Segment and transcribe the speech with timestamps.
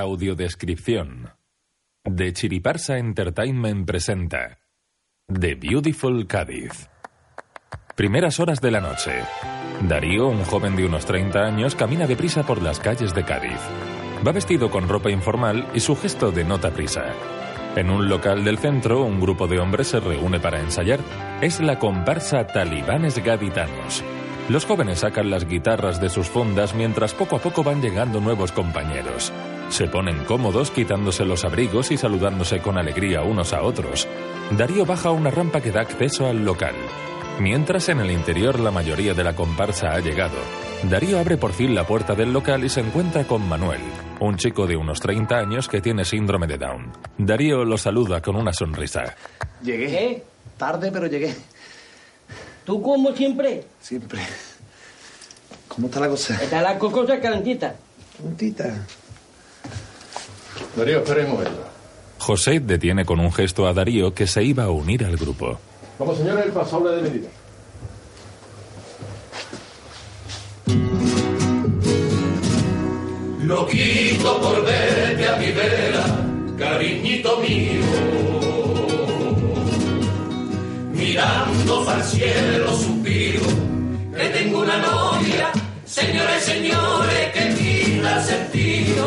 [0.00, 1.30] Audiodescripción.
[2.04, 4.58] De Chiriparsa Entertainment presenta
[5.26, 6.88] The Beautiful Cádiz.
[7.96, 9.12] Primeras horas de la noche.
[9.88, 13.58] Darío, un joven de unos 30 años, camina deprisa por las calles de Cádiz.
[14.26, 17.12] Va vestido con ropa informal y su gesto denota prisa.
[17.76, 21.00] En un local del centro, un grupo de hombres se reúne para ensayar.
[21.40, 24.02] Es la comparsa Talibanes Gaditanos.
[24.48, 28.52] Los jóvenes sacan las guitarras de sus fundas mientras poco a poco van llegando nuevos
[28.52, 29.32] compañeros.
[29.70, 34.06] Se ponen cómodos quitándose los abrigos y saludándose con alegría unos a otros.
[34.56, 36.76] Darío baja una rampa que da acceso al local.
[37.40, 40.36] Mientras en el interior la mayoría de la comparsa ha llegado,
[40.84, 43.80] Darío abre por fin la puerta del local y se encuentra con Manuel,
[44.20, 46.92] un chico de unos 30 años que tiene síndrome de Down.
[47.18, 49.16] Darío lo saluda con una sonrisa.
[49.60, 49.86] Llegué.
[49.88, 50.24] ¿Qué?
[50.56, 51.34] Tarde, pero llegué.
[52.64, 53.64] ¿Tú como siempre?
[53.80, 54.20] Siempre.
[55.68, 56.42] ¿Cómo está la cosa?
[56.42, 57.74] Está la cocosa calentita.
[58.20, 58.86] Puntita.
[60.76, 61.66] Darío, espera un momento.
[62.18, 65.58] José detiene con un gesto a Darío que se iba a unir al grupo.
[65.98, 67.28] Vamos, señores, el pasoble de medida.
[73.42, 76.04] Loquito por verte a mi vera,
[76.58, 77.80] cariñito mío.
[80.92, 83.75] Mirando al cielo suspiro
[84.16, 85.52] que tengo una novia,
[85.84, 89.06] señores, señores, que tira sentido.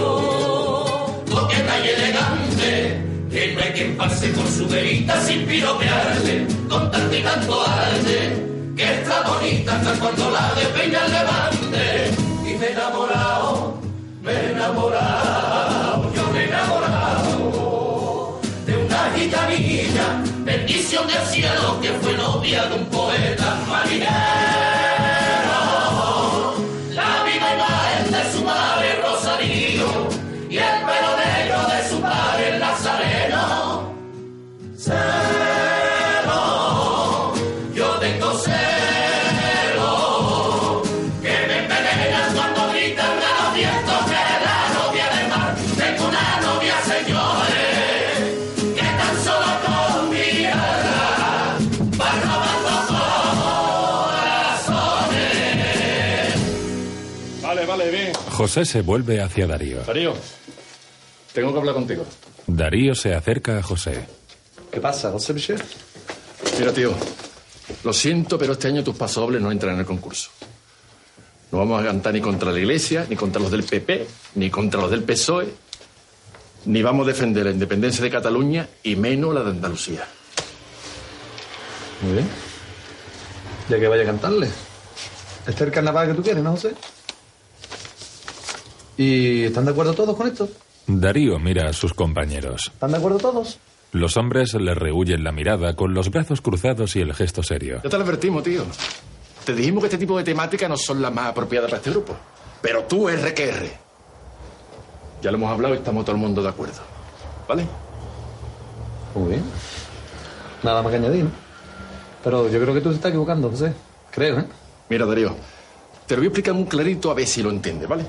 [1.30, 7.16] Coqueta y elegante, que no hay quien pase por su verita sin piropearle, con tanto
[7.16, 12.12] y tanto arte, que está bonita hasta cuando la despeña el levante.
[12.46, 13.82] Y me he enamorado,
[14.22, 22.14] me he enamorado, yo me he enamorado de una gitanilla, bendición del cielo que fue
[22.14, 24.49] novia de un poeta marinero.
[58.40, 59.84] José se vuelve hacia Darío.
[59.84, 60.14] Darío,
[61.34, 62.06] tengo que hablar contigo.
[62.48, 64.06] Darío se acerca a José.
[64.72, 65.62] ¿Qué pasa, José Michel?
[66.58, 66.94] Mira, tío,
[67.84, 70.30] lo siento, pero este año tus pasobles no entran en el concurso.
[71.52, 74.80] No vamos a cantar ni contra la Iglesia, ni contra los del PP, ni contra
[74.80, 75.50] los del PSOE,
[76.64, 80.08] ni vamos a defender la independencia de Cataluña y menos la de Andalucía.
[82.04, 82.28] Muy bien.
[83.68, 84.48] Ya que vaya a cantarle.
[85.40, 86.74] Este es el carnaval que tú quieres, ¿no, José?
[89.00, 90.50] ¿Y están de acuerdo todos con esto?
[90.86, 92.70] Darío mira a sus compañeros.
[92.74, 93.58] ¿Están de acuerdo todos?
[93.94, 97.80] Los hombres le rehuyen la mirada con los brazos cruzados y el gesto serio.
[97.82, 98.66] Ya te lo advertimos, tío.
[99.46, 102.14] Te dijimos que este tipo de temáticas no son las más apropiadas para este grupo.
[102.62, 103.70] Pero tú, RQR.
[105.22, 106.82] Ya lo hemos hablado y estamos todo el mundo de acuerdo.
[107.48, 107.66] ¿Vale?
[109.16, 109.44] Muy bien.
[110.62, 111.32] Nada más que añadir, ¿no?
[112.22, 113.74] Pero yo creo que tú te estás equivocando, José.
[114.12, 114.46] Creo, ¿eh?
[114.90, 115.34] Mira, Darío,
[116.06, 118.04] te lo voy a explicar muy clarito a ver si lo entiendes, ¿vale?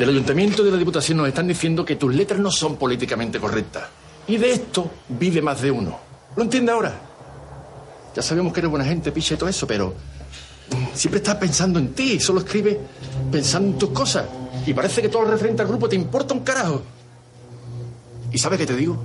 [0.00, 3.38] Del ayuntamiento y de la diputación nos están diciendo que tus letras no son políticamente
[3.38, 3.84] correctas.
[4.28, 5.98] Y de esto vive más de uno.
[6.36, 6.98] ¿Lo entiendes ahora?
[8.16, 9.92] Ya sabemos que eres buena gente, picha y todo eso, pero
[10.94, 12.78] siempre estás pensando en ti, solo escribes
[13.30, 14.24] pensando en tus cosas.
[14.64, 16.80] Y parece que todo lo referente al grupo te importa un carajo.
[18.32, 19.04] ¿Y sabes qué te digo?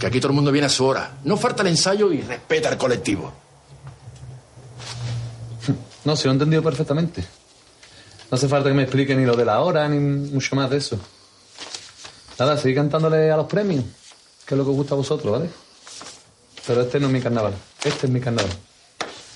[0.00, 1.12] Que aquí todo el mundo viene a su hora.
[1.22, 3.32] No falta el ensayo y respeta al colectivo.
[6.04, 7.37] No, si lo he entendido perfectamente.
[8.30, 10.76] No hace falta que me explique ni lo de la hora, ni mucho más de
[10.76, 10.98] eso.
[12.38, 13.84] Nada, seguid cantándole a los premios,
[14.46, 15.50] que es lo que os gusta a vosotros, ¿vale?
[16.66, 17.54] Pero este no es mi carnaval.
[17.82, 18.52] Este es mi carnaval.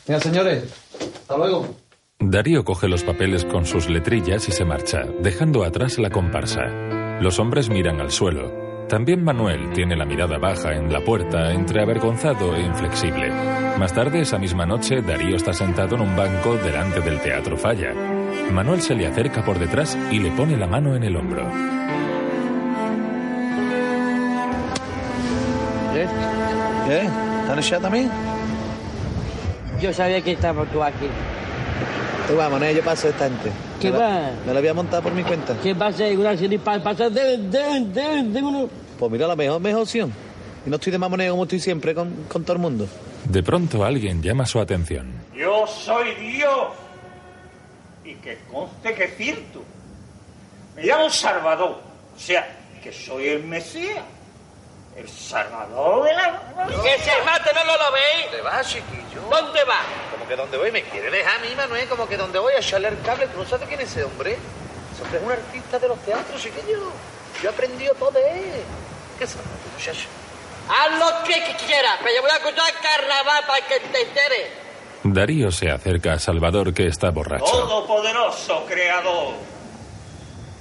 [0.07, 0.65] Venga, señores.
[1.23, 1.75] Hasta luego.
[2.19, 6.61] Darío coge los papeles con sus letrillas y se marcha, dejando atrás la comparsa.
[7.21, 8.63] Los hombres miran al suelo.
[8.89, 13.31] También Manuel tiene la mirada baja en la puerta, entre avergonzado e inflexible.
[13.79, 18.22] Más tarde, esa misma noche, Darío está sentado en un banco delante del Teatro Falla.
[18.53, 21.43] Manuel se le acerca por detrás y le pone la mano en el hombro.
[25.95, 26.07] ¿Eh?
[26.89, 27.09] ¿Qué?
[27.43, 28.11] ¿Estás ya también?
[29.81, 31.07] Yo sabía que estabas tú aquí.
[32.29, 32.71] Tú vamos, ¿no?
[32.71, 33.51] yo paso esta gente.
[33.81, 34.31] ¿Qué Me la- va?
[34.47, 35.57] Me la voy a montar por mi cuenta.
[35.63, 36.05] ¿Qué pasa?
[36.83, 38.69] Pasar de, de, de, de uno.
[38.99, 40.13] Pues mira, la mejor, mejor opción.
[40.65, 42.87] Y no estoy de mamoneo como estoy siempre con, con todo el mundo.
[43.25, 45.13] De pronto alguien llama su atención.
[45.37, 46.69] Yo soy Dios.
[48.23, 49.63] Que conste que es cierto.
[50.77, 51.81] Me llamo Salvador.
[52.17, 52.49] O sea,
[52.83, 54.05] que soy el Mesías.
[54.97, 56.43] El Salvador de la...
[56.83, 58.27] Que se mate, ¿no lo veis?
[58.27, 59.23] ¿Dónde vas, chiquillo?
[59.31, 59.81] ¿Dónde va?
[60.11, 62.59] Como que donde voy me quiere dejar a mí, Manuel, como que donde voy a
[62.59, 63.27] echarle el cable.
[63.29, 64.37] ¿Tú no sabes quién es ese hombre?
[64.93, 66.93] Ese hombre es un artista de los teatros, chiquillo.
[67.43, 68.63] Yo he aprendido todo de él.
[69.19, 70.09] ¿Qué sabes, muchacho?
[70.69, 74.62] Haz lo que quieras, pero yo voy a escuchar carnaval para que te enteres.
[75.05, 77.45] Darío se acerca a Salvador que está borracho.
[77.45, 79.35] Todopoderoso Creador.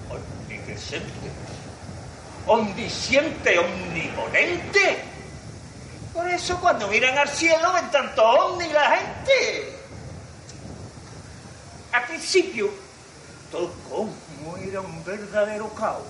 [0.09, 1.31] Omnipresente.
[2.47, 5.03] Omnisciente, omniponente.
[6.13, 9.79] Por eso cuando miran al cielo ven tanto ovni la gente.
[11.93, 12.69] Al principio,
[13.51, 13.71] todo
[14.57, 16.03] el era un verdadero caos.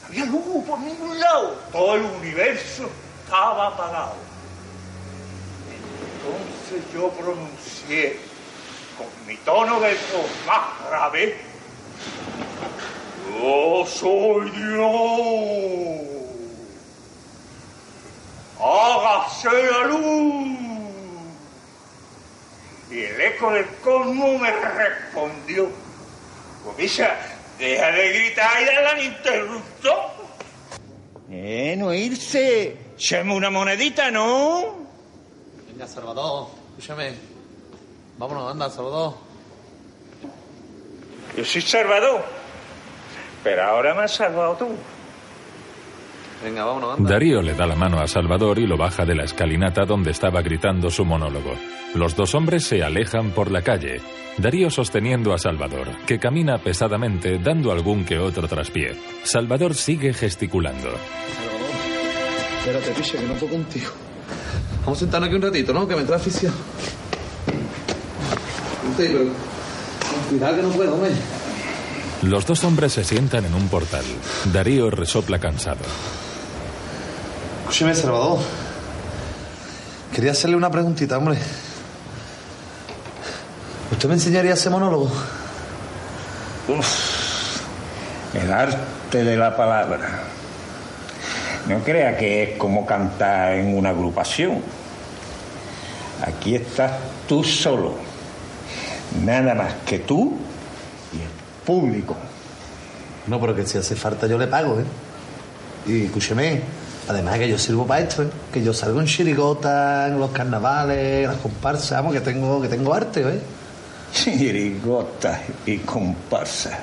[0.00, 1.56] No había luz por ningún lado.
[1.70, 2.88] Todo el universo
[3.24, 4.25] estaba apagado.
[6.26, 8.18] Entonces yo pronuncié
[8.98, 11.36] con mi tono de voz más grave.
[13.30, 16.00] Yo soy Dios.
[18.58, 20.58] Hágase la luz.
[22.90, 25.68] Y el eco del cosmos me respondió.
[26.64, 27.16] Comisa,
[27.58, 30.10] deja de gritar y dale al interruptor.
[31.30, 32.76] Eh, no irse.
[32.96, 34.85] Echame una monedita, ¿no?
[35.76, 37.12] Venga, Salvador, escúchame.
[38.16, 39.12] Vámonos, anda, Salvador.
[41.36, 42.24] Yo soy Salvador.
[43.44, 44.68] Pero ahora me has salvado tú.
[46.42, 47.10] Venga, vámonos, anda.
[47.10, 50.40] Darío le da la mano a Salvador y lo baja de la escalinata donde estaba
[50.40, 51.52] gritando su monólogo.
[51.94, 54.00] Los dos hombres se alejan por la calle.
[54.38, 58.96] Darío sosteniendo a Salvador, que camina pesadamente dando algún que otro traspié.
[59.24, 60.88] Salvador sigue gesticulando.
[62.60, 64.05] Espérate, piche, que no puedo contigo.
[64.86, 65.88] Vamos a sentarnos aquí un ratito, ¿no?
[65.88, 66.54] Que me trae afición.
[68.96, 69.24] Sí, pero...
[70.30, 71.10] Cuidado que no puedo, hombre.
[72.22, 74.04] Los dos hombres se sientan en un portal.
[74.52, 75.80] Darío resopla cansado.
[77.62, 78.38] Escúcheme, Salvador.
[80.14, 81.36] Quería hacerle una preguntita, hombre.
[83.90, 85.10] ¿Usted me enseñaría ese monólogo?
[88.34, 90.22] El arte de la palabra.
[91.68, 94.62] No crea que es como cantar en una agrupación.
[96.22, 96.92] Aquí estás
[97.28, 97.94] tú solo.
[99.24, 100.36] Nada más que tú
[101.12, 102.16] y el público.
[103.26, 104.84] No, pero que si hace falta yo le pago, ¿eh?
[105.86, 106.60] Y escúcheme,
[107.08, 108.30] además que yo sirvo para esto, ¿eh?
[108.52, 112.68] Que yo salgo en chirigota, en los carnavales, en las comparsas, vamos, que tengo, que
[112.68, 113.40] tengo arte, ¿eh?
[114.12, 116.78] Chirigotas y comparsas.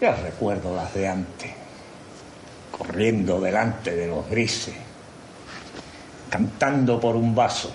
[0.00, 1.50] Yo recuerdo las de antes,
[2.70, 4.74] corriendo delante de los grises,
[6.30, 7.72] cantando por un vaso.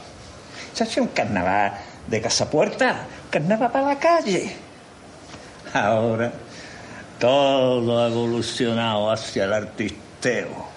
[0.73, 1.73] Se hacía un carnaval
[2.07, 4.55] de casa puerta, carnaval para la calle.
[5.73, 6.31] Ahora
[7.19, 10.73] todo ha evolucionado hacia el artisteo.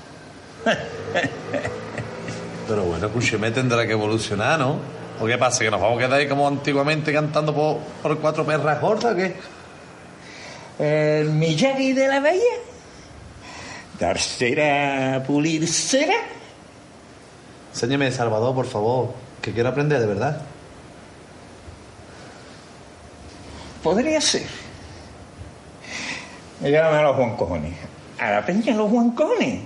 [2.69, 4.79] Pero bueno, escúcheme, tendrá que evolucionar, ¿no?
[5.21, 5.65] ¿O qué pasa?
[5.65, 9.17] ¿Que nos vamos a quedar ahí como antiguamente cantando por, por cuatro perras gordas o
[9.17, 9.35] qué?
[10.79, 12.43] El Miyagi de la Bella.
[13.99, 15.67] Dar cera, pulir.
[17.73, 19.15] Enséñeme, Salvador, por favor,
[19.47, 20.43] que quiero aprender de verdad.
[23.81, 24.43] Podría ser.
[26.61, 27.75] Llámame a los huancones.
[28.19, 29.61] A la peña los huancones.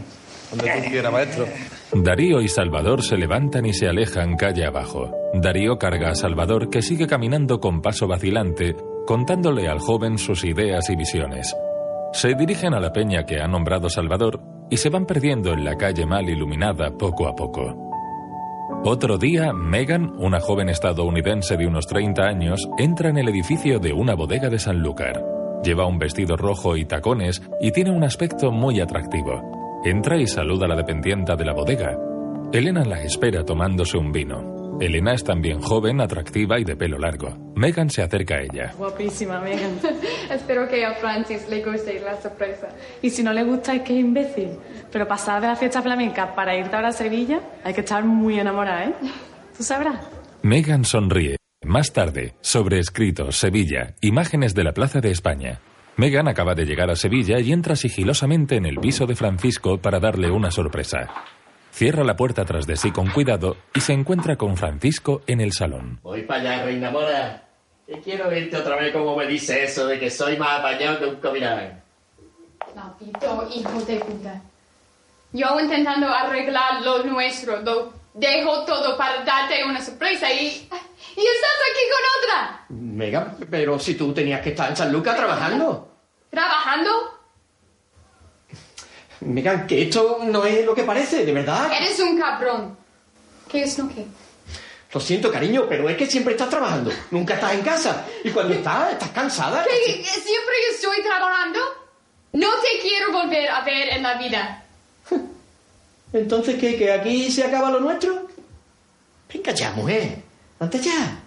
[0.51, 1.47] Donde tú quieras, maestro.
[1.95, 5.11] Darío y Salvador se levantan y se alejan calle abajo.
[5.33, 10.91] Darío carga a Salvador que sigue caminando con paso vacilante, contándole al joven sus ideas
[10.91, 11.57] y visiones.
[12.13, 15.77] Se dirigen a la peña que ha nombrado Salvador y se van perdiendo en la
[15.77, 17.90] calle mal iluminada poco a poco.
[18.83, 23.93] Otro día, Megan, una joven estadounidense de unos 30 años, entra en el edificio de
[23.93, 25.23] una bodega de Sanlúcar.
[25.63, 29.43] Lleva un vestido rojo y tacones y tiene un aspecto muy atractivo.
[29.85, 31.99] Entra y saluda a la dependienta de la bodega.
[32.53, 34.60] Elena la espera tomándose un vino.
[34.81, 37.37] Elena es también joven, atractiva y de pelo largo.
[37.55, 38.73] Megan se acerca a ella.
[38.79, 39.79] Guapísima, Megan.
[40.31, 42.69] Espero que a Francis le guste la sorpresa.
[43.03, 44.49] Y si no le gusta, es que es imbécil.
[44.91, 48.41] Pero pasar de la fiesta flamenca para irte ahora a Sevilla, hay que estar muy
[48.41, 48.95] enamorada, ¿eh?
[49.55, 50.01] Tú sabrás.
[50.43, 51.37] Megan sonríe.
[51.63, 55.61] Más tarde, sobre escritos, Sevilla, imágenes de la Plaza de España.
[55.99, 60.01] Megan acaba de llegar a Sevilla y entra sigilosamente en el piso de Francisco para
[60.01, 61.11] darle una sorpresa.
[61.73, 65.53] Cierra la puerta tras de sí con cuidado y se encuentra con Francisco en el
[65.53, 65.99] salón.
[66.03, 67.45] Voy para allá, reina mora.
[67.87, 71.07] Que quiero verte otra vez como me dice eso de que soy más apañado que
[71.07, 71.83] un comirán.
[72.75, 74.43] Maldito hijo de puta.
[75.33, 80.69] Yo intentando arreglar lo nuestro, lo dejo todo para darte una sorpresa y...
[81.17, 82.65] ¡Y estás aquí con otra!
[82.69, 85.89] Megan, pero si tú tenías que estar en San Lucas trabajando.
[86.31, 87.20] Trabajando?
[89.21, 91.71] Megan, que esto no es lo que parece, de verdad.
[91.73, 92.77] Eres un cabrón.
[93.49, 94.07] ¿Qué es lo que?
[94.93, 96.91] Lo siento, cariño, pero es que siempre estás trabajando.
[97.11, 98.07] Nunca estás en casa.
[98.25, 99.65] Y cuando estás, estás cansada.
[99.65, 101.61] ¿Que que siempre estoy trabajando?
[102.33, 104.65] No te quiero volver a ver en la vida.
[106.13, 106.77] Entonces, ¿qué?
[106.77, 108.27] ¿Que aquí se acaba lo nuestro?
[109.33, 110.23] Venga ya, mujer.
[110.59, 111.21] Ante ya.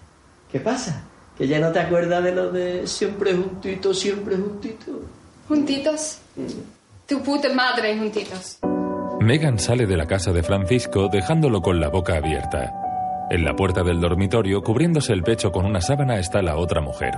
[0.51, 1.05] ¿Qué pasa?
[1.37, 5.01] ¿Que ya no te acuerdas de lo de siempre juntito, siempre juntito?
[5.47, 6.17] ¿Juntitos?
[7.07, 8.59] Tu puta madre, juntitos.
[9.19, 12.73] Megan sale de la casa de Francisco dejándolo con la boca abierta.
[13.29, 17.13] En la puerta del dormitorio, cubriéndose el pecho con una sábana, está la otra mujer.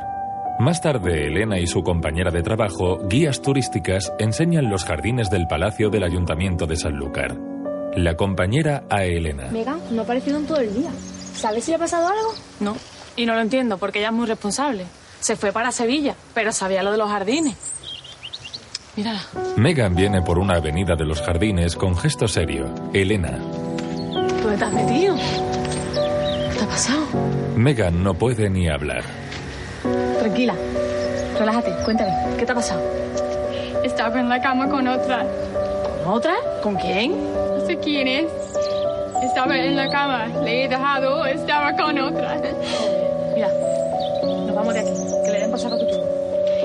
[0.60, 5.90] Más tarde, Elena y su compañera de trabajo, guías turísticas, enseñan los jardines del Palacio
[5.90, 7.38] del Ayuntamiento de Sanlúcar.
[7.96, 9.50] La compañera a Elena.
[9.52, 10.90] Megan, no ha aparecido en todo el día.
[11.36, 12.34] ¿Sabes si le ha pasado algo?
[12.60, 12.76] No,
[13.16, 14.86] y no lo entiendo porque ella es muy responsable.
[15.20, 17.75] Se fue para Sevilla, pero sabía lo de los jardines.
[18.96, 19.20] Mírala.
[19.58, 22.74] Megan viene por una avenida de los jardines con gesto serio.
[22.94, 23.38] Elena.
[24.42, 25.16] ¿Dónde te has metido?
[25.16, 27.02] ¿Qué te ha pasado?
[27.56, 29.04] Megan no puede ni hablar.
[30.20, 30.54] Tranquila.
[31.38, 32.12] Relájate, cuéntame.
[32.38, 32.82] ¿Qué te ha pasado?
[33.84, 35.26] Estaba en la cama con otra.
[36.04, 36.36] ¿Con otra?
[36.64, 37.12] ¿Con quién?
[37.34, 38.32] No sé quién es.
[39.24, 40.28] Estaba en la cama.
[40.44, 41.26] Le he dejado.
[41.26, 42.42] Estaba con otra.
[43.34, 43.50] Mira,
[44.24, 44.92] nos vamos de aquí.
[45.26, 46.06] Que le den por saco tu turno.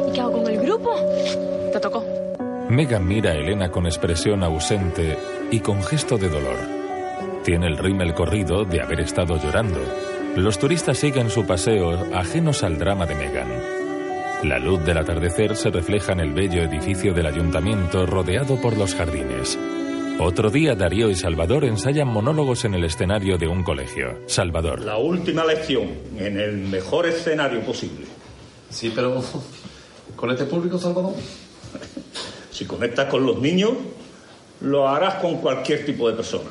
[0.09, 0.95] ¿Y qué hago con el grupo?
[1.73, 2.05] Te tocó.
[2.71, 5.19] Megan mira a Elena con expresión ausente
[5.51, 6.57] y con gesto de dolor.
[7.45, 9.81] Tiene el rímel corrido de haber estado llorando.
[10.37, 13.49] Los turistas siguen su paseo ajenos al drama de Megan.
[14.45, 18.95] La luz del atardecer se refleja en el bello edificio del ayuntamiento rodeado por los
[18.95, 19.59] jardines.
[20.21, 24.21] Otro día Darío y Salvador ensayan monólogos en el escenario de un colegio.
[24.27, 24.83] Salvador.
[24.83, 28.07] La última lección en el mejor escenario posible.
[28.69, 29.21] Sí, pero
[30.15, 31.15] con este público, Salvador.
[32.61, 33.71] Si conectas con los niños,
[34.61, 36.51] lo harás con cualquier tipo de persona.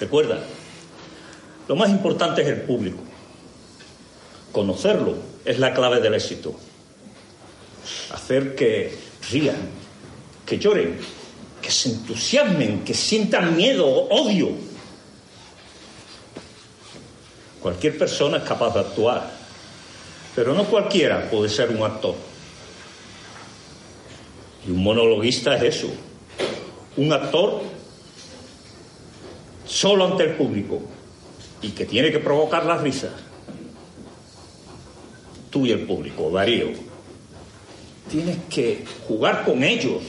[0.00, 0.38] Recuerda,
[1.68, 2.96] lo más importante es el público.
[4.50, 6.54] Conocerlo es la clave del éxito.
[8.14, 8.96] Hacer que
[9.30, 9.68] rían,
[10.46, 10.96] que lloren,
[11.60, 14.48] que se entusiasmen, que sientan miedo, odio.
[17.60, 19.30] Cualquier persona es capaz de actuar,
[20.34, 22.29] pero no cualquiera puede ser un actor.
[24.66, 25.90] Y un monologuista es eso,
[26.96, 27.62] un actor
[29.64, 30.82] solo ante el público
[31.62, 33.12] y que tiene que provocar las risas.
[35.50, 36.68] Tú y el público, Darío.
[38.10, 40.02] Tienes que jugar con ellos,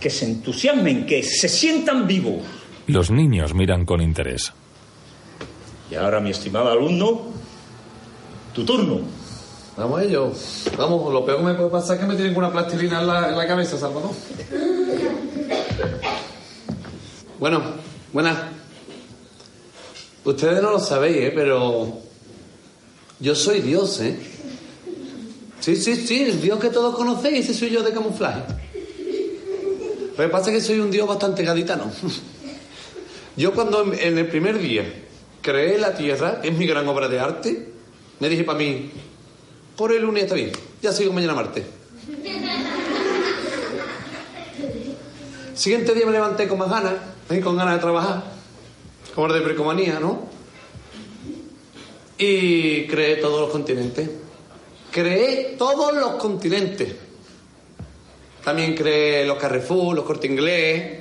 [0.00, 2.42] que se entusiasmen, que se sientan vivos.
[2.86, 4.52] Los niños miran con interés.
[5.90, 7.22] Y ahora, mi estimado alumno,
[8.52, 9.00] tu turno.
[9.76, 10.30] Vamos a ello.
[10.78, 13.06] Vamos, lo peor que me puede pasar es que me tienen con una plastilina en
[13.36, 14.10] la, cabeza, Salvador.
[17.38, 17.60] Bueno,
[18.12, 18.36] buenas.
[20.24, 21.32] Ustedes no lo sabéis, ¿eh?
[21.34, 21.98] Pero
[23.20, 24.16] yo soy Dios, ¿eh?
[25.60, 28.42] Sí, sí, sí, el Dios que todos conocéis, ese soy yo de camuflaje.
[30.16, 31.90] Lo que pasa es que soy un Dios bastante gaditano.
[33.36, 34.84] Yo cuando en- en el primer día
[35.42, 37.72] creé la Tierra, que es mi gran obra de arte,
[38.20, 38.90] me dije para mí,
[39.76, 40.52] por el lunes está bien,
[40.82, 41.64] ya sigo mañana martes.
[45.54, 46.94] Siguiente día me levanté con más ganas,
[47.30, 47.40] ¿eh?
[47.40, 48.24] con ganas de trabajar,
[49.14, 50.28] como de bricomanía, ¿no?
[52.18, 54.08] Y creé todos los continentes.
[54.90, 56.94] Creé todos los continentes.
[58.44, 61.00] También creé los Carrefour, los Corte Inglés,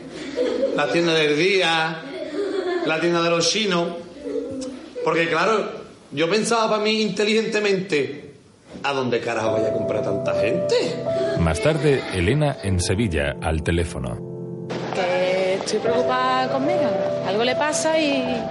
[0.75, 2.01] la tienda del día,
[2.85, 3.89] la tienda de los chinos.
[5.03, 5.69] Porque claro,
[6.11, 8.22] yo pensaba para mí inteligentemente,
[8.83, 10.75] ¿a dónde carajo vaya a comprar tanta gente?
[11.39, 14.67] Más tarde, Elena en Sevilla al teléfono.
[14.93, 16.91] Que estoy preocupada con Megan.
[17.27, 18.41] Algo le pasa y...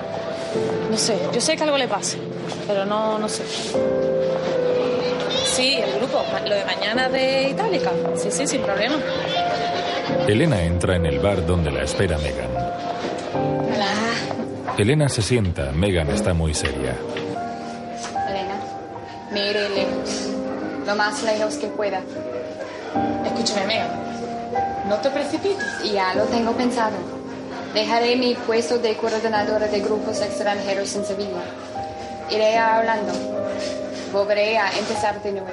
[0.91, 2.19] No sé, yo sé que algo le pasa,
[2.67, 3.45] pero no, no sé.
[5.45, 7.91] Sí, el grupo, lo de mañana de Itálica.
[8.17, 8.97] Sí, sí, sin problema.
[10.27, 12.51] Elena entra en el bar donde la espera Megan.
[13.35, 14.75] Hola.
[14.79, 16.97] Elena se sienta, Megan está muy seria.
[19.33, 20.29] Me iré lejos.
[20.87, 22.01] Lo más lejos que pueda.
[23.25, 23.91] Escúchame, Megan.
[24.89, 25.65] No te precipites.
[25.91, 26.97] Ya lo tengo pensado.
[27.73, 31.43] Dejaré mi puesto de coordinadora de grupos extranjeros en Sevilla.
[32.31, 33.13] Iré a Orlando.
[34.13, 35.49] Volveré a empezar de nuevo.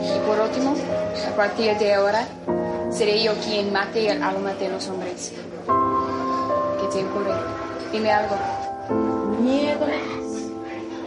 [0.00, 0.76] Y por último,
[1.26, 2.24] a partir de ahora,
[2.90, 5.32] seré yo quien mate el alma de los hombres.
[6.80, 7.34] ¿Qué te ocurre?
[7.90, 8.36] Dime algo.
[9.40, 9.86] Miedo.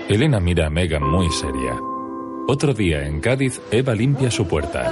[0.09, 1.79] Elena mira a Megan muy seria.
[2.47, 4.91] Otro día en Cádiz, Eva limpia su puerta.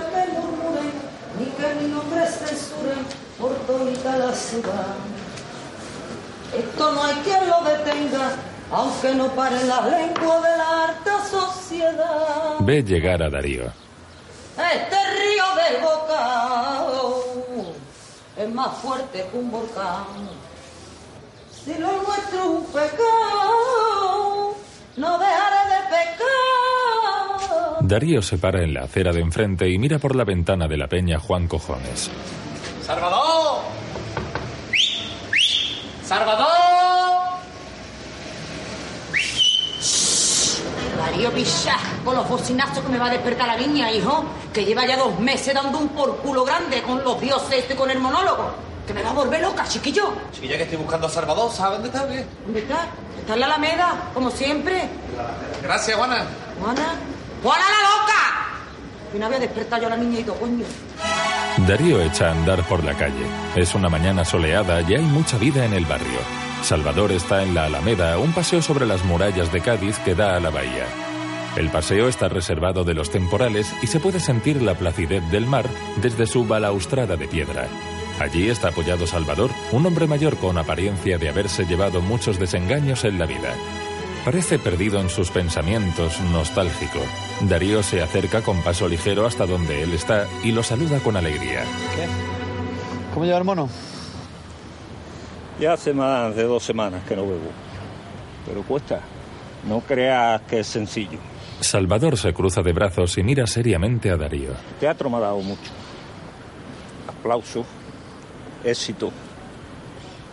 [6.56, 8.36] Esto no hay quien lo detenga,
[8.72, 12.58] aunque no pare la lengua de la alta sociedad.
[12.60, 13.64] Ve llegar a Darío.
[13.64, 17.24] Este río desbocado
[18.38, 20.06] es más fuerte que un volcán.
[21.66, 23.87] Si lo nuestro es un pecado,
[24.98, 26.28] no dejaré de pecar.
[27.82, 30.88] Darío se para en la acera de enfrente y mira por la ventana de la
[30.88, 32.10] peña Juan Cojones.
[32.82, 33.62] ¡Salvador!
[36.04, 36.48] ¡Salvador!
[40.98, 44.86] Darío Pichá, con los bocinazos que me va a despertar la niña, hijo, que lleva
[44.88, 48.67] ya dos meses dando un por culo grande con los dioses y con el monólogo.
[48.88, 50.14] Que me va a volver loca, chiquillo.
[50.32, 52.08] Chiquilla, que estoy buscando a Salvador, ¿sabes dónde está?
[52.08, 52.26] qué?
[52.46, 52.88] ¿Dónde está?
[53.20, 54.90] Está en la Alameda, como siempre.
[55.62, 56.26] Gracias, Juana.
[56.62, 56.96] Juana.
[57.44, 59.14] ¡Juana la loca!
[59.14, 60.66] Y no voy a despertar yo a la niña y todo, coño.
[61.68, 63.26] Darío echa a andar por la calle.
[63.56, 66.20] Es una mañana soleada y hay mucha vida en el barrio.
[66.64, 70.40] Salvador está en la Alameda, un paseo sobre las murallas de Cádiz que da a
[70.40, 70.86] la bahía.
[71.56, 75.66] El paseo está reservado de los temporales y se puede sentir la placidez del mar
[75.98, 77.68] desde su balaustrada de piedra.
[78.20, 83.20] Allí está apoyado Salvador, un hombre mayor con apariencia de haberse llevado muchos desengaños en
[83.20, 83.54] la vida.
[84.26, 87.00] Parece perdido en sus pensamientos, nostálgico.
[87.42, 91.64] Darío se acerca con paso ligero hasta donde él está y lo saluda con alegría.
[93.14, 93.70] ¿Cómo lleva el mono?
[95.60, 97.52] Ya hace más de dos semanas que no bebo.
[98.46, 99.00] Pero cuesta.
[99.68, 101.20] No creas que es sencillo.
[101.60, 104.52] Salvador se cruza de brazos y mira seriamente a Darío.
[104.52, 105.72] El teatro me ha dado mucho.
[107.08, 107.66] Aplausos,
[108.64, 109.12] éxito,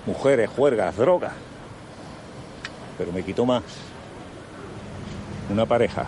[0.07, 1.33] mujeres, juergas, drogas.
[2.99, 3.63] Pero me quitó más.
[5.51, 6.07] Una pareja,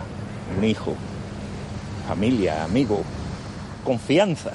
[0.57, 0.95] un hijo,
[2.07, 3.01] familia, amigo,
[3.83, 4.53] confianza.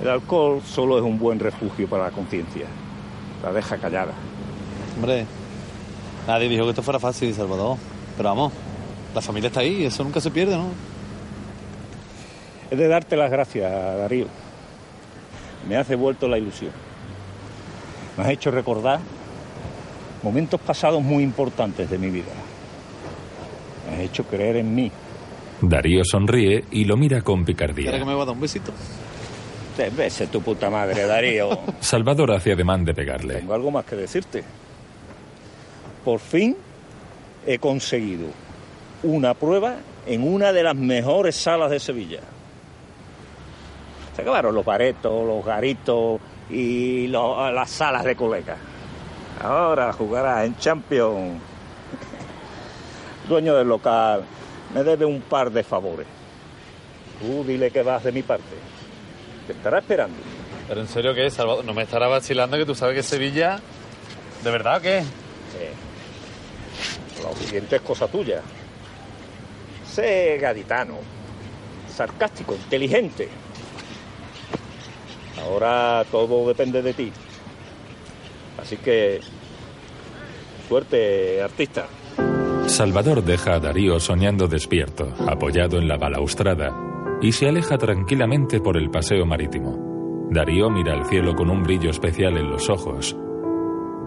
[0.00, 2.66] El alcohol solo es un buen refugio para la conciencia.
[3.42, 4.12] La deja callada.
[4.96, 5.26] Hombre,
[6.26, 7.76] nadie dijo que esto fuera fácil, Salvador.
[8.16, 8.52] Pero vamos,
[9.14, 10.68] la familia está ahí, eso nunca se pierde, ¿no?
[12.70, 14.26] He de darte las gracias, Darío.
[15.68, 16.72] Me has devuelto la ilusión.
[18.16, 19.00] Me has hecho recordar
[20.22, 22.32] momentos pasados muy importantes de mi vida.
[23.88, 24.90] Me has hecho creer en mí.
[25.62, 27.92] Darío sonríe y lo mira con ¿Quieres picardía.
[27.98, 28.72] que me va a dar un besito?
[29.76, 31.50] Te bese tu puta madre, Darío.
[31.80, 33.34] Salvador hace ademán de pegarle.
[33.36, 34.42] Tengo algo más que decirte.
[36.04, 36.56] Por fin
[37.46, 38.26] he conseguido
[39.02, 42.20] una prueba en una de las mejores salas de Sevilla.
[44.20, 48.58] Se acabaron los baretos, los garitos y lo- las salas de colegas.
[49.42, 51.40] Ahora jugarás en Champions.
[53.26, 54.22] Dueño del local,
[54.74, 56.06] me debe un par de favores.
[57.18, 58.44] Tú dile que vas de mi parte.
[59.46, 60.18] Te estará esperando.
[60.68, 61.64] ¿Pero en serio qué, Salvador?
[61.64, 63.58] ¿No me estará vacilando que tú sabes que Sevilla...
[64.44, 65.02] ¿De verdad o qué?
[67.22, 68.42] Lo siguiente es cosa tuya.
[69.90, 70.94] Sé gaditano,
[71.94, 73.28] sarcástico, inteligente.
[75.44, 77.12] Ahora todo depende de ti.
[78.60, 79.20] Así que,
[80.68, 81.86] suerte, artista.
[82.66, 86.70] Salvador deja a Darío soñando despierto, apoyado en la balaustrada,
[87.20, 90.28] y se aleja tranquilamente por el paseo marítimo.
[90.30, 93.16] Darío mira al cielo con un brillo especial en los ojos.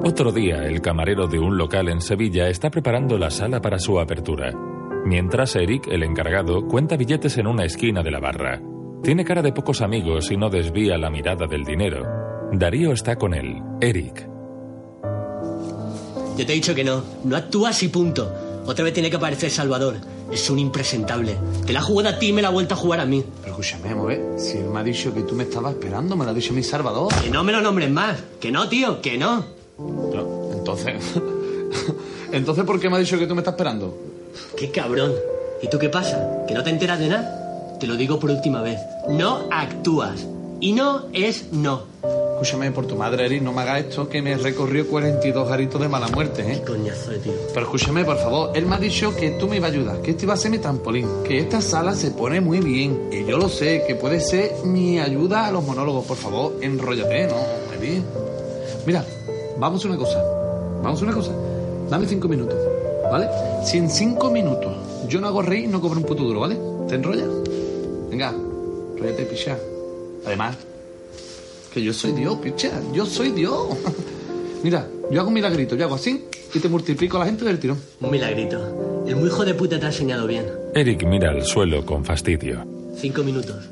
[0.02, 4.00] Otro día, el camarero de un local en Sevilla está preparando la sala para su
[4.00, 4.52] apertura,
[5.06, 8.62] mientras Eric, el encargado, cuenta billetes en una esquina de la barra.
[9.04, 12.06] Tiene cara de pocos amigos y no desvía la mirada del dinero.
[12.54, 14.30] Darío está con él, Eric.
[16.38, 17.04] Yo te he dicho que no.
[17.26, 18.34] No actúas y punto.
[18.66, 19.96] Otra vez tiene que aparecer Salvador.
[20.32, 21.36] Es un impresentable.
[21.66, 23.26] Te la ha jugado a ti y me la ha vuelto a jugar a mí.
[23.42, 24.39] Pero escúchame, a ver.
[24.39, 26.63] Si él me ha dicho que tú me estabas esperando, me lo ha dicho mi
[26.63, 27.13] Salvador.
[27.22, 28.24] Que no me lo nombres más.
[28.39, 29.44] Que no, tío, que no.
[29.80, 30.96] No, entonces...
[32.32, 33.98] entonces, ¿por qué me ha dicho que tú me estás esperando?
[34.58, 35.12] Qué cabrón.
[35.62, 36.46] ¿Y tú qué pasa?
[36.48, 37.43] ¿Que no te enteras de nada?
[37.84, 38.80] Te lo digo por última vez.
[39.10, 40.26] No actúas.
[40.62, 41.82] Y no es no.
[42.36, 45.89] Escúchame, por tu madre, Eric, no me hagas esto que me recorrió 42 garitos de
[45.89, 46.63] mala muerte, ¿eh?
[46.65, 47.34] Coñazo de tío.
[47.54, 50.12] Pero escúchame, por favor, él me ha dicho que tú me ibas a ayudar, que
[50.12, 53.38] este iba a ser mi trampolín, que esta sala se pone muy bien, y yo
[53.38, 56.06] lo sé, que puede ser mi ayuda a los monólogos.
[56.06, 57.36] Por favor, enróllate, ¿no?
[58.86, 59.04] Mira,
[59.58, 60.24] vamos a una cosa,
[60.82, 61.34] vamos a una cosa.
[61.89, 62.56] Dame cinco minutos,
[63.12, 63.28] ¿vale?
[63.65, 64.74] Si en cinco minutos
[65.10, 66.58] yo no hago reír, no cobro un puto duro, ¿vale?
[66.88, 67.28] ¿Te enrollas?
[68.13, 69.58] Venga, enróllate, picha.
[70.23, 70.56] Además,
[71.73, 73.69] que yo soy Dios, picha, yo soy Dios.
[74.63, 77.58] Mira, yo hago un milagrito, yo hago así y te multiplico a la gente del
[77.58, 77.82] tirón.
[77.99, 79.04] Un milagrito.
[79.08, 80.45] El muy hijo de puta te ha enseñado bien.
[80.76, 82.63] Eric mira al suelo con fastidio.
[82.95, 83.67] Cinco minutos.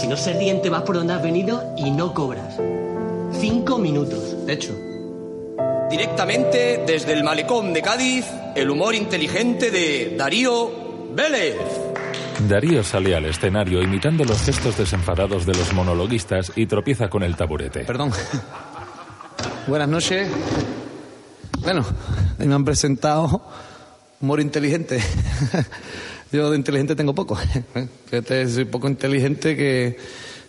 [0.00, 2.56] Si no se ríen, te vas por donde has venido y no cobras.
[3.38, 4.46] Cinco minutos.
[4.46, 4.74] De hecho.
[5.90, 10.70] Directamente desde el malecón de Cádiz, el humor inteligente de Darío
[11.14, 11.87] Vélez.
[12.46, 17.34] Darío sale al escenario imitando los gestos desenfadados de los monologuistas y tropieza con el
[17.34, 17.80] taburete.
[17.80, 18.12] Perdón.
[19.66, 20.30] Buenas noches.
[21.58, 21.84] Bueno,
[22.38, 23.42] me han presentado
[24.20, 25.02] humor inteligente.
[26.32, 27.36] Yo de inteligente tengo poco.
[28.06, 29.98] Fíjate, soy poco inteligente que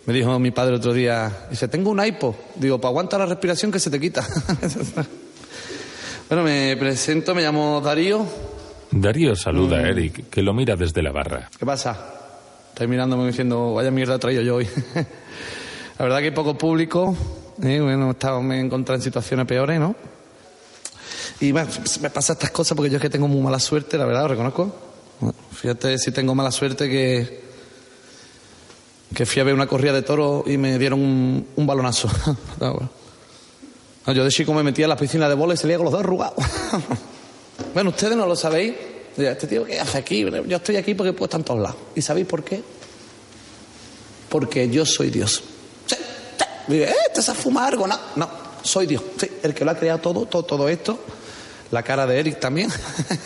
[0.06, 1.46] me dijo mi padre otro día.
[1.50, 2.36] Dice, tengo un hipo.
[2.54, 4.22] Digo, pues aguanta la respiración que se te quita.
[6.28, 8.24] bueno, me presento, me llamo Darío.
[8.92, 11.48] Darío saluda a Eric, que lo mira desde la barra.
[11.56, 11.96] ¿Qué pasa?
[12.70, 14.68] Estáis mirándome diciendo, vaya mierda traído yo hoy.
[14.94, 17.16] la verdad que hay poco público.
[17.62, 17.80] ¿eh?
[17.80, 19.94] Bueno, estaba, me he encontrado en situaciones peores, ¿no?
[21.40, 24.06] Y bueno, me pasa estas cosas porque yo es que tengo muy mala suerte, la
[24.06, 24.74] verdad, lo reconozco.
[25.52, 27.42] Fíjate si tengo mala suerte que,
[29.14, 32.08] que fui a ver una corrida de toros y me dieron un, un balonazo.
[32.60, 32.74] Ah.
[34.06, 35.92] No, yo de chico me metía en la piscina de bola y salía con los
[35.92, 36.34] dos arrugados.
[37.74, 38.74] bueno, ustedes no lo sabéis.
[39.16, 40.24] Este tío, ¿qué hace aquí?
[40.46, 41.76] Yo estoy aquí porque puedo estar en todos lados.
[41.94, 42.62] ¿Y sabéis por qué?
[44.28, 45.42] Porque yo soy Dios.
[45.86, 46.44] Sí, sí.
[46.68, 47.86] Dice, eh, ¿te has fumado algo?
[47.86, 48.30] No, no,
[48.62, 49.02] soy Dios.
[49.18, 50.98] Sí, el que lo ha creado todo, todo, todo esto.
[51.70, 52.70] La cara de Eric también.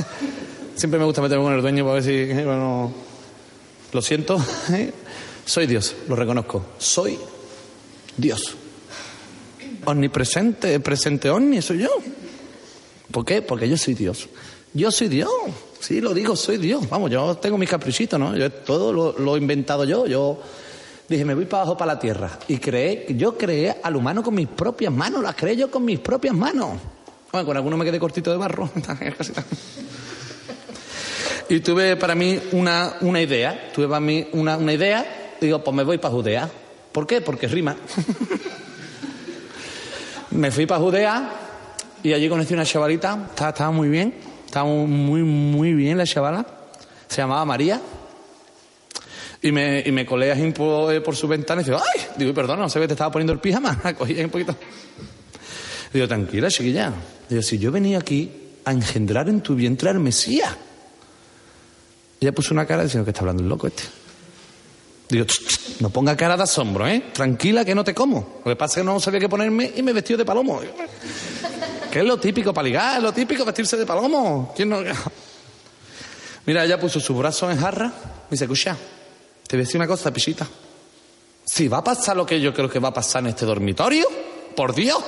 [0.75, 2.11] Siempre me gusta meterme con el dueño para ver si.
[2.13, 2.93] eh, Bueno,
[3.93, 4.43] lo siento.
[4.73, 4.93] ¿eh?
[5.45, 6.65] Soy Dios, lo reconozco.
[6.79, 7.19] Soy
[8.17, 8.57] Dios.
[9.85, 11.91] Omnipresente, presente omni, soy yo.
[13.15, 13.43] ¿Por qué?
[13.43, 14.29] Porque yo soy Dios.
[14.73, 15.31] Yo soy Dios.
[15.79, 16.89] Sí, lo digo, soy Dios.
[16.89, 18.37] Vamos, yo tengo mis caprichitos, ¿no?
[18.37, 20.05] Yo todo lo, lo he inventado yo.
[20.09, 20.41] Yo
[21.09, 22.41] dije, me voy para abajo, para la tierra.
[22.49, 25.23] Y creé, yo creé al humano con mis propias manos.
[25.23, 26.73] Las creé yo con mis propias manos.
[27.31, 28.69] Bueno, con alguno me quedé cortito de barro.
[31.49, 33.71] y tuve para mí una, una idea.
[33.73, 35.37] Tuve para mí una, una idea.
[35.41, 36.51] Digo, pues me voy para Judea.
[36.91, 37.21] ¿Por qué?
[37.21, 37.77] Porque rima.
[40.33, 41.44] me fui para Judea
[42.05, 43.31] y allí conocí una chavalita.
[43.31, 44.15] Estaba, muy bien.
[44.45, 46.47] Estaba muy, muy bien la chavala.
[47.09, 47.81] Se llamaba María.
[49.41, 52.03] Y me, y me colé así por, su ventana y digo, ¡ay!
[52.19, 53.81] Digo, perdona, no sé que te estaba poniendo el pijama.
[53.99, 54.55] Cogí ahí un poquito.
[55.95, 56.93] Digo, tranquila, chiquilla.
[57.29, 58.31] Digo, si yo venía aquí
[58.67, 60.55] a engendrar en tu vientre al Mesías.
[62.21, 63.83] Ella puso una cara diciendo que está hablando el loco este.
[65.09, 67.03] Digo, "Ch, ch, no ponga cara de asombro, ¿eh?
[67.15, 68.41] Tranquila, que no te como.
[68.45, 70.61] Lo que pasa es que no sabía qué ponerme y me vestió de palomo.
[71.95, 74.53] Que es lo típico para ligar, es lo típico vestirse de palomo.
[74.57, 74.79] ¿Quién no?
[76.47, 77.93] Mira, ella puso su brazo en jarra
[78.27, 78.77] y dice, escucha,
[79.47, 80.45] te voy a decir una cosa, pichita.
[81.45, 84.09] Si va a pasar lo que yo creo que va a pasar en este dormitorio,
[84.57, 84.99] por Dios,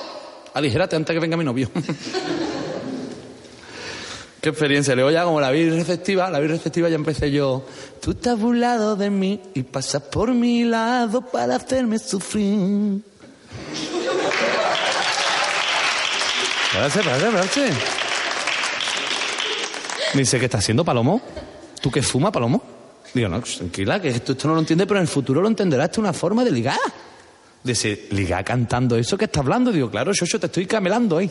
[0.55, 1.69] aligérate antes que venga mi novio.
[4.41, 4.95] Qué experiencia.
[4.95, 7.67] Luego ya como la vi receptiva, la vi receptiva ya empecé yo.
[8.01, 13.03] Tú estás burlado de mí y pasas por mi lado para hacerme sufrir.
[20.15, 21.21] Me dice, ¿qué está haciendo, Palomo?
[21.81, 22.63] ¿Tú qué fuma, Palomo?
[23.13, 25.87] Digo, no, tranquila, que esto, esto no lo entiende, pero en el futuro lo entenderás.
[25.87, 26.79] Esto es una forma de ligar.
[27.63, 29.73] Dice, ligar cantando eso que está hablando.
[29.73, 31.31] Digo, claro, yo, yo te estoy camelando ahí.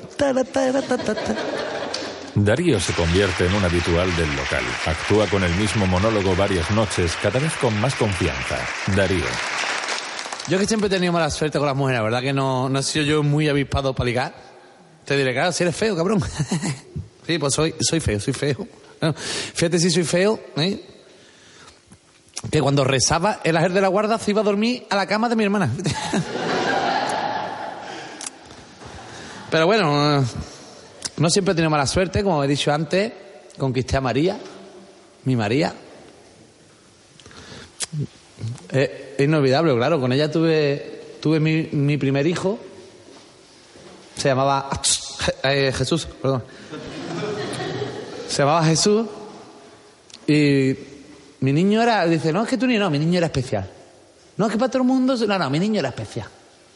[2.35, 4.63] Darío se convierte en un habitual del local.
[4.85, 8.57] Actúa con el mismo monólogo varias noches, cada vez con más confianza.
[8.95, 9.23] Darío.
[10.47, 12.79] Yo que siempre he tenido mala suerte con las mujeres, la verdad que no, no
[12.79, 14.44] he sido yo muy avispado para ligar.
[15.05, 16.21] Te diré, claro, si eres feo, cabrón.
[17.27, 18.67] sí, pues soy, soy feo, soy feo.
[18.99, 20.83] Bueno, fíjate si soy feo, ¿eh?
[22.49, 25.29] Que cuando rezaba el ángel de la guarda se iba a dormir a la cama
[25.29, 25.71] de mi hermana.
[29.51, 30.23] Pero bueno, eh,
[31.17, 33.13] no siempre he tenido mala suerte, como he dicho antes,
[33.57, 34.39] conquisté a María,
[35.23, 35.73] mi María.
[38.71, 42.59] Eh, es inolvidable, claro, con ella tuve, tuve mi, mi primer hijo,
[44.17, 44.69] se llamaba
[45.43, 46.43] eh, Jesús, perdón.
[48.27, 49.05] Se llamaba Jesús
[50.27, 50.75] y
[51.41, 53.69] mi niño era, dice, no, es que tú ni no, mi niño era especial.
[54.37, 56.27] No, es que para todo el mundo, no, no, mi niño era especial.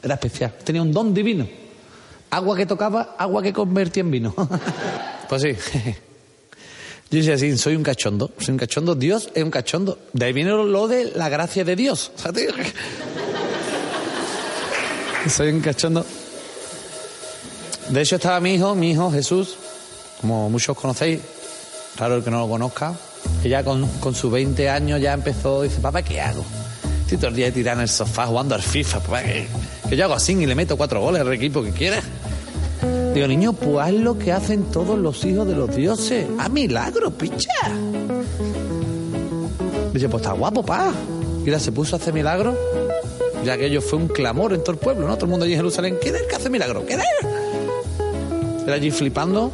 [0.01, 1.47] Era especial, tenía un don divino.
[2.29, 4.33] Agua que tocaba, agua que convertía en vino.
[5.29, 5.55] pues sí.
[7.12, 9.97] Yo decía así, soy un cachondo, soy un cachondo, Dios es un cachondo.
[10.13, 12.12] De ahí viene lo de la gracia de Dios.
[15.27, 16.05] Soy un cachondo.
[17.89, 19.58] De hecho estaba mi hijo, mi hijo Jesús,
[20.21, 21.21] como muchos conocéis,
[21.97, 22.93] raro el que no lo conozca,
[23.41, 26.45] que ya con, con sus 20 años ya empezó, dice, papá, ¿qué hago?
[27.02, 29.47] Estoy todo el día tirado en el sofá jugando al FIFA, papá, que,
[29.89, 31.99] que yo hago así y le meto cuatro goles al equipo que quiera.
[33.13, 36.28] Digo, niño, pues haz lo que hacen todos los hijos de los dioses.
[36.38, 37.49] ¡A milagro, picha!
[39.91, 40.93] Dice, pues está guapo, pa.
[41.43, 42.56] Mira, se puso a hacer milagros
[43.43, 45.15] Ya que ello fue un clamor en todo el pueblo, ¿no?
[45.15, 46.86] Todo el mundo allí en Jerusalén, ¿quién es el que hace milagro?
[46.86, 47.38] ¿Quién es?
[48.69, 49.51] Era allí flipando,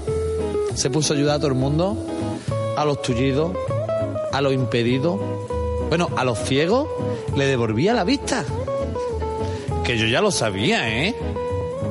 [0.73, 1.95] se puso a ayudar a todo el mundo,
[2.75, 3.53] a los tullidos,
[4.33, 5.17] a los impedidos,
[5.87, 6.89] bueno, a los ciegos
[7.33, 8.43] le devolvía la vista.
[9.85, 11.15] Que yo ya lo sabía, ¿eh?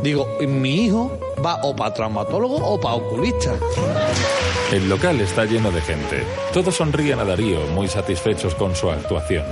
[0.03, 3.55] Digo, mi hijo va o para traumatólogo o para oculista.
[4.71, 6.25] El local está lleno de gente.
[6.53, 9.47] Todos sonríen a Darío, muy satisfechos con su actuación.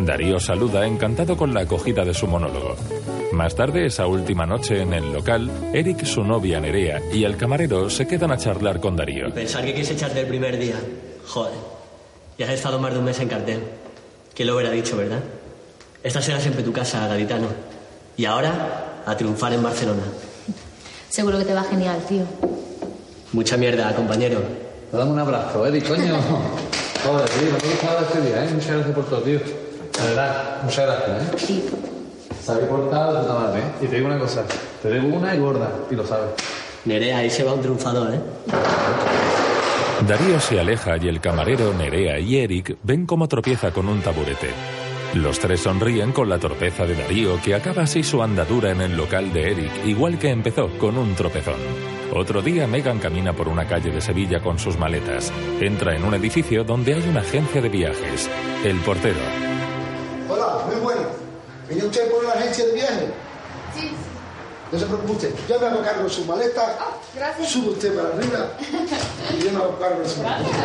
[0.00, 2.76] Darío saluda encantado con la acogida de su monólogo.
[3.34, 7.90] Más tarde, esa última noche en el local, Eric, su novia Nerea y el camarero
[7.90, 9.34] se quedan a charlar con Darío.
[9.34, 10.76] Pensar que quieres echarte el primer día.
[11.26, 11.52] Joder.
[12.38, 13.58] Ya has estado más de un mes en cartel.
[14.34, 15.18] ¿Quién lo hubiera dicho, verdad?
[16.04, 17.48] Esta será siempre tu casa, gaditano.
[18.16, 20.02] Y ahora, a triunfar en Barcelona.
[21.08, 22.22] Seguro que te va genial, tío.
[23.32, 24.42] Mucha mierda, compañero.
[24.92, 26.14] Dame un abrazo, Eric, coño.
[27.04, 28.48] Joder, tío, me ha gustado este día, ¿eh?
[28.54, 29.40] Muchas gracias por todo, tío.
[29.98, 31.36] La verdad, muchas gracias, ¿eh?
[31.36, 31.64] Sí.
[32.44, 33.64] Se había portado de puta madre, ¿eh?
[33.80, 34.44] Y te digo una cosa,
[34.82, 36.34] te debo una y gorda, y lo sabes.
[36.84, 38.20] Nerea, ahí se va un triunfador, ¿eh?
[40.06, 44.50] Darío se aleja y el camarero, Nerea y Eric ven cómo tropieza con un taburete.
[45.14, 48.94] Los tres sonríen con la torpeza de Darío, que acaba así su andadura en el
[48.94, 51.54] local de Eric, igual que empezó con un tropezón.
[52.12, 55.32] Otro día, Megan camina por una calle de Sevilla con sus maletas.
[55.60, 58.28] Entra en un edificio donde hay una agencia de viajes.
[58.64, 59.53] El portero.
[61.68, 63.08] ¿Viene usted por la agencia de viaje?
[63.74, 63.92] Sí.
[64.72, 65.34] No se preocupe usted.
[65.48, 66.76] Yo me hago cargo de su maleta.
[67.14, 67.48] gracias.
[67.48, 68.52] Sube usted para arriba.
[69.38, 70.64] Y yo me hago cargo de su maleta.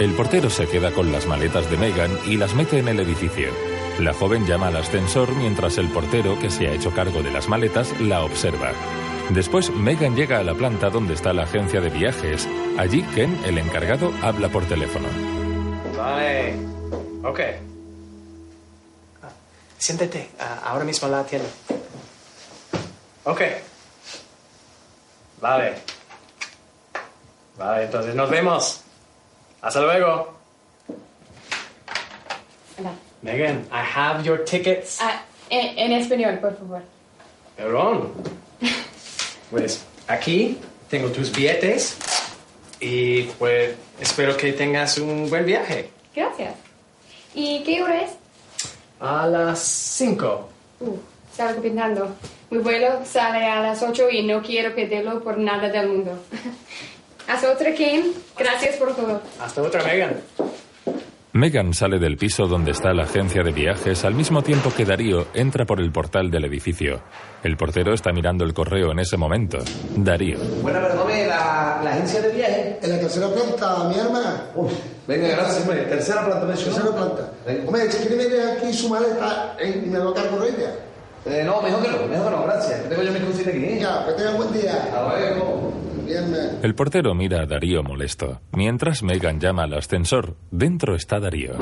[0.00, 3.48] El portero se queda con las maletas de Megan y las mete en el edificio.
[3.98, 7.48] La joven llama al ascensor mientras el portero, que se ha hecho cargo de las
[7.48, 8.70] maletas, la observa.
[9.30, 12.48] Después, Megan llega a la planta donde está la agencia de viajes.
[12.78, 15.08] Allí, Ken, el encargado, habla por teléfono.
[15.96, 16.54] Vale.
[17.24, 17.40] Ok.
[19.78, 20.28] Siéntete.
[20.38, 21.48] Ah, ahora mismo la atiendo.
[23.24, 23.42] Ok.
[25.40, 25.74] Vale.
[27.56, 28.80] Vale, entonces nos vemos.
[29.62, 30.34] Hasta luego.
[32.78, 32.92] Hola.
[33.22, 34.98] Megan, I have your tickets.
[35.00, 36.82] Ah, en, en español, por favor.
[37.56, 38.12] Perdón.
[39.50, 40.58] Pues aquí
[40.90, 41.96] tengo tus billetes
[42.80, 45.90] y pues espero que tengas un buen viaje.
[46.14, 46.52] Gracias.
[47.34, 48.10] ¿Y qué hora es?
[49.00, 50.48] A las 5.
[50.80, 50.96] Uh,
[51.34, 52.16] salgo pintando.
[52.50, 56.18] Mi vuelo sale a las 8 y no quiero perderlo por nada del mundo.
[57.28, 58.12] Hasta otra, Kim.
[58.36, 59.20] Gracias por todo.
[59.40, 60.20] Hasta otra, Megan.
[61.32, 65.26] Megan sale del piso donde está la agencia de viajes al mismo tiempo que Darío
[65.34, 67.02] entra por el portal del edificio.
[67.42, 69.58] El portero está mirando el correo en ese momento.
[69.94, 70.38] Darío.
[70.62, 72.78] Bueno, perdone, la, la agencia de viaje.
[72.82, 74.46] En la tercera planta, mi hermana.
[75.06, 75.82] Venga, gracias, hombre.
[75.82, 77.32] Tercera planta, me Tercera planta.
[77.66, 80.72] Hombre, si quiere meter aquí su maleta y me lo cargo ella.
[81.26, 82.88] Eh, no, mejor que no, mejor que no, gracias.
[82.88, 83.78] Tengo yo mi crucita aquí.
[83.78, 84.74] Ya, que tenga buen día.
[84.74, 85.87] Hasta luego.
[86.62, 88.40] El portero mira a Darío molesto.
[88.52, 91.52] Mientras Megan llama al ascensor, dentro está Darío.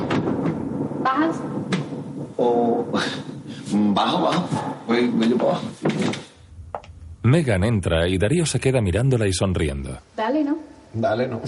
[1.03, 1.35] ¿Bajas?
[2.37, 2.85] O...
[3.71, 4.47] Bajo, bajo.
[4.87, 5.55] Voy, voy.
[7.23, 9.97] Megan entra y Darío se queda mirándola y sonriendo.
[10.15, 10.57] Dale, ¿no?
[10.93, 11.41] Dale, no.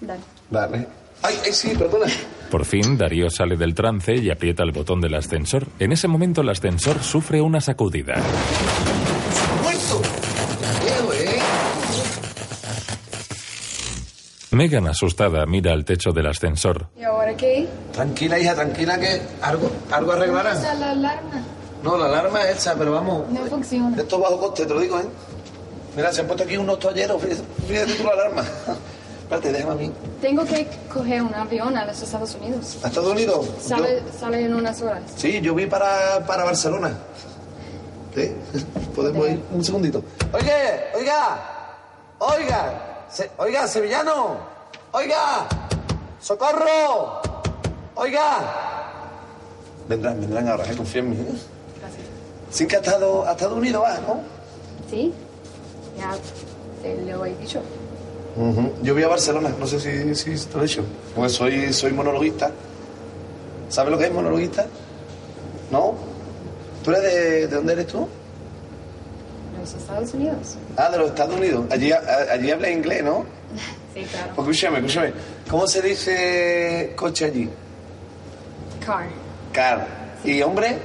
[0.00, 0.20] Dale.
[0.50, 0.86] Dale.
[1.22, 2.06] Ay, ay, sí, perdona.
[2.50, 5.66] Por fin, Darío sale del trance y aprieta el botón del ascensor.
[5.78, 8.16] En ese momento, el ascensor sufre una sacudida.
[9.62, 10.02] ¡Muerto!
[10.84, 11.38] Viejo, ¿eh?
[14.56, 16.86] Megan, asustada, mira al techo del ascensor.
[16.98, 17.68] ¿Y ahora qué?
[17.92, 20.56] Tranquila, hija, tranquila, que algo, algo arreglarán.
[20.56, 21.42] Usa la alarma.
[21.82, 23.28] No, la alarma es esa, pero vamos.
[23.30, 23.94] No funciona.
[24.00, 25.04] Esto bajo coste, te lo digo, ¿eh?
[25.94, 27.20] Mira, se han puesto aquí unos toalleros.
[27.22, 28.42] Fíjate, fíjate tú la alarma.
[29.22, 29.92] Espérate, déjame a mí.
[30.22, 32.78] Tengo que coger un avión a los Estados Unidos.
[32.82, 33.46] ¿A Estados Unidos?
[33.60, 35.02] Sale, sale en unas horas.
[35.06, 36.96] Yo- sí, yo vi para, para Barcelona.
[38.14, 38.32] ¿Sí?
[38.94, 40.02] Podemos ir un segundito.
[40.32, 40.52] Oye,
[40.98, 41.38] oiga,
[42.20, 44.36] oiga, se- oiga, sevillano,
[44.92, 45.46] oiga,
[46.20, 47.20] socorro,
[47.94, 48.52] oiga.
[49.88, 51.16] Vendrán, vendrán ahora, eh, confía en mí.
[51.16, 51.24] ¿eh?
[51.80, 52.06] Gracias.
[52.50, 54.20] Sí que ha estado, ha estado unido, va, ¿no?
[54.90, 55.12] ¿Sí?
[55.96, 56.12] Ya
[56.82, 57.60] te lo he dicho.
[58.36, 58.72] Ujú.
[58.82, 60.84] Yo voy a Barcelona, no sé si, si te lo he dicho.
[61.14, 62.50] Porque soy, soy monologuista.
[63.68, 64.66] ¿Sabes lo que es monologuista?
[65.70, 65.94] ¿No?
[66.84, 68.06] ¿Tú eres de, de dónde eres tú?
[69.66, 70.56] ¿Los Estados Unidos?
[70.76, 71.66] Ah, de los Estados Unidos.
[71.70, 73.24] Allí, allí habla inglés, ¿no?
[73.94, 74.32] Sí, claro.
[74.36, 75.12] Pues escúchame, escúchame.
[75.48, 77.48] ¿Cómo se dice coche allí?
[78.84, 79.06] Car.
[79.54, 79.86] Car.
[80.22, 80.76] ¿Y hombre?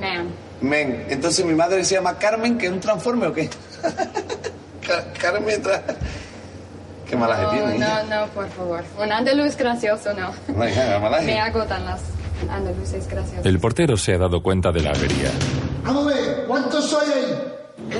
[0.00, 0.26] Man.
[0.60, 1.06] Men.
[1.10, 3.48] Entonces mi madre se llama Carmen, que es un transforme o qué?
[4.86, 5.62] Car- Carmen.
[5.62, 5.82] tra-
[7.08, 7.76] Qué mala No, tiene.
[7.76, 8.02] hija.
[8.02, 8.82] no, no, por favor.
[9.00, 10.32] Un andaluz gracioso, no.
[10.56, 12.00] Me agotan las
[12.50, 13.46] Andaluces, gracias.
[13.46, 15.30] El portero se ha dado cuenta de la avería.
[15.84, 17.53] Vamos a ver, ¿cuántos soy ahí?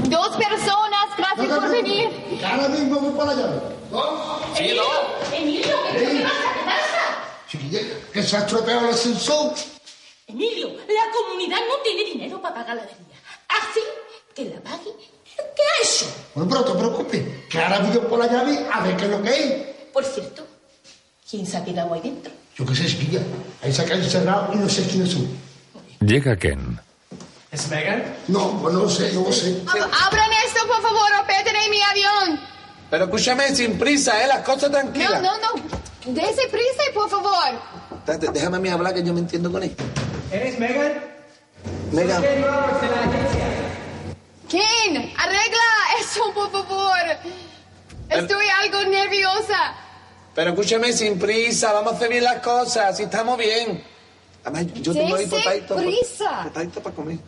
[0.08, 2.10] Dos personas, gracias por venir.
[2.44, 3.62] Ahora mismo voy para allá.
[4.56, 4.82] Emilio,
[5.32, 6.54] Emilio, ¿qué te pasa?
[6.54, 7.02] ¿Qué pasa?
[7.48, 7.80] Chiquilla,
[8.12, 9.54] que se ha estropeado el ascensor.
[10.26, 13.16] Emilio, la comunidad no tiene dinero para pagar la avería.
[13.48, 13.80] Así
[14.34, 14.90] que la pague.
[15.36, 16.06] ¿Qué ha hecho?
[16.34, 19.10] Bueno, pero no te preocupes, que ahora voy por la llave a ver qué es
[19.10, 19.74] lo que hay.
[19.92, 20.46] Por cierto,
[21.28, 22.32] ¿quién se ha quedado ahí dentro?
[22.56, 23.20] Yo qué sé, chiquilla,
[23.62, 25.16] ahí se ha quedado encerrado y no sé quién es
[26.00, 26.78] Llega Ken.
[27.54, 28.02] ¿Es Megan?
[28.26, 29.62] No, pues no lo sé, no lo sé.
[29.68, 32.40] Abran esto, por favor, o perderé mi avión.
[32.90, 34.26] Pero escúchame, sin prisa, ¿eh?
[34.26, 35.22] Las cosas No, tranquilas.
[35.22, 35.52] no, no.
[36.06, 37.32] Dese prisa, por favor.
[38.04, 39.74] Date, Déjame a mí hablar que yo me entiendo con él.
[40.32, 40.92] ¿Eres Megan?
[41.92, 42.22] Megan.
[44.48, 46.98] Ken, arregla eso, por favor.
[48.10, 49.74] Estoy algo nerviosa.
[50.34, 53.80] Pero escúchame, sin prisa, vamos a hacer bien las cosas, si estamos bien.
[54.44, 55.76] Además, yo tengo ahí potadito.
[55.76, 56.42] prisa.
[56.42, 57.18] Potadito para comer.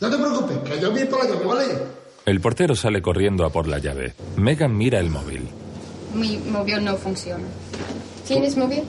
[0.00, 1.64] No te preocupes, que yo voy por la llave, ¿vale?
[2.24, 4.14] El portero sale corriendo a por la llave.
[4.36, 5.48] Megan mira el móvil.
[6.14, 7.44] Mi móvil no funciona.
[8.26, 8.84] ¿Tienes móvil?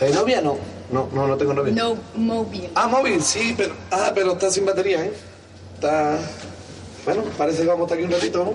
[0.00, 0.40] ¿Eh, novia?
[0.40, 0.56] No.
[0.92, 1.72] No, no, no tengo novia.
[1.72, 2.68] No, móvil.
[2.74, 3.74] Ah, móvil, sí, pero.
[3.90, 5.12] Ah, pero está sin batería, ¿eh?
[5.74, 6.18] Está.
[7.04, 8.52] Bueno, parece que vamos a estar aquí un ratito, ¿no?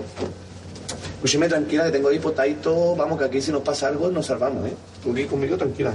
[1.16, 2.94] Escúcheme, tranquila, que tengo ahí potadito.
[2.96, 4.74] Vamos, que aquí si nos pasa algo nos salvamos, ¿eh?
[5.02, 5.92] Tú aquí conmigo, tranquila.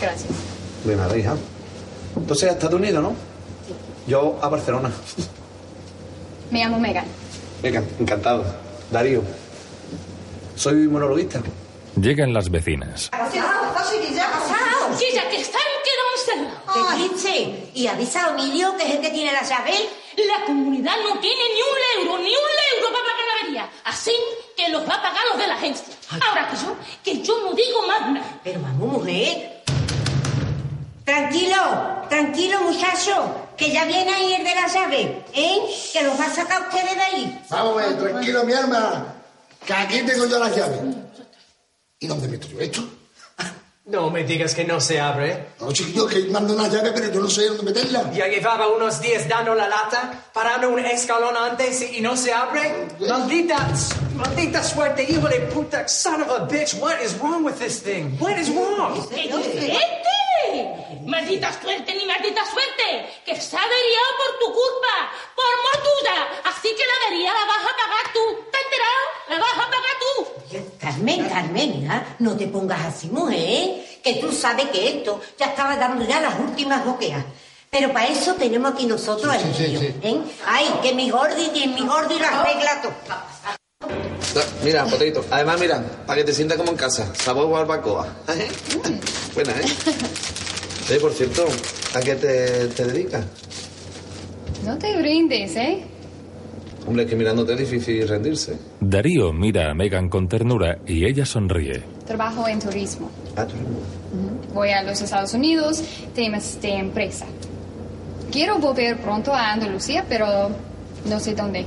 [0.00, 0.32] Gracias.
[0.84, 1.36] De nada, hija.
[2.16, 3.31] Entonces, a Estados Unidos, ¿no?
[4.06, 4.90] Yo a Barcelona.
[6.50, 7.04] Me llamo Megan.
[7.62, 8.44] Venga, encantado.
[8.90, 9.22] Darío.
[10.56, 11.40] Soy monologuista.
[12.00, 13.10] Llegan las vecinas.
[14.98, 16.94] Chica, que están quedando encerrados.
[16.94, 17.70] ¿Qué dice?
[17.74, 19.72] ¿Y avisa a Emilio, que es el que tiene la llave?
[20.16, 23.70] La comunidad no tiene ni un euro, ni un euro para pagar la avería.
[23.84, 24.12] Así
[24.56, 25.84] que los va a pagar los de la agencia.
[26.10, 28.40] Ahora que yo, que yo no digo más nada.
[28.44, 29.61] Pero vamos, mujer.
[31.04, 31.56] Tranquilo,
[32.08, 35.58] tranquilo, muchacho, que ya viene ahí el de la llave, ¿eh?
[35.92, 37.42] Que los va a sacar ustedes de ahí.
[37.50, 39.14] Vamos ver, tranquilo, mi alma,
[39.66, 40.80] que aquí tengo yo las llaves.
[41.98, 42.82] ¿Y dónde meto yo esto?
[43.84, 45.48] No me digas que no se abre.
[45.60, 48.12] No, chiquillo, que mando una llave, pero yo no sé dónde meterla.
[48.12, 52.86] Ya llevaba unos días dando la lata, parando un escalón antes y no se abre.
[53.00, 53.68] Maldita,
[54.14, 56.74] maldita suerte, hijo de puta, son of a bitch.
[56.74, 58.16] What is wrong with this thing?
[58.20, 59.04] What is wrong?
[59.10, 59.28] ¡Qué
[61.06, 63.20] ¡Maldita suerte, ni maldita suerte!
[63.24, 65.10] ¡Que se ha averiado por tu culpa!
[65.34, 66.16] ¡Por motuda!
[66.44, 68.50] Así que la avería la vas a pagar tú.
[68.50, 69.02] ¿Te has enterado?
[69.28, 70.78] La vas a pagar tú.
[70.78, 74.00] Carmen, Carmen, mira, no te pongas así, mujer, ¿eh?
[74.02, 77.24] Que tú sabes que esto ya estaba dando ya las últimas boqueas.
[77.70, 79.94] Pero para eso tenemos aquí nosotros al sí, niño, sí.
[80.02, 80.20] ¿eh?
[80.46, 82.92] Ay, que mi gordi, que mi gordi lo arregla todo.
[84.34, 85.24] No, mira, potito.
[85.30, 87.12] Además, mira, para que te sientas como en casa.
[87.14, 88.06] Sabor barbacoa.
[89.34, 89.64] Buena, ¿eh?
[90.86, 91.46] Sí, por cierto,
[91.94, 93.24] ¿a qué te, te dedicas?
[94.64, 95.84] No te brindes, ¿eh?
[96.86, 98.56] Hombre, es que mirándote es difícil rendirse.
[98.80, 101.82] Darío mira a Megan con ternura y ella sonríe.
[102.06, 103.10] Trabajo en turismo.
[103.36, 103.54] Ah, tú
[104.52, 105.82] Voy a los Estados Unidos,
[106.14, 107.24] temas de empresa.
[108.30, 110.50] Quiero volver pronto a Andalucía, pero
[111.06, 111.64] no sé dónde.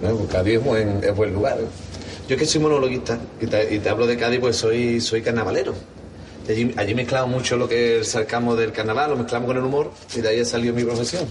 [0.00, 1.58] Bueno, pues Cádiz es buen, es buen lugar.
[1.60, 1.64] ¿eh?
[2.28, 5.22] Yo es que soy monologuista y te, y te hablo de Cádiz, pues soy, soy
[5.22, 5.74] carnavalero.
[6.48, 9.64] Allí, allí mezclamos mucho lo que es el sarcasmo del carnaval, lo mezclamos con el
[9.64, 11.24] humor y de ahí ha salido mi profesión.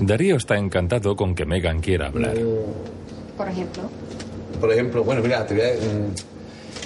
[0.00, 2.36] Darío está encantado con que Megan quiera hablar.
[3.36, 3.82] Por ejemplo.
[4.60, 6.14] Por ejemplo, bueno, mira, te voy a, mm,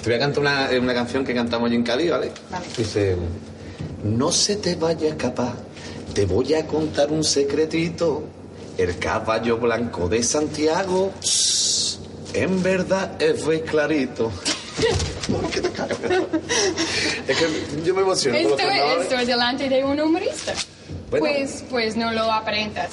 [0.01, 2.31] te voy a cantar una, una canción que cantamos allí en Cádiz, ¿vale?
[2.49, 2.65] Vale.
[2.75, 3.15] Dice,
[4.03, 5.53] no se te vaya a escapar,
[6.13, 8.23] te voy a contar un secretito.
[8.77, 11.99] El caballo blanco de Santiago, pss,
[12.33, 14.31] en verdad es muy clarito.
[15.51, 15.97] ¿Qué te cagas?
[17.27, 17.47] es que
[17.85, 19.03] yo me emociono con los Estoy, carnavales.
[19.03, 20.53] estoy delante de un humorista.
[21.09, 21.25] Bueno.
[21.25, 22.89] Pues, pues no lo aparentas.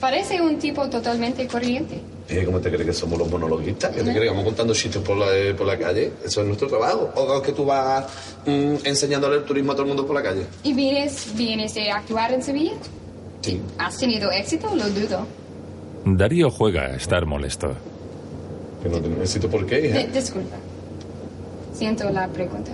[0.00, 2.00] Parece un tipo totalmente corriente.
[2.28, 3.90] Eh, ¿Cómo te crees que somos los monologuistas?
[3.90, 6.12] ¿Qué te crees que vamos contando chistes por la, eh, por la calle?
[6.24, 7.10] Eso es nuestro trabajo.
[7.16, 8.04] ¿O es que tú vas
[8.44, 10.46] mm, enseñándole el turismo a todo el mundo por la calle?
[10.62, 12.72] ¿Y vienes, vienes de actuar en Sevilla?
[13.42, 13.60] Sí.
[13.78, 14.68] ¿Has tenido éxito?
[14.74, 15.26] Lo dudo.
[16.04, 17.74] Darío juega a estar molesto.
[18.82, 19.98] Que no te necesito por qué, hija.
[19.98, 20.56] De- disculpa.
[21.74, 22.70] Siento la pregunta.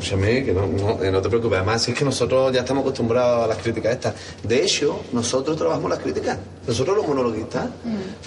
[0.00, 1.58] Escúchame, que no, no, no te preocupes.
[1.58, 4.14] Además, es que nosotros ya estamos acostumbrados a las críticas estas.
[4.42, 6.38] De hecho, nosotros trabajamos las críticas.
[6.66, 7.66] Nosotros los monologuistas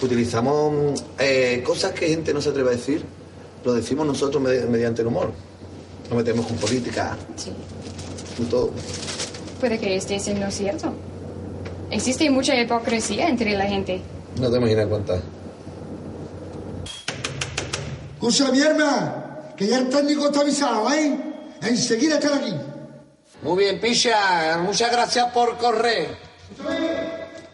[0.01, 3.03] utilizamos mm, eh, cosas que gente no se atreve a decir.
[3.66, 5.32] Lo decimos nosotros me- mediante el humor.
[6.09, 7.51] Nos metemos con política, Sí.
[8.38, 8.70] con todo.
[9.59, 10.93] Puede que esté siendo cierto.
[11.95, 14.01] Existe mucha hipocresía entre la gente.
[14.37, 15.21] No te imaginas cuántas.
[18.15, 21.17] Escucha, mi hermana, que ya el técnico está avisado, ¿eh?
[21.61, 22.53] Enseguida están aquí.
[23.43, 26.17] Muy bien, Picha, muchas gracias por correr.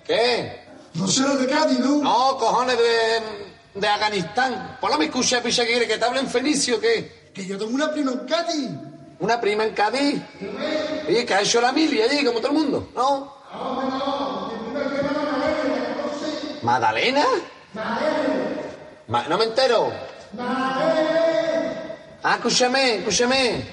[0.08, 0.60] ¿Qué?
[0.96, 1.98] No sé lo de Cádiz, ¿no?
[1.98, 4.78] No, cojones de, de Afganistán.
[4.82, 7.30] Por la me escucha, Picha, que quiere que te hable en fenicio, ¿qué?
[7.32, 8.70] Que yo tengo una prima en Cádiz.
[9.20, 10.20] ¿Una prima en Cádiz?
[11.08, 13.40] Oye, que ha hecho la mili allí, como todo el mundo, ¿no?
[16.62, 17.26] ¿Madalena?
[19.08, 19.92] Ma- no me entero.
[22.24, 23.66] Ah, escúchame, escúchame.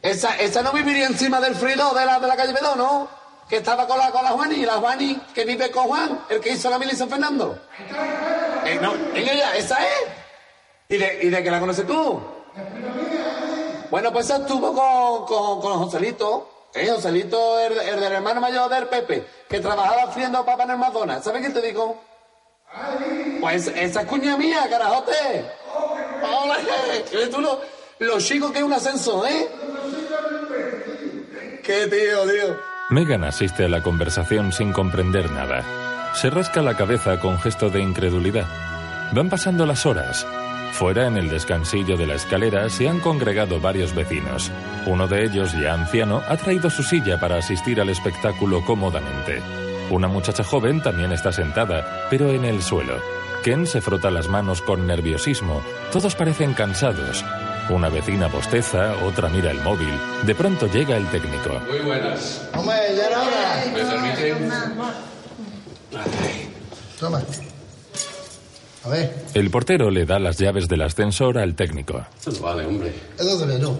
[0.00, 3.08] Esa, esa no viviría encima del frido de la, de la calle Bedó, ¿no?
[3.48, 6.50] Que estaba con la, con la Juani, la Juani que vive con Juan, el que
[6.52, 7.58] hizo la mili San Fernando.
[8.64, 9.92] Eh, no, ella, esa es.
[10.88, 12.20] ¿Y de, ¿Y de qué la conoces tú?
[13.90, 16.88] Bueno, pues estuvo con, con, con Joselito, ¿eh?
[16.90, 21.22] Joselito, el, el del hermano mayor del Pepe, que trabajaba friendo papa en el Madonna.
[21.22, 22.00] ¿Sabes qué te digo?
[23.40, 25.12] Pues esa es cuña mía, carajote.
[27.12, 27.60] Eh, tú lo,
[27.98, 29.48] lo chico que es un ascenso, ¿eh?
[31.62, 32.56] Qué tío, tío.
[32.90, 35.64] Megan asiste a la conversación sin comprender nada.
[36.14, 38.46] Se rasca la cabeza con gesto de incredulidad.
[39.12, 40.26] Van pasando las horas.
[40.72, 44.50] Fuera, en el descansillo de la escalera, se han congregado varios vecinos.
[44.86, 49.42] Uno de ellos, ya anciano, ha traído su silla para asistir al espectáculo cómodamente.
[49.90, 52.94] Una muchacha joven también está sentada, pero en el suelo.
[53.42, 55.60] Ken se frota las manos con nerviosismo.
[55.92, 57.24] Todos parecen cansados.
[57.68, 59.92] Una vecina bosteza, otra mira el móvil.
[60.24, 61.60] De pronto llega el técnico.
[61.70, 62.48] Muy buenas.
[62.56, 63.64] Hombre, ya era hora.
[63.72, 64.50] ¿Me permiten?
[66.98, 67.22] Toma.
[68.84, 72.04] A ver, El portero le da las llaves del ascensor al técnico.
[72.20, 72.92] Eso no vale, hombre.
[73.18, 73.76] es donde verlo.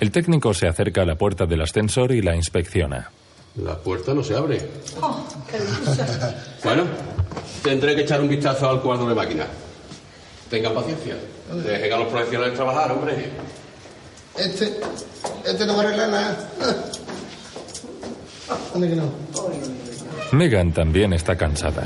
[0.00, 3.10] El técnico se acerca a la puerta del ascensor y la inspecciona.
[3.56, 4.68] La puerta no se abre.
[6.62, 6.84] Bueno,
[7.62, 9.46] tendré que echar un vistazo al cuadro de máquina.
[10.50, 11.16] Tengan paciencia.
[11.64, 13.30] Dejen a los profesionales trabajar, hombre.
[14.36, 14.78] Este,
[15.44, 16.50] este no va a arreglar nada.
[18.72, 19.04] ¿Dónde que no?
[20.32, 21.82] Megan también está cansada.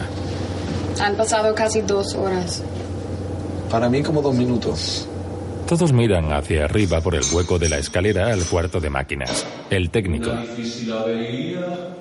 [1.01, 2.63] Han pasado casi dos horas.
[3.71, 5.07] Para mí como dos minutos.
[5.69, 9.47] Todos miran hacia arriba por el hueco de la escalera al cuarto de máquinas.
[9.71, 10.31] El técnico.
[10.31, 11.97] Una difícil avería,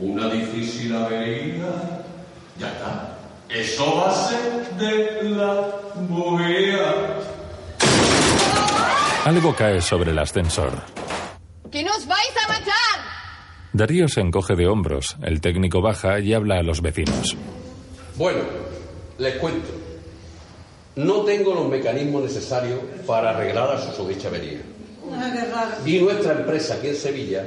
[0.00, 2.02] una difícil avería.
[2.58, 3.18] Ya está.
[3.48, 5.70] Eso va a ser de la
[6.08, 6.94] bujía.
[9.24, 10.72] Algo cae sobre el ascensor.
[11.70, 12.74] ¡Que nos vais a matar!
[13.72, 15.16] Darío se encoge de hombros.
[15.22, 17.36] El técnico baja y habla a los vecinos.
[18.16, 18.40] Bueno,
[19.18, 19.79] les cuento.
[21.00, 24.60] No tengo los mecanismos necesarios para arreglar la susodicha avería.
[25.86, 27.44] Y nuestra empresa aquí en Sevilla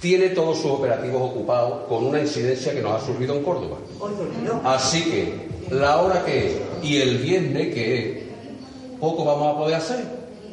[0.00, 3.76] tiene todos sus operativos ocupados con una incidencia que nos ha surgido en Córdoba.
[4.64, 8.18] Así que la hora que es y el viernes que es,
[8.98, 10.04] poco vamos a poder hacer.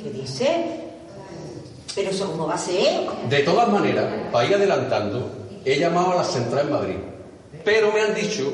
[0.04, 0.66] ¿Qué dice?
[1.96, 3.10] Pero eso cómo va a ser.
[3.28, 5.32] De todas maneras, para ir adelantando,
[5.66, 6.96] he llamado a la central en Madrid.
[7.66, 8.54] Pero me han dicho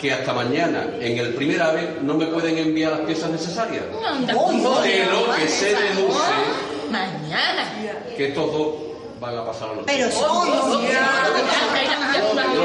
[0.00, 3.82] que hasta mañana, en el primer AVE, no me pueden enviar las piezas necesarias.
[4.04, 6.32] Anda, De lo que se deduce
[6.90, 7.70] Mañana.
[8.16, 8.74] que todos
[9.20, 10.78] van a pasar a los Pero son Lo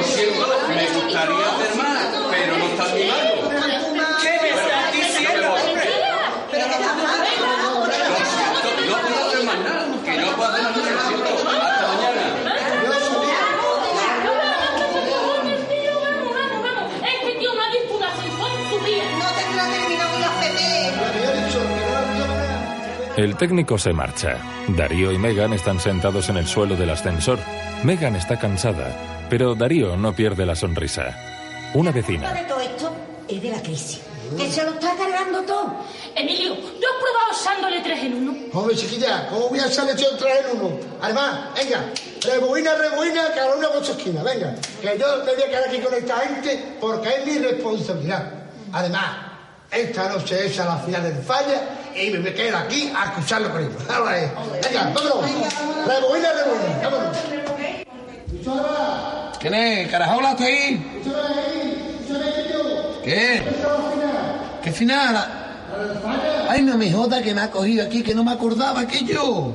[0.03, 3.03] siento, me gustaría hacer más, pero no está mi
[23.17, 24.37] El técnico se marcha.
[24.67, 27.39] Darío y Megan están sentados en el suelo del ascensor.
[27.83, 31.15] Megan está cansada, pero Darío no pierde la sonrisa.
[31.73, 32.45] Una de vecina.
[32.45, 32.91] todo esto
[33.29, 34.01] es de la crisis.
[34.35, 35.77] Que se lo está cargando todo.
[36.13, 38.35] Emilio, ¿tú has probado usándole tres en uno?
[38.51, 40.77] Hombre, chiquilla, ¿cómo voy a salir yo traer uno?
[41.01, 41.85] Además, venga,
[42.21, 44.55] rebobina, rebobina, cada uno con su esquina, venga.
[44.81, 48.29] Que yo me voy a quedar aquí con esta gente porque es mi responsabilidad.
[48.73, 49.24] Además,
[49.71, 51.61] esta noche es a la final del falla
[51.95, 53.73] y me quedo aquí a escucharlo con ellos.
[53.87, 55.31] Venga, vámonos.
[55.87, 57.17] Rebobina, rebobina, vámonos.
[59.39, 59.91] ¿Quién es?
[59.91, 61.03] ¿Carajola está ahí?
[63.03, 63.43] ¿Qué?
[64.63, 65.15] ¿Qué final?
[66.49, 69.53] Ay, no me joda que me ha cogido aquí, que no me acordaba que yo.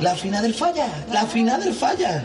[0.00, 2.22] La final del falla, la final del falla.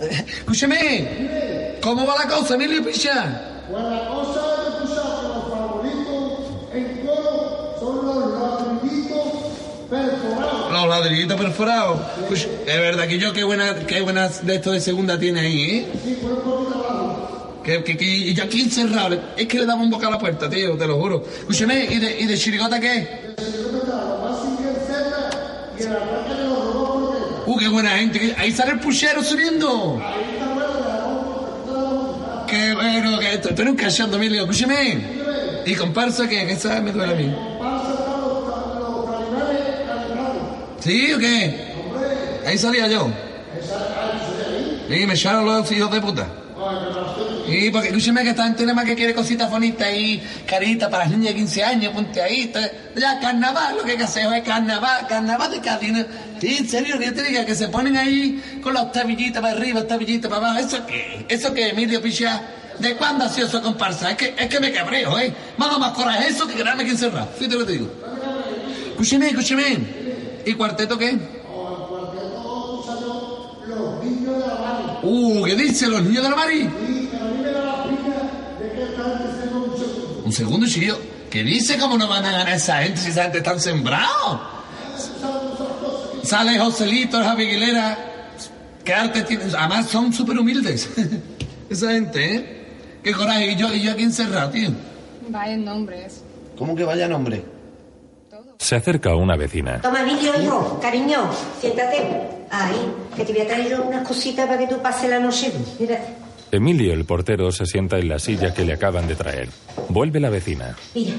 [0.00, 3.59] Escúchame, ¿cómo va la cosa, Emilio Picha?
[3.70, 6.32] Pues la cosa es que tú sabes que los favoritos
[6.74, 9.26] en coro son los ladrillitos
[9.88, 10.72] perforados.
[10.72, 12.00] Los ladrillitos perforados.
[12.28, 15.70] Pues, es verdad que yo qué buena, qué buenas de esto de segunda tiene ahí,
[15.70, 15.86] ¿eh?
[17.62, 19.16] Que, que, que y yo aquí encerrado.
[19.36, 21.22] Es que le daba un boca a la puerta, tío, te lo juro.
[21.40, 23.34] Escúchame, ¿y de, y de chirigota qué?
[27.46, 28.34] ¡Uh, qué buena gente!
[28.38, 30.00] Ahí sale el puchero subiendo.
[32.50, 33.18] ¡Qué bueno!
[33.20, 34.42] Que esto, tú eres un cachando, Emilio.
[34.42, 35.00] Escúchame.
[35.64, 36.46] ¿Y comparsa qué?
[36.46, 37.34] Que esa me duele a mí.
[40.80, 41.74] ¿Sí o qué?
[42.46, 43.08] Ahí salía yo.
[44.88, 46.26] Sí, me echaron los hijos de puta.
[47.50, 51.04] Sí, porque escúcheme que esta gente nada más que quiere cositas bonitas y caritas para
[51.04, 52.52] las niñas de 15 años, ponte ahí.
[52.94, 55.92] Ya, carnaval, lo que hay que hacer es carnaval, carnaval de.
[55.92, 56.04] ¿no?
[56.40, 59.56] Sí, en serio, que yo te diga que se ponen ahí con las tabillitas para
[59.56, 60.64] arriba, tabillitas para abajo.
[60.64, 61.26] ¿Eso qué?
[61.28, 62.40] ¿Eso qué, Emilio Pichá?
[62.78, 64.12] ¿De cuándo ha sido eso comparsa?
[64.12, 65.34] Es que, es que me cabreo, ¿eh?
[65.58, 67.28] Dado más coraje eso que quedarme aquí encerrado.
[67.36, 67.90] Fíjate lo que te digo.
[68.90, 69.78] Escúcheme, escúcheme.
[70.46, 71.18] ¿Y cuarteto qué?
[75.02, 76.99] Uh, ¿qué dice los niños de la Mari?
[80.30, 80.96] Un segundo, chiquillo.
[81.28, 81.76] ¿Qué dice?
[81.76, 84.40] ¿Cómo no van a ganar esa gente si esa gente están sembrados?
[86.22, 87.98] Sale Joselito, Javi Aguilera.
[88.84, 89.42] ¿Qué arte tiene?
[89.58, 90.88] Además son súper humildes.
[91.68, 92.66] esa gente, ¿eh?
[93.02, 93.50] Qué coraje.
[93.50, 94.70] Y yo, y yo aquí encerrado, tío.
[95.30, 96.22] Vaya nombres.
[96.56, 97.44] ¿Cómo que vaya nombre?
[98.58, 99.80] Se acerca una vecina.
[99.80, 101.28] Toma, Emilio, hijo, cariño,
[101.60, 102.06] siéntate.
[102.52, 105.52] Ahí, que te voy a traer unas cositas para que tú pases la noche.
[105.80, 105.98] Mira,
[106.52, 109.48] Emilio, el portero, se sienta en la silla que le acaban de traer.
[109.88, 110.76] Vuelve la vecina.
[110.94, 111.14] mira.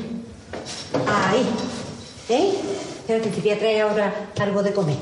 [1.08, 1.46] Ahí.
[2.30, 2.52] ¿Eh?
[3.00, 4.98] Espérate, te voy a traer ahora algo de comer.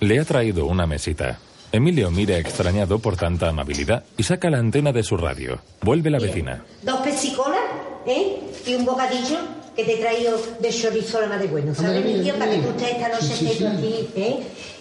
[0.00, 1.38] Le ha traído una mesita.
[1.72, 5.58] Emilio mira extrañado por tanta amabilidad y saca la antena de su radio.
[5.82, 6.64] Vuelve la vecina.
[6.82, 7.58] Dos pesicolas,
[8.06, 8.38] ¿eh?
[8.66, 9.38] Y un bocadillo
[9.74, 11.74] que te he traído de chorizo la madre bueno.
[11.74, 12.34] ¿Sabes, Emilio?
[12.36, 14.36] Para que tú estés esta noche Sí, sí, estés aquí, ¿eh?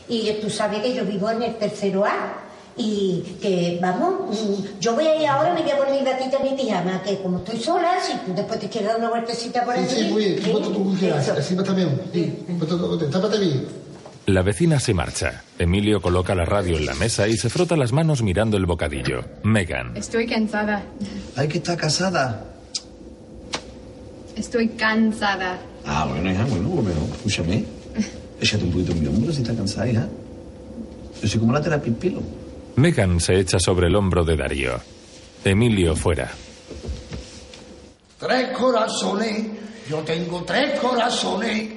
[0.07, 2.33] Y tú sabes que yo vivo en el tercero A.
[2.75, 6.39] Y que, vamos, mm, yo voy a ir ahora, me voy a poner mi batita,
[6.39, 9.75] mi pijama, que como estoy sola, si tú después te quieres dar una vueltecita por
[9.75, 9.93] Sí, aquí.
[9.95, 10.51] sí, muy bien.
[10.51, 11.29] Ponte tú quieras.
[11.29, 12.01] Así bien.
[12.11, 12.97] Sí, tú.
[13.11, 13.65] Tápate bien.
[14.25, 15.43] La vecina se marcha.
[15.59, 19.21] Emilio coloca la radio en la mesa y se frota las manos mirando el bocadillo.
[19.43, 19.95] Megan.
[19.97, 20.81] Estoy cansada.
[21.35, 22.45] Hay que estar casada.
[24.35, 25.59] Estoy cansada.
[25.85, 27.65] Ah, bueno, hija, bueno, pero escúchame.
[28.41, 30.07] Échate un poquito en mi hombro si estás cansada, hija.
[31.21, 32.21] Yo soy como la terapia en pelo.
[32.75, 34.79] Megan se echa sobre el hombro de Darío.
[35.43, 36.31] Emilio fuera.
[38.19, 39.47] Tres corazones.
[39.89, 41.69] Yo tengo tres corazones.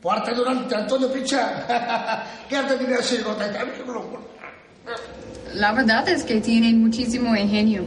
[0.00, 2.24] Por arte durante Antonio Pichá.
[2.48, 3.50] ¿Qué arte tiene gota?
[5.54, 7.84] La verdad es que tienen muchísimo ingenio.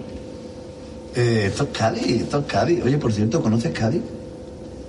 [1.16, 2.84] Eh, esto es Cádiz, esto es Cádiz.
[2.84, 4.02] Oye, por cierto, ¿conoces Cádiz?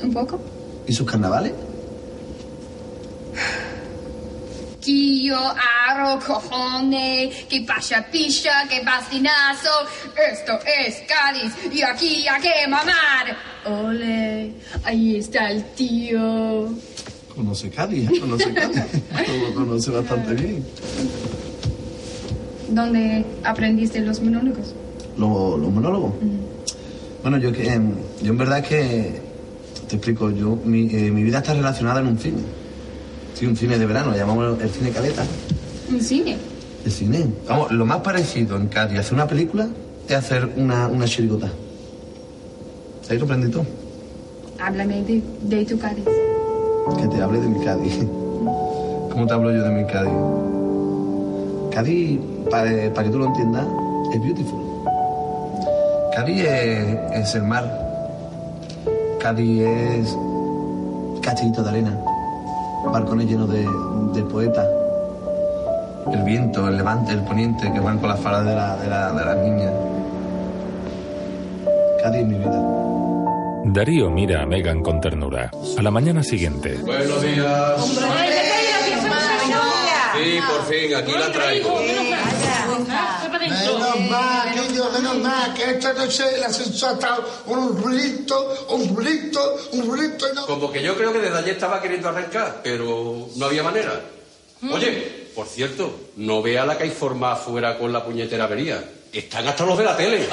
[0.03, 0.41] Un poco.
[0.87, 1.53] ¿Y sus carnavales?
[4.89, 5.37] Quillo,
[5.87, 9.69] aro, cojones, que pasha picha, que bastinazo.
[10.33, 13.37] Esto es Cádiz y aquí hay que mamar.
[13.67, 14.51] Ole,
[14.85, 16.71] ahí está el tío.
[17.37, 18.19] Conoce Cádiz, ¿eh?
[18.19, 18.83] conoce Cádiz.
[19.43, 20.65] Lo conoce bastante bien.
[22.71, 24.75] ¿Dónde aprendiste los monólogos?
[25.19, 26.15] Los, los monólogos.
[27.21, 29.21] Bueno, yo que em, yo en verdad es que
[29.87, 32.58] te explico, yo mi, eh, mi vida está relacionada en un cine.
[33.39, 35.23] Sí, un cine de verano, lo llamamos el cine caleta.
[35.93, 36.37] ¿Un cine?
[36.85, 37.25] El cine.
[37.49, 39.69] Vamos, lo más parecido en Cádiz hacer una película
[40.09, 41.49] es hacer una, una chirigota.
[43.07, 43.65] ¿Te has sorprendido?
[44.59, 46.05] Háblame de, de tu Cádiz.
[47.01, 47.99] Que te hable de mi Cádiz.
[49.13, 50.13] ¿Cómo te hablo yo de mi Cádiz?
[51.73, 52.19] Cádiz,
[52.51, 53.69] para que tú lo entiendas,
[54.15, 54.59] es beautiful.
[56.13, 57.87] Cádiz es, es el mar.
[59.21, 60.17] Cádiz es
[61.23, 62.08] castellito de arena.
[62.93, 63.67] Balcones llenos de,
[64.15, 64.67] de poetas.
[66.13, 69.13] El viento, el levante, el poniente que van con las faldas de, la- de, la-
[69.13, 69.73] de las niñas.
[72.03, 72.63] Cádiz mi vida.
[73.67, 75.51] Darío mira a Megan con ternura.
[75.79, 77.75] A la mañana siguiente, Buenos días.
[80.17, 81.69] Sí, por fin, aquí la traigo.
[83.49, 88.97] Menos mal, niño, menos mal, que esta noche el ascensor ha estado un ruidito, un
[88.97, 90.47] ruidito, un ruidito y no...
[90.47, 94.01] Como que yo creo que desde ayer estaba queriendo arrancar, pero no había manera.
[94.71, 98.85] Oye, por cierto, no vea la que hay forma afuera con la puñetera avería.
[99.13, 100.29] Están hasta los de la tele.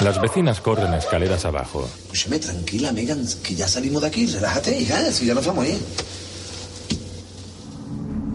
[0.00, 1.88] las vecinas corren escaleras abajo.
[2.04, 4.26] Escúchame, tranquila, Megan, que ya salimos de aquí.
[4.26, 5.78] Relájate, hija, si ya nos vamos a ir.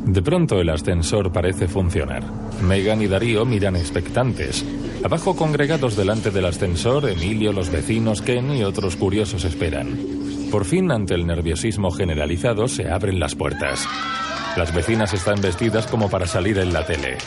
[0.07, 2.23] De pronto el ascensor parece funcionar.
[2.61, 4.65] Megan y Darío miran expectantes.
[5.03, 9.99] Abajo congregados delante del ascensor, Emilio, los vecinos, Ken y otros curiosos esperan.
[10.49, 13.85] Por fin, ante el nerviosismo generalizado, se abren las puertas.
[14.55, 17.17] Las vecinas están vestidas como para salir en la tele.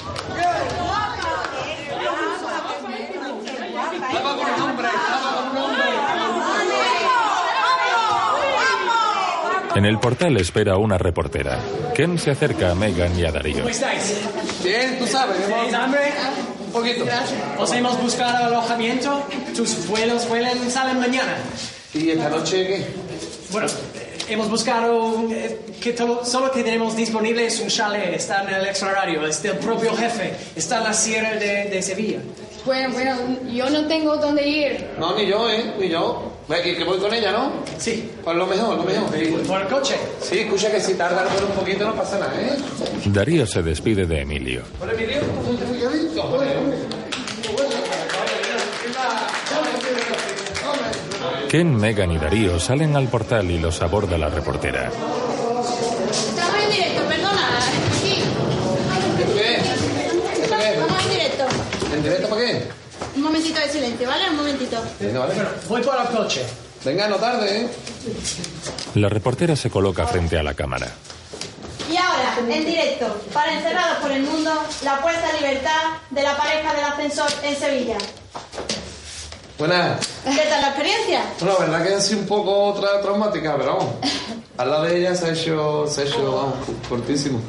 [9.76, 11.58] En el portal espera una reportera.
[11.94, 13.58] Ken se acerca a Megan y a Darío.
[13.58, 14.16] ¿Cómo estáis?
[14.64, 15.36] Bien, tú sabes.
[15.46, 16.00] ¿Tenéis hambre?
[16.66, 17.04] Un poquito.
[17.58, 19.24] Os hemos buscado alojamiento.
[19.54, 21.36] Tus vuelos vuelan, salen mañana.
[21.94, 22.86] ¿Y esta noche qué?
[23.52, 28.14] Bueno, eh, hemos buscado eh, que to- solo que tenemos disponible es un chalet.
[28.14, 29.24] Está en el extrarradio.
[29.26, 30.32] Es del propio jefe.
[30.56, 32.18] Está en la sierra de, de Sevilla.
[32.64, 33.16] Bueno, bueno,
[33.50, 34.90] yo no tengo dónde ir.
[34.98, 35.74] No, ni yo, ¿eh?
[35.78, 36.30] Ni yo.
[36.62, 37.52] Que, que voy con ella, ¿no?
[37.78, 38.10] Sí.
[38.22, 39.08] Pues lo mejor, lo mejor.
[39.46, 39.94] ¿Por el coche?
[40.20, 42.56] Sí, escucha que si tarda por un poquito no pasa nada, ¿eh?
[43.06, 44.62] Darío se despide de Emilio.
[44.80, 45.20] Hola, Emilio.
[51.48, 54.90] Ken, Megan y Darío salen al portal y los aborda la reportera.
[62.00, 62.62] ¿En directo para qué?
[63.14, 64.30] Un momentito de silencio, ¿vale?
[64.30, 64.82] Un momentito.
[64.98, 65.34] Venga, vale.
[65.68, 66.46] Voy por el coche.
[66.82, 67.68] Venga, no tarde, ¿eh?
[68.94, 70.88] La reportera se coloca frente a la cámara.
[71.92, 74.50] Y ahora, en directo, para Encerrados por el Mundo,
[74.82, 77.98] la puesta a libertad de la pareja del ascensor en Sevilla.
[79.60, 80.00] Buenas.
[80.24, 81.20] ¿Qué tal la experiencia?
[81.38, 83.94] Bueno, la verdad que ha sido un poco tra- traumática, pero vamos.
[84.56, 86.54] Al lado de ella se ha hecho, se ha hecho, vamos,
[86.88, 87.40] cortísimo.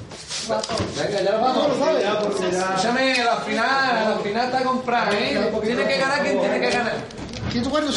[0.49, 1.67] Venga, ya nos vamos.
[2.51, 5.51] Escúchame, la final, la final está comprada, ¿eh?
[5.63, 6.93] Tiene que ganar quien tiene que ganar.
[7.51, 7.91] ¿Quién cuándo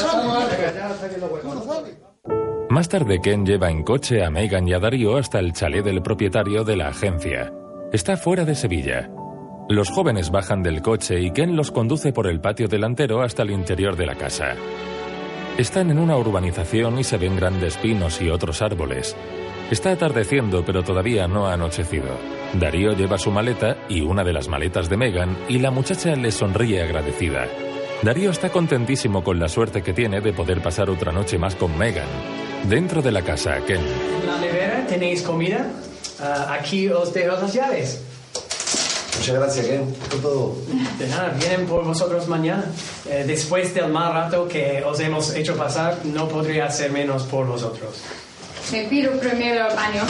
[2.70, 6.02] Más tarde, Ken lleva en coche a Megan y a Darío hasta el chalet del
[6.02, 7.52] propietario de la agencia.
[7.92, 9.10] Está fuera de Sevilla.
[9.68, 13.50] Los jóvenes bajan del coche y Ken los conduce por el patio delantero hasta el
[13.50, 14.54] interior de la casa.
[15.56, 19.16] Están en una urbanización y se ven grandes pinos y otros árboles.
[19.70, 22.10] Está atardeciendo, pero todavía no ha anochecido.
[22.52, 26.30] Darío lleva su maleta y una de las maletas de Megan y la muchacha le
[26.30, 27.46] sonríe agradecida.
[28.02, 31.76] Darío está contentísimo con la suerte que tiene de poder pasar otra noche más con
[31.78, 32.08] Megan.
[32.68, 33.80] Dentro de la casa, Ken.
[33.80, 35.70] En la nevera tenéis comida.
[36.20, 38.13] Ah, aquí os dejo las llaves.
[39.18, 39.94] Muchas gracias, Ken.
[40.10, 40.56] Por todo.
[40.98, 42.64] De nada, vienen por vosotros mañana.
[43.08, 47.46] Eh, después del mal rato que os hemos hecho pasar, no podría hacer menos por
[47.46, 48.02] vosotros.
[48.72, 50.02] Me pido primero al baño.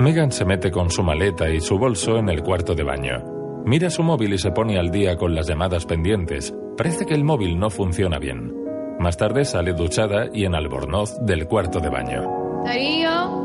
[0.00, 3.24] Megan se mete con su maleta y su bolso en el cuarto de baño.
[3.64, 6.52] Mira su móvil y se pone al día con las llamadas pendientes.
[6.76, 8.52] Parece que el móvil no funciona bien.
[8.98, 12.22] Más tarde sale duchada y en albornoz del cuarto de baño.
[12.64, 13.44] Darío.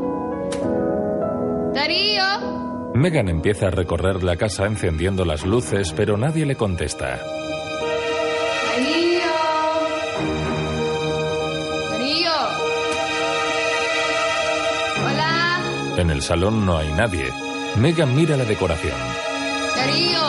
[1.72, 2.69] Darío.
[2.94, 7.20] Megan empieza a recorrer la casa encendiendo las luces, pero nadie le contesta.
[15.96, 17.26] En el salón no hay nadie.
[17.76, 18.96] Megan mira la decoración.
[19.76, 20.20] Darío.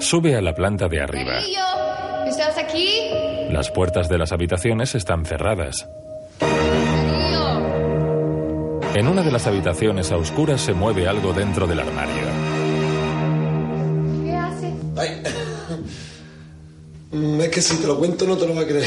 [0.00, 1.34] Sube a la planta de arriba.
[1.34, 1.64] Darío.
[2.26, 2.88] ¿Estás aquí?
[3.50, 5.86] Las puertas de las habitaciones están cerradas.
[8.94, 12.22] En una de las habitaciones a oscuras se mueve algo dentro del armario.
[14.24, 14.72] ¿Qué hace?
[14.96, 15.22] Ay.
[17.10, 18.86] Mm, Es que si te lo cuento no te lo vas a creer.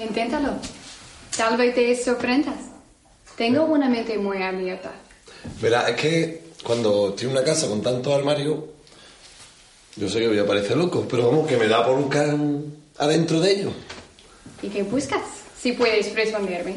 [0.00, 0.52] Inténtalo.
[1.36, 2.56] Tal vez te sorprendas.
[3.36, 4.92] Tengo una mente muy abierta.
[5.60, 8.58] Verá, es que cuando estoy en una casa con tantos armarios,
[9.96, 12.34] yo sé que voy a parecer loco, pero vamos, que me da por buscar
[12.98, 13.72] adentro de ellos.
[14.62, 15.22] ¿Y qué buscas?
[15.60, 16.76] Si puedes responderme.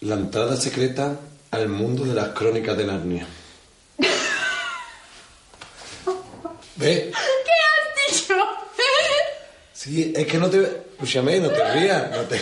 [0.00, 1.18] La entrada secreta
[1.50, 3.26] al mundo de las crónicas de Narnia.
[6.76, 7.06] ¿Ves?
[7.06, 8.34] ¿Qué has dicho?
[9.72, 10.60] Sí, es que no te...
[10.60, 12.10] Escúchame, no te rías.
[12.12, 12.40] No te...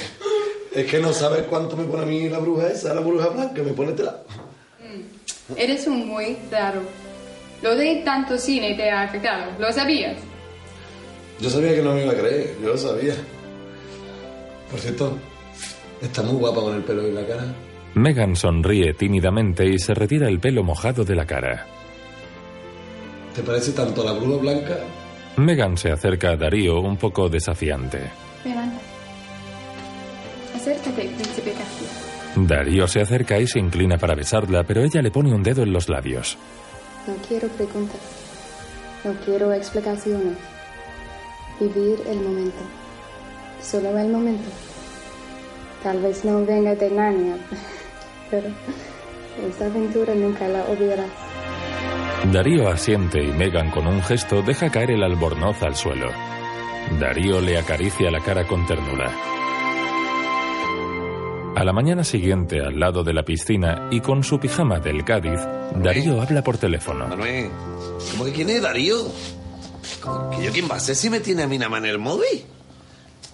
[0.75, 3.63] Es que no sabes cuánto me pone a mí la bruja esa, la bruja blanca,
[3.63, 4.21] me pone tela.
[5.57, 6.83] Eres un muy raro.
[7.63, 9.53] Lo de tanto cine te ha afectado.
[9.59, 10.19] ¿Lo sabías?
[11.41, 13.15] Yo sabía que no me iba a creer, yo lo sabía.
[14.71, 15.19] Por cierto,
[16.01, 17.55] está muy guapa con el pelo en la cara.
[17.95, 21.67] Megan sonríe tímidamente y se retira el pelo mojado de la cara.
[23.35, 24.79] ¿Te parece tanto la bruja blanca?
[25.37, 28.11] Megan se acerca a Darío un poco desafiante.
[28.45, 28.81] Anda.
[30.55, 31.53] Acércate, príncipe.
[32.37, 35.73] Darío se acerca y se inclina para besarla, pero ella le pone un dedo en
[35.73, 36.37] los labios.
[37.07, 38.01] No quiero preguntas.
[39.05, 40.37] No quiero explicaciones.
[41.61, 42.59] Vivir el momento.
[43.63, 44.49] Solo el momento.
[45.87, 47.37] Tal vez no venga de Narnia,
[48.29, 48.49] pero
[49.49, 51.07] esta aventura nunca la olvidarás.
[52.33, 56.11] Darío asiente y Megan con un gesto deja caer el albornoz al suelo.
[56.99, 59.13] Darío le acaricia la cara con ternura.
[61.55, 65.41] A la mañana siguiente, al lado de la piscina y con su pijama del Cádiz,
[65.77, 67.07] Darío habla por teléfono.
[67.07, 67.49] Manuel,
[68.11, 68.97] ¿cómo que quién es Darío?
[70.37, 72.01] Que yo quién va a ser si me tiene a mí nada más en el
[72.01, 72.56] móvil.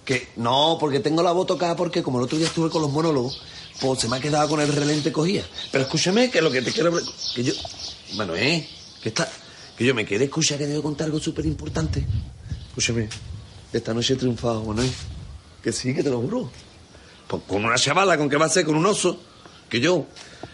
[0.04, 2.90] Que no, porque tengo la voz tocada porque como el otro día estuve con los
[2.90, 3.40] monólogos,
[3.80, 5.44] pues se me ha quedado con el relente cogía.
[5.70, 6.92] Pero escúchame que lo que te quiero...
[7.34, 7.52] Que yo...
[8.14, 8.66] Manuel,
[9.02, 9.30] que está...
[9.76, 12.04] Que yo me quedé escuchar que debo contar algo súper importante.
[12.68, 13.08] Escúchame,
[13.72, 14.90] esta noche he triunfado, Manuel.
[15.62, 16.50] Que sí, que te lo juro.
[17.28, 18.64] Pues con una chavala, ¿con qué va a ser?
[18.66, 19.18] Con un oso.
[19.68, 20.06] Que yo.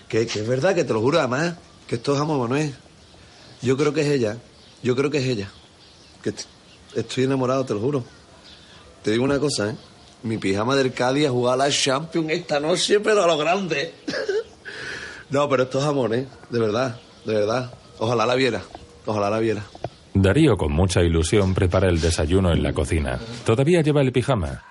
[0.08, 1.54] Que, que es verdad, que te lo juro, además.
[1.88, 2.74] Que esto es amor, Manuel.
[3.62, 4.36] Yo creo que es ella.
[4.82, 5.50] Yo creo que es ella.
[6.22, 6.46] Que est-
[6.94, 8.04] estoy enamorado, te lo juro.
[9.02, 9.76] Te digo una cosa, ¿eh?
[10.22, 13.94] Mi pijama del Cádiz a jugar a la Champions esta noche, pero a lo grande.
[15.30, 16.26] no, pero esto es amor, ¿eh?
[16.50, 17.72] De verdad, de verdad.
[17.98, 18.62] Ojalá la viera.
[19.06, 19.62] Ojalá la viera.
[20.14, 23.18] Darío, con mucha ilusión, prepara el desayuno en la cocina.
[23.46, 24.64] Todavía lleva el pijama.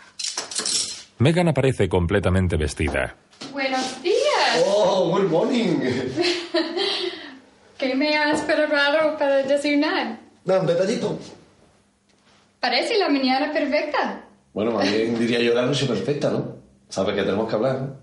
[1.20, 3.16] Megan aparece completamente vestida.
[3.52, 4.64] Buenos días.
[4.66, 5.80] Oh, good morning.
[7.78, 10.20] ¿Qué me has preparado para desayunar?
[10.46, 11.18] No, un detallito.
[12.60, 14.26] Parece la mañana perfecta.
[14.53, 16.55] Bueno, más bien diría yo la noche perfecta, ¿no?
[16.89, 17.95] Sabes que tenemos que hablar, ¿no?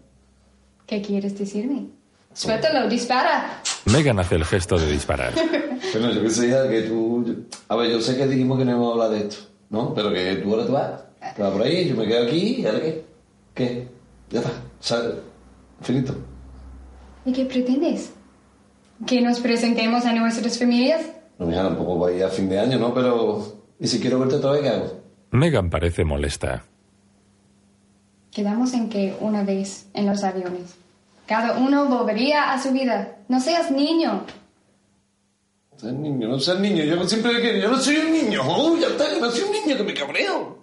[0.86, 1.86] ¿Qué quieres decirme?
[2.32, 3.62] Suéltalo, dispara.
[3.86, 5.32] Megan hace el gesto de disparar.
[5.92, 7.46] Bueno, yo que sé, hija, que tú...
[7.68, 9.94] A ver, yo sé que dijimos que no íbamos a hablar de esto, ¿no?
[9.94, 11.04] Pero que tú ahora tú vas,
[11.36, 13.04] te vas por ahí, yo me quedo aquí, ¿y ahora qué?
[13.54, 13.88] ¿Qué?
[14.30, 14.50] Ya está,
[14.80, 15.14] ¿sabes?
[15.82, 16.16] Finito.
[17.24, 18.12] ¿Y qué pretendes?
[19.06, 21.02] ¿Que nos presentemos a nuestras familias?
[21.38, 22.92] No, mija, tampoco voy a ir a fin de año, ¿no?
[22.92, 23.63] Pero...
[23.80, 25.00] ¿Y si quiero verte otra vez, qué hago?
[25.30, 26.64] Megan parece molesta.
[28.30, 30.74] Quedamos en que una vez en los aviones.
[31.26, 33.16] Cada uno volvería a su vida.
[33.28, 34.24] No seas niño.
[35.76, 36.84] Ser niño, no ser niño.
[36.84, 37.64] Yo siempre querido...
[37.64, 38.40] Yo no soy un niño.
[38.44, 40.58] Oh, ya está, yo no soy un niño, que me cabreo.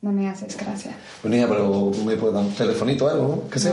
[0.00, 0.96] No me haces gracia.
[1.22, 3.50] Bueno, hija, pero me puedes dar un telefonito o algo, ¿no?
[3.50, 3.72] ¿Qué sé?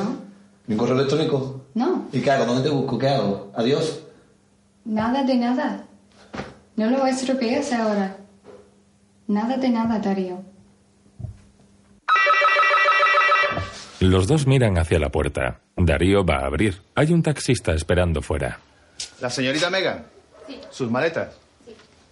[0.67, 1.61] ¿Mi correo electrónico?
[1.75, 2.45] No, ¿Y qué hago?
[2.45, 2.97] ¿Dónde te busco?
[2.97, 3.51] ¿Qué hago?
[3.55, 4.03] Adiós.
[4.85, 5.85] nada de nada.
[6.75, 8.17] No lo estropees ahora.
[9.27, 10.41] Nada de nada, Darío.
[13.99, 15.59] Los dos miran hacia la puerta.
[15.77, 16.81] Darío va a abrir.
[16.95, 18.59] Hay un taxista esperando fuera.
[19.21, 20.05] La señorita Megan.
[20.71, 21.35] Sus maletas.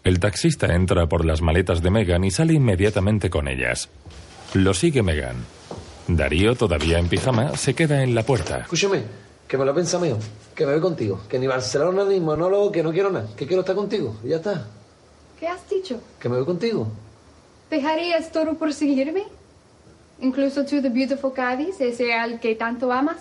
[0.03, 3.89] El taxista entra por las maletas de Megan y sale inmediatamente con ellas.
[4.53, 5.35] Lo sigue Megan.
[6.07, 8.59] Darío, todavía en pijama, se queda en la puerta.
[8.59, 9.03] Escúchame,
[9.47, 10.17] que me lo he pensado mío.
[10.61, 11.19] Que me voy contigo.
[11.27, 13.27] Que ni Barcelona ni monólogo, que no quiero nada.
[13.35, 14.17] Que quiero estar contigo.
[14.23, 14.67] Y ya está.
[15.39, 15.99] ¿Qué has dicho?
[16.19, 16.87] Que me voy contigo.
[17.71, 19.23] ¿Dejarías todo por seguirme?
[20.19, 23.17] Incluso tú, The Beautiful Cádiz, ese al que tanto amas.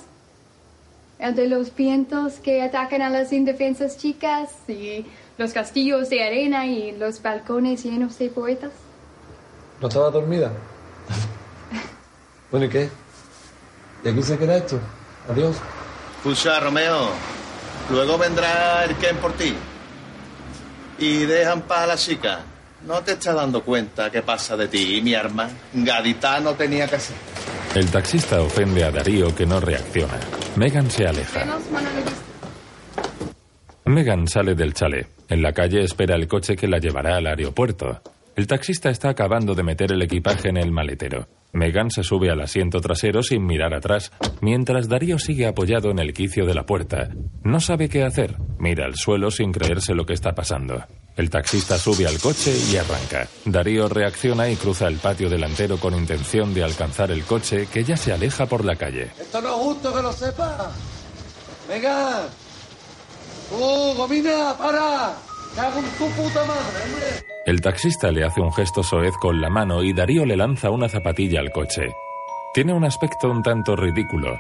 [1.19, 5.07] El de los vientos que atacan a las indefensas chicas y
[5.39, 8.73] los castillos de arena y los balcones llenos de poetas.
[9.81, 10.53] ¿No estaba dormida?
[12.51, 12.91] bueno, ¿y qué?
[14.05, 14.79] ¿Y aquí se queda esto?
[15.27, 15.57] Adiós.
[16.21, 17.09] Escucha, Romeo.
[17.91, 19.55] Luego vendrá el Ken por ti.
[20.99, 22.41] Y dejan paz a la chica.
[22.87, 25.49] No te estás dando cuenta qué pasa de ti, mi arma.
[25.73, 27.17] Gaditano tenía que ser.
[27.75, 30.21] El taxista ofende a Darío que no reacciona.
[30.57, 31.47] Megan se aleja.
[33.87, 35.09] Megan sale del chalet.
[35.27, 38.03] En la calle espera el coche que la llevará al aeropuerto.
[38.37, 41.27] El taxista está acabando de meter el equipaje en el maletero.
[41.53, 46.13] Megan se sube al asiento trasero sin mirar atrás, mientras Darío sigue apoyado en el
[46.13, 47.11] quicio de la puerta.
[47.43, 48.37] No sabe qué hacer.
[48.59, 50.85] Mira al suelo sin creerse lo que está pasando.
[51.17, 53.29] El taxista sube al coche y arranca.
[53.45, 57.97] Darío reacciona y cruza el patio delantero con intención de alcanzar el coche que ya
[57.97, 59.11] se aleja por la calle.
[59.21, 60.71] Esto no es justo que lo sepa.
[61.69, 62.29] Venga.
[63.53, 65.15] ¡Uh, Gomina, para!
[65.57, 67.30] ¡Cago en tu puta madre, hombre!
[67.47, 70.89] El taxista le hace un gesto soez con la mano y Darío le lanza una
[70.89, 71.95] zapatilla al coche.
[72.53, 74.39] Tiene un aspecto un tanto ridículo.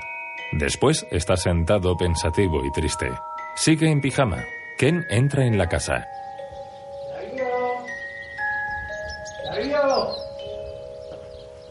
[0.52, 3.10] Después está sentado pensativo y triste.
[3.56, 4.44] Sigue en pijama.
[4.78, 6.06] Ken entra en la casa.
[9.44, 10.14] Darío.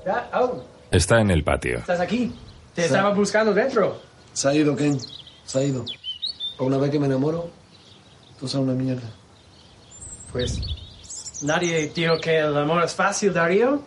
[0.05, 1.77] Da- oh, Está en el patio.
[1.79, 2.35] ¿estás aquí?
[2.73, 3.99] Te estaba buscando dentro.
[4.33, 4.97] Se ha ido, Ken.
[5.45, 5.85] Se ha ido.
[6.59, 7.49] Una vez que me enamoro,
[8.39, 9.07] tú sabes una mierda.
[10.31, 10.59] Pues
[11.41, 13.81] nadie dijo que el amor es fácil, Darío.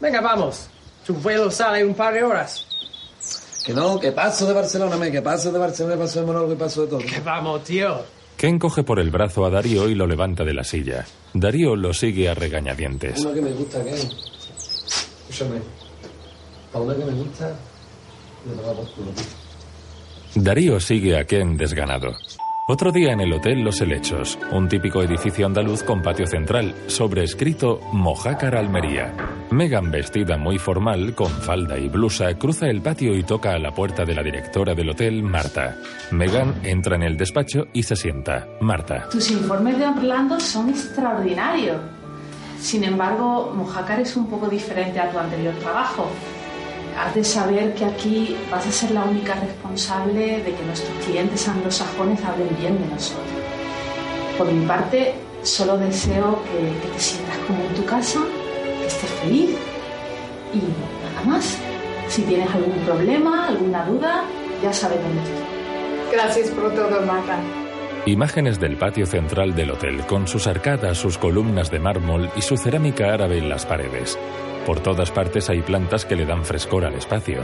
[0.00, 0.68] Venga, vamos.
[1.06, 2.66] Tu vuelo sale en un par de horas.
[3.64, 6.56] Que no, que paso de Barcelona, me, que paso de Barcelona, paso de monólogo y
[6.56, 6.98] paso de todo.
[6.98, 8.02] Que vamos, tío.
[8.36, 11.06] Ken coge por el brazo a Darío y lo levanta de la silla.
[11.32, 13.20] Darío lo sigue a regañadientes.
[13.20, 13.94] Una que me gusta, Ken.
[13.94, 15.60] Escúchame.
[16.74, 17.54] A una que me gusta,
[18.48, 19.12] le toca por culo.
[20.34, 22.16] Darío sigue a Ken desganado.
[22.68, 27.80] Otro día en el Hotel Los Helechos, un típico edificio andaluz con patio central, sobrescrito
[27.92, 29.12] Mojácar Almería.
[29.50, 33.72] Megan, vestida muy formal, con falda y blusa, cruza el patio y toca a la
[33.72, 35.76] puerta de la directora del hotel, Marta.
[36.12, 38.46] Megan entra en el despacho y se sienta.
[38.60, 39.08] Marta.
[39.10, 41.78] Tus informes de Orlando son extraordinarios.
[42.60, 46.08] Sin embargo, Mojácar es un poco diferente a tu anterior trabajo.
[46.98, 51.48] Has de saber que aquí vas a ser la única responsable de que nuestros clientes
[51.48, 53.26] anglosajones hablen bien de nosotros.
[54.36, 58.20] Por mi parte, solo deseo que, que te sientas como en tu casa,
[58.80, 59.50] que estés feliz
[60.52, 61.56] y nada más.
[62.08, 64.24] Si tienes algún problema, alguna duda,
[64.62, 65.52] ya sabes dónde estoy.
[66.12, 67.61] Gracias por todo, Marta.
[68.04, 72.56] Imágenes del patio central del hotel, con sus arcadas, sus columnas de mármol y su
[72.56, 74.18] cerámica árabe en las paredes.
[74.66, 77.42] Por todas partes hay plantas que le dan frescor al espacio.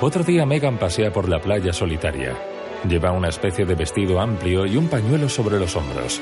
[0.00, 2.34] Otro día Megan pasea por la playa solitaria.
[2.88, 6.18] Lleva una especie de vestido amplio y un pañuelo sobre los hombros.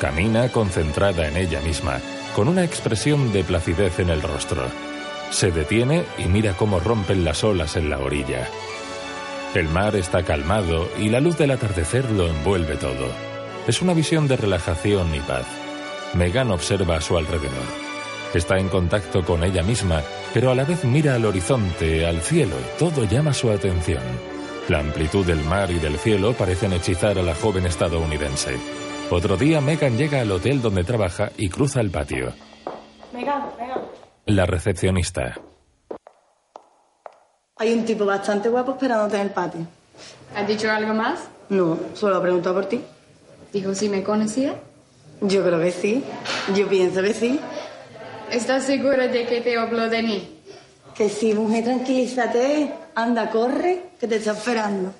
[0.00, 2.00] Camina concentrada en ella misma,
[2.34, 4.62] con una expresión de placidez en el rostro.
[5.28, 8.48] Se detiene y mira cómo rompen las olas en la orilla.
[9.52, 13.08] El mar está calmado y la luz del atardecer lo envuelve todo.
[13.66, 15.44] Es una visión de relajación y paz.
[16.14, 17.66] Megan observa a su alrededor.
[18.32, 22.54] Está en contacto con ella misma, pero a la vez mira al horizonte, al cielo.
[22.78, 24.02] Todo llama su atención.
[24.68, 28.56] La amplitud del mar y del cielo parecen hechizar a la joven estadounidense.
[29.10, 32.32] Otro día Megan llega al hotel donde trabaja y cruza el patio.
[33.12, 33.80] Megan, Megan.
[34.26, 35.40] La recepcionista.
[37.60, 39.60] Hay un tipo bastante guapo esperándote en el patio.
[40.34, 41.28] ¿Has dicho algo más?
[41.50, 42.80] No, solo ha preguntado por ti.
[43.52, 44.54] Dijo si me conocía.
[45.20, 46.02] Yo creo que sí.
[46.56, 47.38] Yo pienso que sí.
[48.32, 50.38] ¿Estás segura de que te habló de mí?
[50.94, 52.72] Que sí, mujer, tranquilízate.
[52.94, 54.94] Anda, corre, que te está esperando.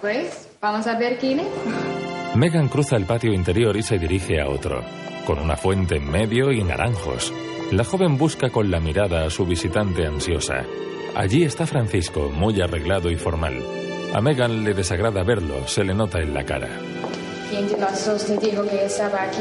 [0.00, 1.46] Pues, vamos a ver quién es.
[2.36, 4.80] Megan cruza el patio interior y se dirige a otro,
[5.26, 7.32] con una fuente en medio y naranjos.
[7.72, 10.64] La joven busca con la mirada a su visitante ansiosa.
[11.14, 13.62] Allí está Francisco, muy arreglado y formal.
[14.12, 16.68] A Megan le desagrada verlo, se le nota en la cara.
[17.50, 19.38] ¿Quién de los dos te dijo que estaba aquí?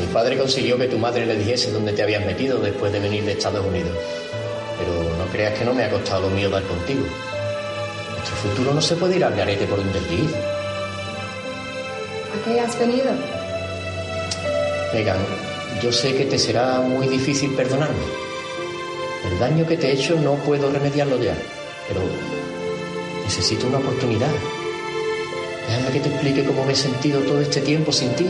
[0.00, 3.24] Mi padre consiguió que tu madre le dijese dónde te habías metido después de venir
[3.24, 3.96] de Estados Unidos.
[4.78, 7.06] Pero no creas que no me ha costado lo mío dar contigo.
[8.10, 10.34] Nuestro futuro no se puede ir al garete por un desliz.
[12.34, 13.12] ¿A qué has venido?
[14.92, 15.18] Megan,
[15.80, 18.25] yo sé que te será muy difícil perdonarme.
[19.30, 21.34] El daño que te he hecho no puedo remediarlo ya,
[21.88, 22.00] pero
[23.24, 24.30] necesito una oportunidad.
[25.68, 28.26] Déjame que te explique cómo me he sentido todo este tiempo sin ti.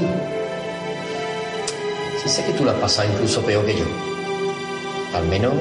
[2.22, 3.84] Sí sé que tú lo has pasado incluso peor que yo.
[5.14, 5.52] Al menos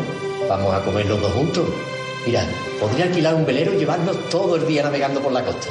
[0.48, 1.68] vamos a comer los dos juntos.
[2.26, 2.48] Mira,
[2.80, 5.68] podría alquilar un velero y llevarnos todo el día navegando por la costa.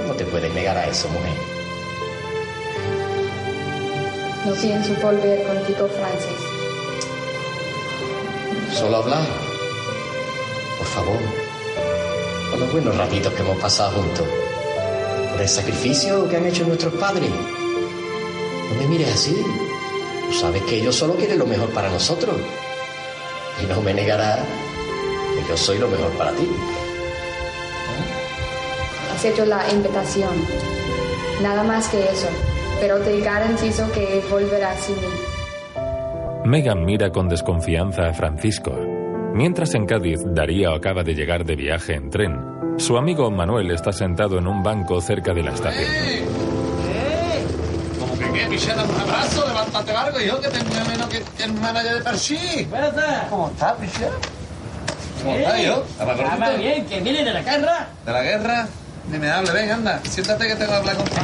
[0.00, 1.32] ¿Cómo te puedes negar a eso, mujer?
[4.46, 6.49] No pienso volver contigo, Francis.
[8.72, 9.22] Solo hablar.
[10.78, 11.18] Por favor.
[12.50, 14.26] Por los buenos ratitos que hemos pasado juntos.
[15.32, 17.30] Por el sacrificio que han hecho nuestros padres.
[17.30, 19.36] No me mires así.
[20.28, 22.36] Tú sabes que ellos solo quieren lo mejor para nosotros.
[23.62, 26.48] Y no me negarás que yo soy lo mejor para ti.
[29.14, 30.46] Acepto la invitación.
[31.42, 32.28] Nada más que eso.
[32.80, 35.19] Pero te garantizo que volverás sin mí.
[36.44, 38.72] Megan mira con desconfianza a Francisco.
[39.34, 42.36] Mientras en Cádiz, Darío acaba de llegar de viaje en tren.
[42.78, 45.84] Su amigo Manuel está sentado en un banco cerca de la estación.
[47.98, 51.52] Como que qué, Michelle, dame un abrazo, levántate largo, hijo, que tengo menos que el
[51.54, 52.68] manager de Percy.
[53.28, 54.10] ¿Cómo estás, Michelle?
[55.22, 55.84] ¿Cómo estás, hijo?
[56.00, 57.88] ¿Estás Ah, bien, que viene de la guerra.
[58.06, 58.68] ¿De la guerra?
[59.10, 61.20] Ni me hable, ven, anda, siéntate que tengo que hablar contigo.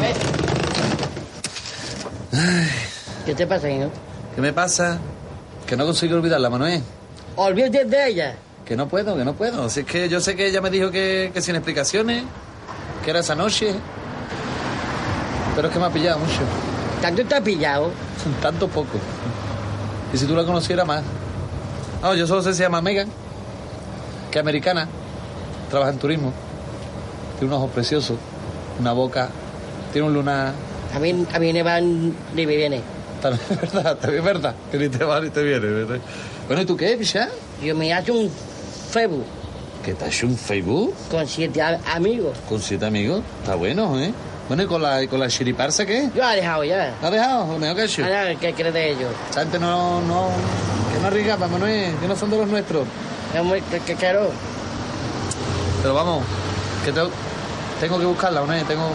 [3.25, 3.91] ¿Qué te pasa, hijo?
[4.37, 4.99] ¿Qué me pasa?
[5.67, 6.83] Que no consigo olvidarla, Manuel.
[7.37, 8.37] Olvídate de ella.
[8.67, 9.71] Que no puedo, que no puedo.
[9.71, 12.23] Si es que yo sé que ella me dijo que, que sin explicaciones,
[13.03, 13.75] que era esa noche.
[15.55, 16.41] Pero es que me ha pillado mucho.
[17.01, 17.91] ¿Tanto te ha pillado?
[18.43, 18.99] Tanto poco.
[20.13, 21.03] Y si tú la conocieras más.
[22.03, 23.09] No, yo solo sé que se llama Megan,
[24.31, 24.87] que es americana,
[25.71, 26.31] trabaja en turismo,
[27.39, 28.19] tiene un ojo precioso,
[28.79, 29.31] una boca,
[29.95, 30.53] tiene un lunar.
[30.95, 32.96] A mí, a mí me van ni me viene.
[33.31, 35.67] También es verdad, también es verdad, que ni te va ni te viene.
[35.67, 35.99] ¿verdad?
[36.47, 37.29] Bueno, ¿y tú qué, Pichá?
[37.63, 38.31] Yo me hago un
[38.91, 39.25] Facebook
[39.85, 42.37] ¿Que te has hecho un Facebook con siete amigos.
[42.49, 43.23] con siete amigos?
[43.43, 44.13] Está bueno, ¿eh?
[44.49, 46.09] Bueno, ¿y con la, y con la chiriparsa qué?
[46.15, 46.95] Yo la he dejado ya.
[47.01, 47.53] ¿La has dejado?
[47.53, 48.05] Lo mejor que he hecho.
[48.05, 49.11] Ahora, ¿qué crees de ellos?
[49.31, 50.29] Esa gente no, no,
[50.93, 52.85] que no arriesga, Manuel, que no son de los nuestros.
[53.35, 54.31] Es muy que, que quiero.
[55.83, 56.25] Pero vamos,
[56.85, 57.01] que te,
[57.81, 58.47] Tengo que buscarla, ¿no?
[58.67, 58.91] Tengo,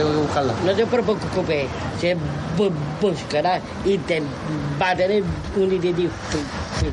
[0.00, 0.52] tengo que buscarla.
[0.64, 1.66] No te preocupes,
[2.00, 2.16] se
[2.56, 4.22] bu- buscará y te
[4.80, 5.22] va a tener
[5.56, 6.92] un identificación.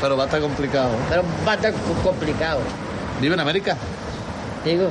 [0.00, 0.90] Pero va a estar complicado.
[1.08, 2.60] Pero va a estar co- complicado.
[3.20, 3.76] ¿Vive en América?
[4.64, 4.88] Digo.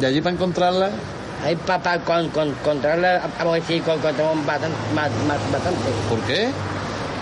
[0.00, 0.90] ¿Y allí para encontrarla?
[1.44, 4.76] Ahí para encontrarla, a ver si encontramos bastante.
[4.94, 5.90] Más, más- bastante.
[6.08, 6.48] ¿Por qué?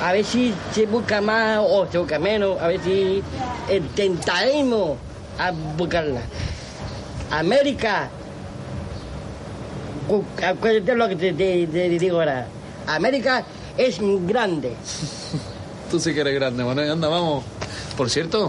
[0.04, 3.22] A ver si se busca más o se busca menos, a ver si
[3.70, 4.96] intentaremos
[5.38, 6.20] a buscarla.
[7.30, 8.08] América,
[10.46, 12.46] acuérdate lo que te, te- te digo ahora.
[12.86, 13.44] América
[13.76, 14.72] es grande.
[15.90, 17.44] Tú sí que eres grande, bueno, anda, vamos.
[17.96, 18.48] Por cierto,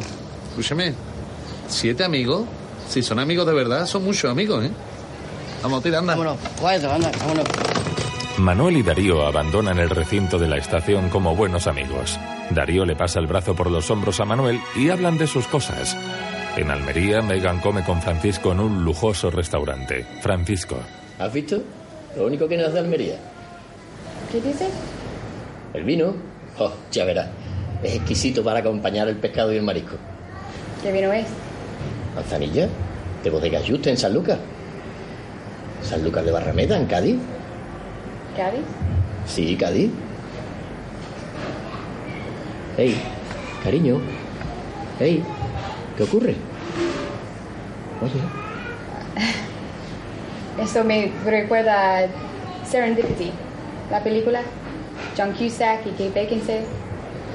[0.50, 0.94] escúchame,
[1.68, 2.46] siete amigos,
[2.90, 4.72] si son amigos de verdad, son muchos amigos, ¿eh?
[5.62, 6.14] Vamos, tira, anda.
[6.16, 7.46] Vámonos, cuatro, anda, vámonos.
[8.38, 12.20] Manuel y Darío abandonan el recinto de la estación como buenos amigos.
[12.50, 15.96] Darío le pasa el brazo por los hombros a Manuel y hablan de sus cosas.
[16.58, 20.06] En Almería, Megan come con Francisco en un lujoso restaurante.
[20.22, 20.78] Francisco.
[21.20, 21.62] ¿Has visto?
[22.16, 23.16] Lo único que nos da Almería.
[24.32, 24.68] ¿Qué dice?
[25.74, 26.14] El vino,
[26.60, 27.28] oh, ya verás.
[27.84, 29.96] Es exquisito para acompañar el pescado y el marisco.
[30.82, 31.28] ¿Qué vino es?
[32.16, 32.68] Manzanilla,
[33.24, 34.38] de bodega Juste en San Lucas.
[35.82, 37.18] San Lucas de Barrameda, en Cádiz.
[38.36, 38.62] ¿Cádiz?
[39.28, 39.92] Sí, Cádiz.
[42.78, 42.96] Ey,
[43.64, 44.00] cariño.
[45.00, 45.24] Ey,
[45.98, 46.36] ¿qué ocurre?
[48.02, 48.22] Oye,
[50.62, 52.08] Esto me recuerda a
[52.66, 53.32] Serendipity,
[53.92, 54.42] la película.
[55.18, 56.66] John Cusack y Kate Beckinsale.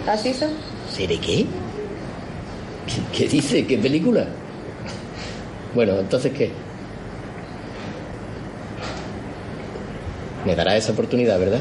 [0.06, 0.46] ¿La has visto?
[0.90, 1.46] ¿seré qué?
[3.16, 3.66] ¿Qué, dice?
[3.66, 4.26] ¿Qué película?
[5.74, 6.50] Bueno, entonces, ¿qué?
[10.44, 11.60] Me dará esa oportunidad, ¿verdad?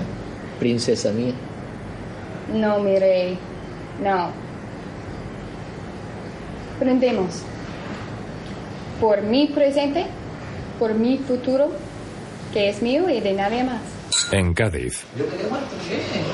[0.59, 1.33] Princesa mía.
[2.53, 3.37] No, mire.
[4.01, 4.31] No.
[6.79, 7.43] Prendemos.
[8.99, 10.05] Por mi presente,
[10.79, 11.69] por mi futuro,
[12.53, 13.81] que es mío y de nadie más.
[14.31, 15.03] En Cádiz.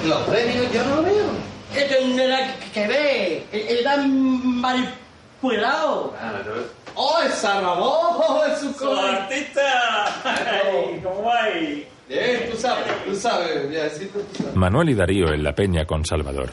[0.06, 1.56] Los premios yo no lo veo.
[1.74, 3.44] ¿Qué tendrá que ver?
[3.52, 6.14] Está manipulado.
[6.96, 8.50] ¡Oh, es Salvador!
[8.50, 10.06] ¡Es su artista!
[11.04, 11.88] ¿Cómo va ahí?
[12.08, 14.56] Bien, tú sabes, tú sabes, ya, sí, tú sabes.
[14.56, 16.50] Manuel y Darío en la peña con Salvador.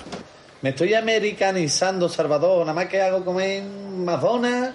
[0.63, 2.61] Me estoy americanizando, Salvador.
[2.61, 4.75] Nada más que hago comer Madonna,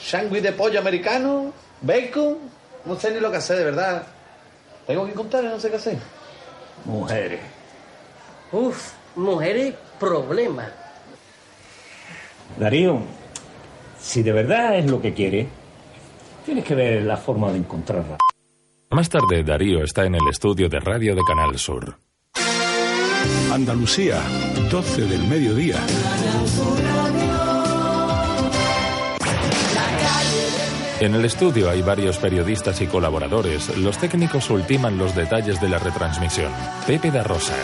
[0.00, 2.38] sándwich de pollo americano, bacon.
[2.84, 4.06] No sé ni lo que hacer, de verdad.
[4.86, 5.98] Tengo que contar, no sé qué hacer.
[6.84, 7.40] Mujeres.
[8.52, 10.68] Uf, mujeres, problema.
[12.58, 13.00] Darío,
[14.00, 15.48] si de verdad es lo que quiere,
[16.46, 18.16] tienes que ver la forma de encontrarla.
[18.90, 21.98] Más tarde, Darío está en el estudio de radio de Canal Sur.
[23.52, 24.22] Andalucía,
[24.70, 25.76] 12 del mediodía.
[31.00, 33.76] En el estudio hay varios periodistas y colaboradores.
[33.78, 36.52] Los técnicos ultiman los detalles de la retransmisión.
[36.88, 37.54] Pepe da Rosa.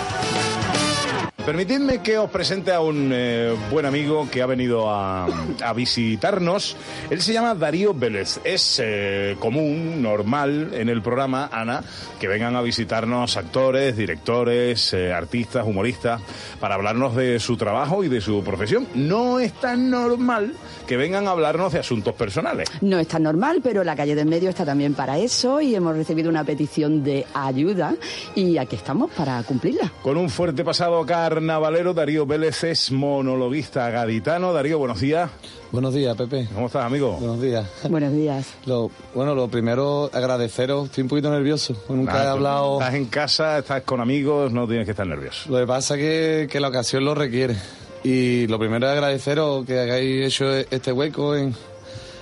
[1.44, 5.26] Permitidme que os presente a un eh, buen amigo que ha venido a,
[5.62, 6.74] a visitarnos.
[7.10, 8.40] Él se llama Darío Vélez.
[8.44, 11.84] Es eh, común, normal en el programa, Ana,
[12.18, 16.22] que vengan a visitarnos actores, directores, eh, artistas, humoristas,
[16.60, 18.88] para hablarnos de su trabajo y de su profesión.
[18.94, 20.54] No es tan normal
[20.86, 22.70] que vengan a hablarnos de asuntos personales.
[22.80, 25.94] No es tan normal, pero la calle del medio está también para eso y hemos
[25.94, 27.94] recibido una petición de ayuda
[28.34, 29.92] y aquí estamos para cumplirla.
[30.02, 31.04] Con un fuerte pasado
[31.34, 34.52] carnavalero, Darío Vélez es monologuista gaditano.
[34.52, 35.28] Darío, buenos días.
[35.72, 36.46] Buenos días, Pepe.
[36.54, 37.16] ¿Cómo estás, amigo?
[37.18, 37.66] Buenos días.
[37.88, 38.54] Buenos días.
[38.66, 40.86] Lo, bueno, lo primero, agradeceros.
[40.86, 41.74] Estoy un poquito nervioso.
[41.88, 42.78] Nunca Nada, he hablado.
[42.78, 45.50] Estás en casa, estás con amigos, no tienes que estar nervioso.
[45.50, 47.56] Lo que pasa es que, que la ocasión lo requiere.
[48.04, 51.52] Y lo primero es agradeceros que hayáis hecho este hueco en,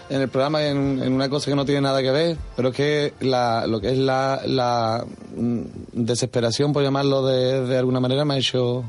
[0.08, 2.74] en el programa, en, en una cosa que no tiene nada que ver, pero es
[2.74, 5.04] que la, lo que es la, la
[5.36, 5.60] mm,
[5.92, 8.84] desesperación, por llamarlo de, de alguna manera, me ha hecho,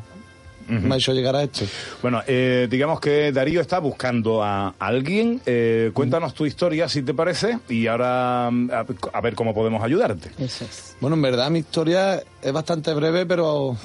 [0.67, 1.65] me ha hecho llegar a esto.
[2.01, 5.41] Bueno, eh, digamos que Darío está buscando a alguien.
[5.45, 9.83] Eh, cuéntanos tu historia, si te parece, y ahora mm, a, a ver cómo podemos
[9.83, 10.31] ayudarte.
[10.39, 10.95] Eso es.
[10.99, 13.75] Bueno, en verdad mi historia es bastante breve, pero,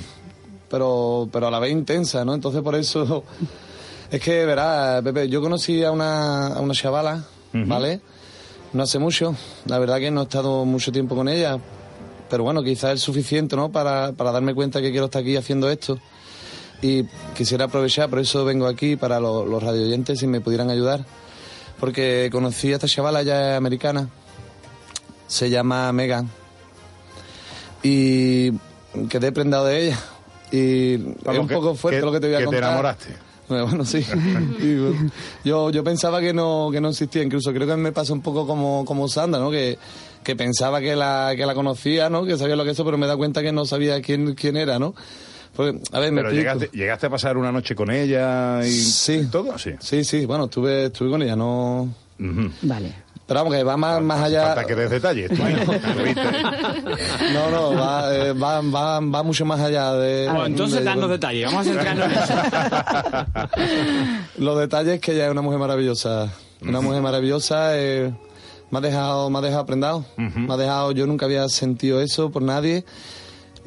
[0.70, 2.34] pero, pero a la vez intensa, ¿no?
[2.34, 3.24] Entonces por eso
[4.10, 8.00] es que, verás, Pepe, yo conocí a una, a una chavala, ¿vale?
[8.72, 11.58] No hace mucho, la verdad que no he estado mucho tiempo con ella,
[12.28, 13.72] pero bueno, quizás es suficiente, ¿no?
[13.72, 15.98] Para, para darme cuenta que quiero estar aquí haciendo esto.
[16.82, 17.04] Y
[17.36, 21.04] quisiera aprovechar, por eso vengo aquí, para lo- los radioyentes, si me pudieran ayudar.
[21.80, 24.08] Porque conocí a esta chavala, ya es americana,
[25.26, 26.28] se llama Megan
[27.82, 28.50] y
[29.08, 29.98] quedé prendado de ella.
[30.50, 32.46] Y es Vamos, un que- poco fuerte que- lo que te voy a que te
[32.46, 32.64] contar.
[32.64, 33.10] enamoraste.
[33.10, 33.14] Eh,
[33.48, 34.04] Bueno, sí.
[35.44, 38.46] Yo, yo pensaba que no, que no existía, incluso creo que me pasa un poco
[38.46, 39.50] como, como Sandra, ¿no?
[39.50, 39.78] Que,
[40.22, 42.24] que pensaba que la, que la conocía, ¿no?
[42.24, 44.78] Que sabía lo que eso, pero me da cuenta que no sabía quién, quién era,
[44.78, 44.94] ¿no?
[45.56, 49.28] Porque, a ver, me Pero llegaste, llegaste a pasar una noche con ella y Sí.
[49.30, 49.72] todo, sí.
[49.80, 51.88] Sí, sí, bueno, estuve, estuve con ella, no...
[52.62, 52.94] Vale.
[53.26, 54.46] Pero vamos, que va más, más allá...
[54.54, 55.28] Falta que des detalles.
[55.30, 55.36] tú,
[55.96, 56.22] lo viste.
[57.34, 60.24] No, no, va, eh, va, va, va mucho más allá de...
[60.28, 62.34] Bueno, entonces de- danos detalles, vamos a centrarnos en eso.
[64.38, 66.32] Los detalles que ella es una mujer maravillosa.
[66.62, 67.76] Una mujer maravillosa.
[67.78, 68.12] eh,
[68.70, 70.04] me ha dejado, me ha dejado prendado.
[70.16, 72.84] Me ha dejado, yo nunca había sentido eso por nadie.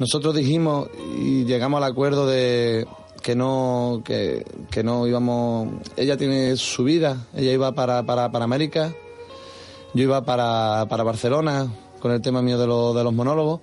[0.02, 2.88] Nosotros dijimos y llegamos al acuerdo de
[3.22, 4.44] que no, que,
[4.82, 5.68] no íbamos.
[5.96, 7.28] Ella tiene su vida.
[7.36, 8.92] Ella iba para, para, para América.
[9.94, 13.60] Yo iba para, para Barcelona con el tema mío de, los de los monólogos.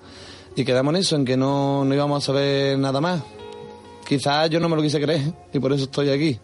[0.55, 3.21] Y quedamos en eso, en que no, no íbamos a saber nada más.
[4.07, 6.39] Quizás yo no me lo quise creer y por eso estoy aquí.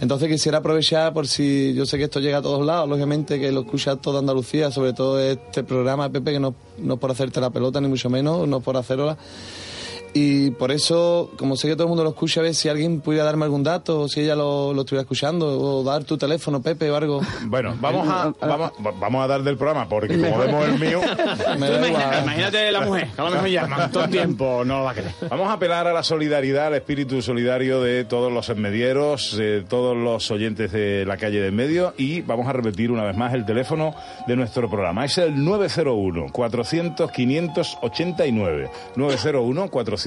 [0.00, 3.50] Entonces quisiera aprovechar por si yo sé que esto llega a todos lados, lógicamente que
[3.50, 7.40] lo escucha toda Andalucía, sobre todo este programa, Pepe, que no, no es por hacerte
[7.40, 9.16] la pelota, ni mucho menos, no es por hacerla.
[10.18, 13.02] Y por eso, como sé que todo el mundo lo escucha, a ver si alguien
[13.02, 16.62] pudiera darme algún dato, o si ella lo, lo estuviera escuchando, o dar tu teléfono,
[16.62, 17.20] Pepe, o algo.
[17.44, 21.00] Bueno, vamos a, vamos, vamos a dar del programa, porque como vemos el mío...
[21.58, 22.22] Me da igual.
[22.22, 24.94] Imagínate la mujer, que a lo mejor llama todo el tiempo, no lo va a
[24.94, 25.12] querer.
[25.28, 29.94] Vamos a apelar a la solidaridad, al espíritu solidario de todos los enmedieros, de todos
[29.94, 33.32] los oyentes de la calle de en medio y vamos a repetir una vez más
[33.34, 33.94] el teléfono
[34.26, 35.04] de nuestro programa.
[35.04, 35.44] Es el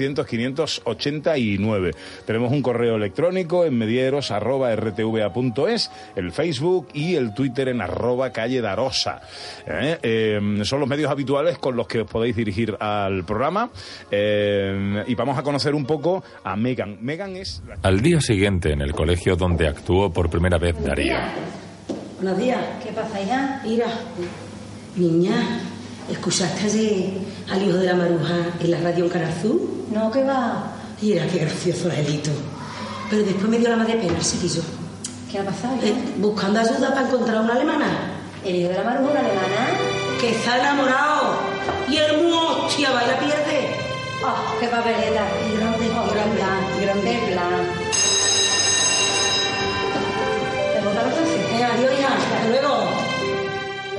[0.00, 1.94] 901-400-589.
[2.26, 9.20] Tenemos un correo electrónico en medieros.rtva.es, el Facebook y el Twitter en arroba calle darosa.
[9.66, 9.98] ¿Eh?
[10.02, 13.70] Eh, son los medios habituales con los que os podéis dirigir al programa
[14.10, 16.98] Eh, y vamos a conocer un poco a Megan.
[17.00, 17.62] Megan es...
[17.66, 21.14] la- Al día siguiente, en el colegio donde actuó por primera vez Darío,
[22.20, 22.58] Buenos días.
[22.84, 23.60] ¿Qué pasa, hija?
[23.64, 23.86] Mira,
[24.96, 25.60] niña,
[26.10, 27.10] ¿escuchaste ayer
[27.50, 29.60] al hijo de la maruja en la radio en Canal Sur?
[29.92, 30.72] No, que va.
[31.00, 32.30] Mira, qué gracioso el Elito.
[33.08, 34.62] Pero después me dio la madre pena el chiquillo.
[35.30, 35.74] ¿Qué ha pasado?
[36.18, 37.86] buscando ayuda para encontrar una alemana.
[38.44, 39.68] ¿El hijo de la maruja una alemana?
[40.20, 41.34] Que está enamorado.
[41.88, 43.90] Y el mu hostia, va y la pierde.
[44.24, 45.24] ¡Ah, qué papeleta!
[45.48, 46.40] Y grande, y grande,
[46.78, 47.32] y grande.
[47.32, 47.90] plan.
[50.74, 51.40] ¿Te botaron entonces?
[51.52, 52.08] Eh, adiós, hija.
[52.08, 52.89] Hasta luego.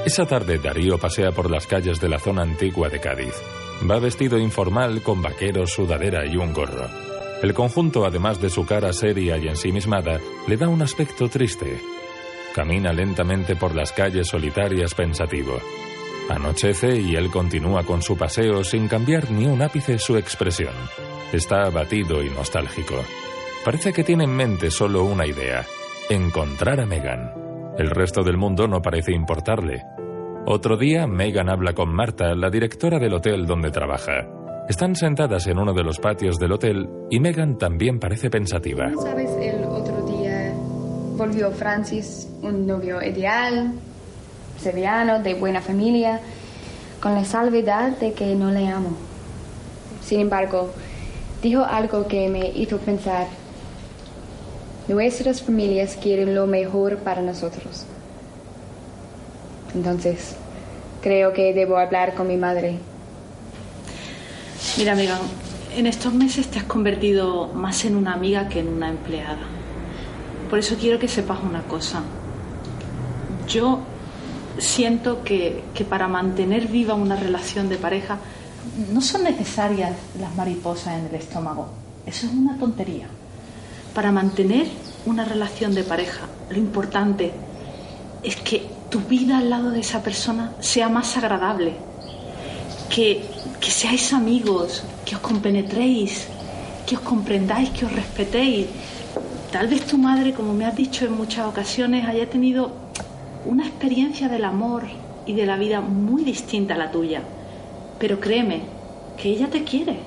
[0.06, 3.36] Esa tarde Darío pasea por las calles de la zona antigua de Cádiz.
[3.90, 6.88] Va vestido informal con vaqueros, sudadera y un gorro.
[7.44, 11.80] El conjunto, además de su cara seria y ensimismada, le da un aspecto triste.
[12.56, 15.60] Camina lentamente por las calles solitarias pensativo.
[16.30, 20.74] Anochece y él continúa con su paseo sin cambiar ni un ápice su expresión.
[21.32, 23.04] Está abatido y nostálgico.
[23.64, 25.66] Parece que tiene en mente solo una idea,
[26.10, 27.51] encontrar a Megan.
[27.82, 29.82] El resto del mundo no parece importarle.
[30.46, 34.28] Otro día, Megan habla con Marta, la directora del hotel donde trabaja.
[34.70, 38.92] Están sentadas en uno de los patios del hotel y Megan también parece pensativa.
[39.02, 39.32] ¿Sabes?
[39.42, 40.54] El otro día
[41.18, 43.74] volvió Francis, un novio ideal,
[44.60, 46.20] sevillano, de buena familia,
[47.02, 48.96] con la salvedad de que no le amo.
[50.02, 50.70] Sin embargo,
[51.42, 53.26] dijo algo que me hizo pensar.
[54.92, 57.86] Nuestras familias quieren lo mejor para nosotros.
[59.74, 60.36] Entonces,
[61.02, 62.78] creo que debo hablar con mi madre.
[64.78, 65.22] Mira, Megan,
[65.78, 69.40] en estos meses te has convertido más en una amiga que en una empleada.
[70.50, 72.02] Por eso quiero que sepas una cosa.
[73.48, 73.80] Yo
[74.58, 78.18] siento que, que para mantener viva una relación de pareja
[78.92, 81.70] no son necesarias las mariposas en el estómago.
[82.06, 83.08] Eso es una tontería.
[83.94, 84.68] Para mantener
[85.06, 87.34] una relación de pareja, lo importante
[88.24, 91.74] es que tu vida al lado de esa persona sea más agradable,
[92.90, 93.26] que,
[93.60, 96.28] que seáis amigos, que os compenetréis,
[96.86, 98.68] que os comprendáis, que os respetéis.
[99.52, 102.72] Tal vez tu madre, como me has dicho en muchas ocasiones, haya tenido
[103.46, 104.84] una experiencia del amor
[105.26, 107.24] y de la vida muy distinta a la tuya.
[108.00, 108.62] Pero créeme,
[109.18, 110.00] que ella te quiere.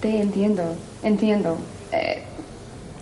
[0.00, 1.56] Te entiendo, entiendo.
[1.92, 2.22] Eh,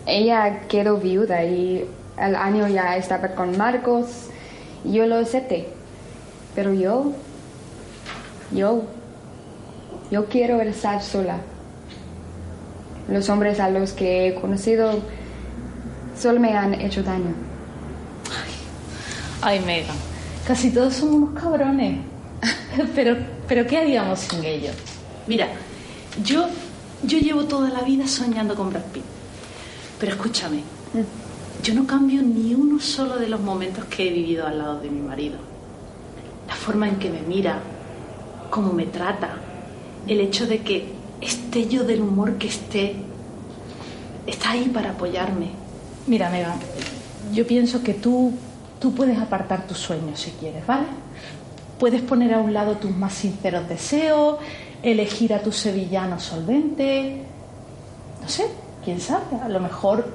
[0.06, 1.84] ella quedó viuda y
[2.16, 4.30] al año ya estaba con Marcos
[4.92, 5.68] yo lo acepté.
[6.54, 7.12] Pero yo,
[8.52, 8.84] yo,
[10.10, 11.38] yo quiero estar sola.
[13.08, 15.00] Los hombres a los que he conocido
[16.18, 17.34] solo me han hecho daño.
[19.42, 19.96] Ay, Megan,
[20.46, 22.00] casi todos somos unos cabrones.
[22.94, 23.16] pero,
[23.46, 24.74] pero ¿qué haríamos sin ellos?
[25.26, 25.48] Mira,
[26.24, 26.48] yo,
[27.02, 29.15] yo llevo toda la vida soñando con Brad Pitt.
[29.98, 30.62] Pero escúchame,
[31.62, 34.90] yo no cambio ni uno solo de los momentos que he vivido al lado de
[34.90, 35.39] mi marido.
[36.47, 37.60] La forma en que me mira,
[38.51, 39.36] cómo me trata,
[40.06, 42.97] el hecho de que esté yo del humor que esté,
[44.27, 45.51] está ahí para apoyarme.
[46.06, 46.59] Mira, Megan,
[47.32, 48.32] yo pienso que tú,
[48.78, 50.86] tú puedes apartar tus sueños si quieres, ¿vale?
[51.78, 54.36] Puedes poner a un lado tus más sinceros deseos,
[54.82, 57.23] elegir a tu sevillano solvente.
[58.23, 58.47] No sé,
[58.86, 60.06] quién sabe, a lo mejor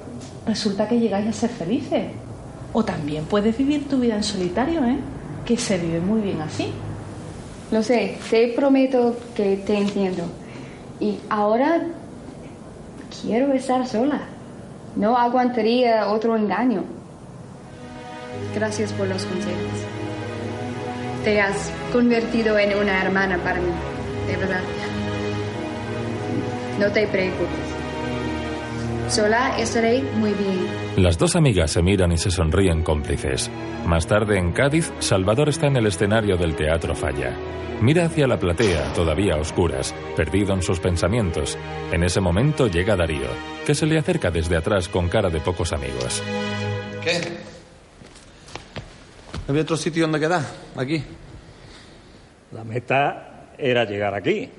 [0.47, 2.05] resulta que llegáis a ser felices.
[2.71, 4.97] O también puedes vivir tu vida en solitario, ¿eh?
[5.45, 6.71] Que se vive muy bien así.
[7.69, 10.23] Lo sé, te prometo que te entiendo.
[11.01, 11.81] Y ahora
[13.21, 14.21] quiero estar sola.
[14.95, 16.85] No aguantaría otro engaño.
[18.55, 19.79] Gracias por los consejos.
[21.25, 23.71] Te has convertido en una hermana para mí,
[24.27, 24.61] de verdad.
[26.79, 27.70] No te preocupes.
[29.11, 30.67] Sola estaré muy bien.
[30.95, 33.51] Las dos amigas se miran y se sonríen cómplices.
[33.85, 37.35] Más tarde en Cádiz, Salvador está en el escenario del Teatro Falla.
[37.81, 41.57] Mira hacia la platea, todavía a oscuras, perdido en sus pensamientos.
[41.91, 43.27] En ese momento llega Darío,
[43.65, 46.23] que se le acerca desde atrás con cara de pocos amigos.
[47.03, 47.19] ¿Qué?
[49.45, 50.43] ¿Había otro sitio donde quedar?
[50.77, 51.03] Aquí.
[52.53, 54.49] La meta era llegar aquí.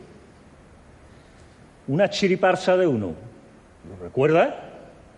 [1.86, 3.31] Una chiriparsa de uno.
[3.88, 4.54] ¿Lo recuerdas?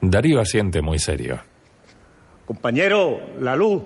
[0.01, 1.41] Darío asiente muy serio.
[2.47, 3.83] Compañero, la luz.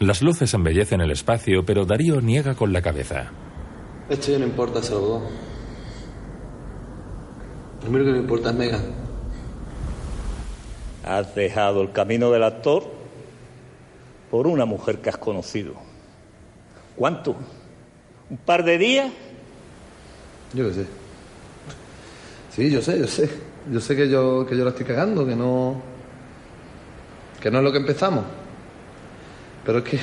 [0.00, 3.30] Las luces embellecen el espacio, pero Darío niega con la cabeza.
[4.08, 5.22] Esto ya no importa, Salvador.
[7.84, 8.82] Lo único que me importa es Megan.
[11.04, 12.84] Has dejado el camino del actor
[14.30, 15.74] por una mujer que has conocido.
[16.96, 17.36] ¿Cuánto?
[18.30, 19.12] ¿Un par de días?
[20.52, 20.86] Yo qué sé.
[22.50, 23.28] Sí, yo sé, yo sé.
[23.70, 25.80] Yo sé que yo, que yo la estoy cagando, que no.
[27.40, 28.24] que no es lo que empezamos.
[29.64, 29.98] Pero es que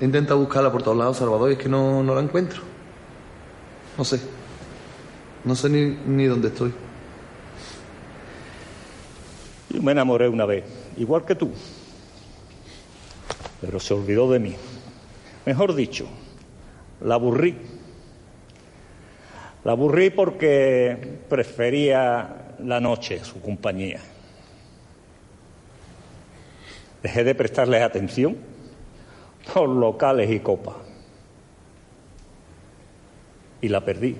[0.00, 2.62] he buscarla por todos lados, Salvador, y es que no, no la encuentro.
[3.98, 4.20] No sé.
[5.44, 6.72] No sé ni, ni dónde estoy.
[9.80, 10.64] Me enamoré una vez,
[10.96, 11.50] igual que tú.
[13.60, 14.56] Pero se olvidó de mí.
[15.46, 16.06] Mejor dicho,
[17.02, 17.56] la aburrí.
[19.64, 24.00] La aburrí porque prefería la noche, su compañía.
[27.02, 28.36] Dejé de prestarles atención
[29.52, 30.76] por locales y copas.
[33.62, 34.16] Y la perdí.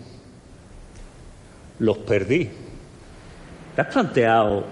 [1.78, 2.50] Los perdí.
[3.74, 4.64] ¿Te has planteado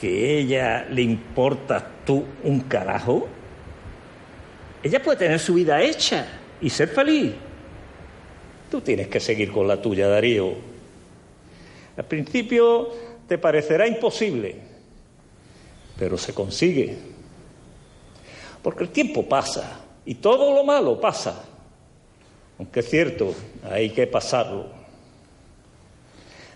[0.00, 3.28] que ella le importas tú un carajo?
[4.82, 6.26] Ella puede tener su vida hecha
[6.60, 7.32] y ser feliz.
[8.70, 10.69] Tú tienes que seguir con la tuya, Darío.
[12.00, 12.88] Al principio
[13.28, 14.56] te parecerá imposible,
[15.98, 16.96] pero se consigue.
[18.62, 21.44] Porque el tiempo pasa y todo lo malo pasa.
[22.58, 23.34] Aunque es cierto,
[23.70, 24.68] hay que pasarlo.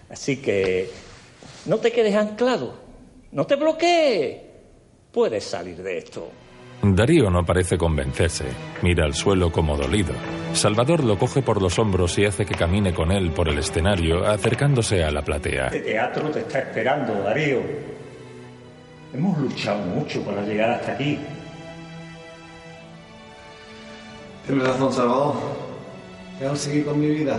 [0.08, 0.88] Así que
[1.66, 2.76] no te quedes anclado,
[3.30, 4.38] no te bloquees.
[5.12, 6.30] Puedes salir de esto.
[6.82, 8.44] Darío no parece convencerse.
[8.82, 10.14] Mira al suelo como dolido.
[10.52, 14.24] Salvador lo coge por los hombros y hace que camine con él por el escenario,
[14.24, 15.66] acercándose a la platea.
[15.66, 17.60] Este teatro te está esperando, Darío.
[19.12, 21.18] Hemos luchado mucho para llegar hasta aquí.
[24.46, 25.34] Tienes razón, Salvador.
[26.38, 27.38] Quiero seguir con mi vida.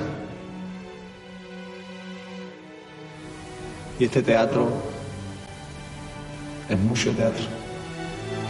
[3.99, 4.70] Y este teatro
[6.70, 7.65] es mucho teatro.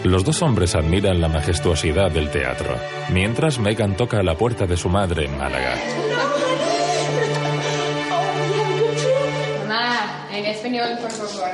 [0.03, 2.75] Los dos hombres admiran la majestuosidad del teatro,
[3.11, 5.75] mientras Megan toca a la puerta de su madre en Málaga.
[9.67, 11.49] Mamá, en español, por favor.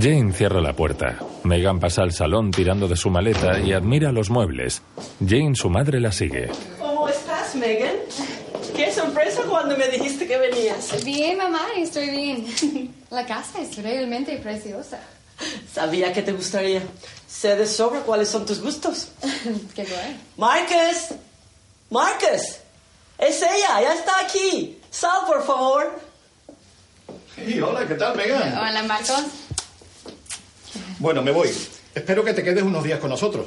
[0.00, 1.18] Jane cierra la puerta.
[1.44, 4.82] Megan pasa al salón tirando de su maleta y admira los muebles.
[5.26, 6.48] Jane, su madre, la sigue.
[6.78, 7.94] ¿Cómo estás, Megan?
[8.76, 11.04] Qué sorpresa cuando me dijiste que venías.
[11.04, 12.44] Bien, mamá, estoy bien.
[13.10, 14.98] La casa es realmente preciosa.
[15.72, 16.82] Sabía que te gustaría.
[17.28, 19.08] Sé de sobra cuáles son tus gustos.
[19.74, 20.20] Qué guay.
[20.36, 21.16] Marcus,
[21.90, 22.58] Marcus,
[23.18, 24.80] es ella, ya está aquí.
[24.90, 26.00] Sal, por favor.
[27.34, 28.56] Sí, hola, ¿qué tal, Megan?
[28.56, 29.24] Hola, Marcos.
[30.98, 31.50] Bueno, me voy.
[31.94, 33.46] Espero que te quedes unos días con nosotros.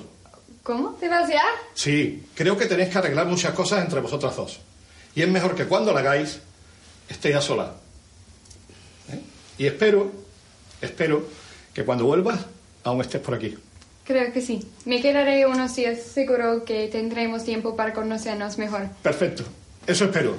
[0.63, 0.91] ¿Cómo?
[0.99, 1.43] ¿Te vas ya?
[1.73, 4.59] Sí, creo que tenéis que arreglar muchas cosas entre vosotras dos.
[5.15, 6.39] Y es mejor que cuando la hagáis,
[7.07, 7.69] estéis a solas.
[9.11, 9.21] ¿Eh?
[9.59, 10.11] Y espero,
[10.81, 11.25] espero
[11.77, 12.39] que cuando vuelvas,
[12.85, 13.55] aún estés por aquí.
[14.03, 14.67] Creo que sí.
[14.85, 16.01] Me quedaré unos días.
[16.01, 18.87] Seguro que tendremos tiempo para conocernos mejor.
[19.03, 19.43] Perfecto,
[19.85, 20.35] eso espero.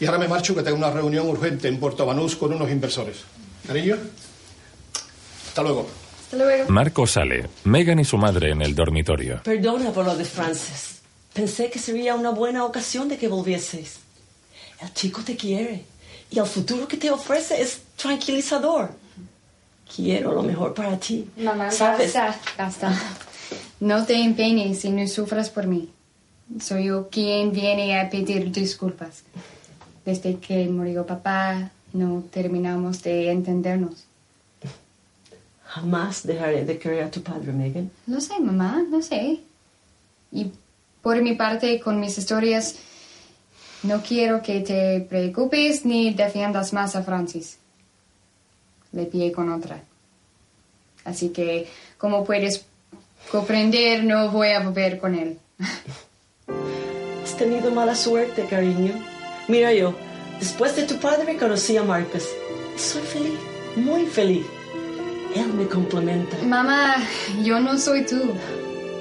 [0.00, 3.18] Y ahora me marcho que tengo una reunión urgente en Puerto Banús con unos inversores.
[3.66, 3.98] Cariño,
[5.48, 5.86] Hasta luego.
[6.22, 6.70] Hasta luego.
[6.70, 7.50] Marcos sale.
[7.64, 9.42] Megan y su madre en el dormitorio.
[9.44, 11.02] Perdona por lo de Francis.
[11.34, 13.98] Pensé que sería una buena ocasión de que volvieseis.
[14.80, 15.84] El chico te quiere
[16.30, 19.01] y el futuro que te ofrece es tranquilizador.
[19.94, 21.28] Quiero lo mejor para ti.
[21.36, 22.14] Mamá, ¿Sabes?
[22.14, 23.02] basta, basta.
[23.80, 25.90] No te empeñes y no sufras por mí.
[26.60, 29.22] Soy yo quien viene a pedir disculpas.
[30.04, 34.04] Desde que murió papá, no terminamos de entendernos.
[35.64, 37.90] Jamás dejaré de querer a tu padre, Megan.
[38.06, 39.40] Lo sé, mamá, lo sé.
[40.30, 40.52] Y
[41.00, 42.76] por mi parte, con mis historias,
[43.82, 47.58] no quiero que te preocupes ni defiendas más a Francis.
[48.92, 49.82] Le pillé con otra.
[51.04, 51.66] Así que,
[51.98, 52.64] como puedes
[53.30, 55.38] comprender, no voy a volver con él.
[57.24, 58.94] Has tenido mala suerte, cariño.
[59.48, 59.94] Mira yo,
[60.38, 62.28] después de tu padre conocí a Marcus.
[62.76, 63.38] Soy feliz,
[63.76, 64.46] muy feliz.
[65.34, 66.36] Él me complementa.
[66.44, 66.96] Mamá,
[67.42, 68.20] yo no soy tú.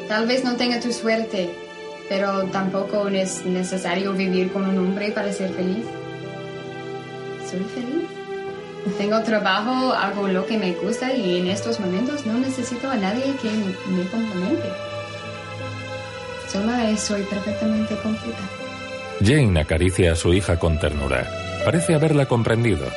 [0.07, 1.49] Tal vez no tenga tu suerte,
[2.07, 5.85] pero tampoco es necesario vivir con un hombre para ser feliz.
[7.49, 8.20] Soy feliz.
[8.97, 13.35] Tengo trabajo, hago lo que me gusta y en estos momentos no necesito a nadie
[13.41, 14.69] que me complemente.
[16.47, 18.49] Sola soy perfectamente completa.
[19.23, 21.29] Jane acaricia a su hija con ternura.
[21.63, 22.87] Parece haberla comprendido.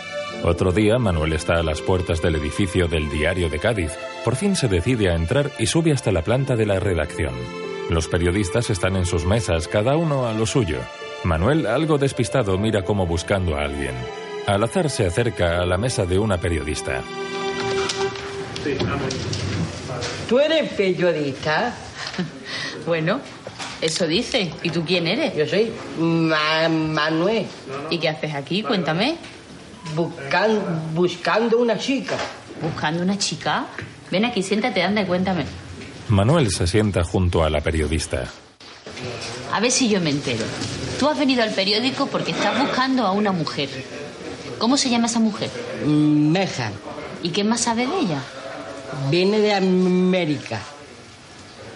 [0.42, 3.92] Otro día, Manuel está a las puertas del edificio del Diario de Cádiz.
[4.24, 7.34] Por fin se decide a entrar y sube hasta la planta de la redacción.
[7.90, 10.78] Los periodistas están en sus mesas, cada uno a lo suyo.
[11.24, 13.94] Manuel, algo despistado, mira como buscando a alguien.
[14.46, 17.02] Al azar se acerca a la mesa de una periodista.
[20.28, 21.74] ¿Tú eres periodista?
[22.86, 23.20] Bueno,
[23.80, 24.52] eso dice.
[24.62, 25.34] ¿Y tú quién eres?
[25.34, 27.46] Yo soy Ma- Manuel.
[27.90, 28.62] ¿Y qué haces aquí?
[28.62, 29.16] Cuéntame.
[29.94, 32.16] Buscan- buscando una chica.
[32.60, 33.66] ¿Buscando una chica?
[34.10, 35.44] Ven aquí, siéntate, anda y cuéntame.
[36.08, 38.24] Manuel se sienta junto a la periodista.
[39.52, 40.44] A ver si yo me entero.
[40.98, 43.68] Tú has venido al periódico porque estás buscando a una mujer.
[44.58, 45.50] ¿Cómo se llama esa mujer?
[45.86, 46.70] Meja.
[47.22, 48.18] ¿Y qué más sabes de ella?
[49.10, 50.60] Viene de América.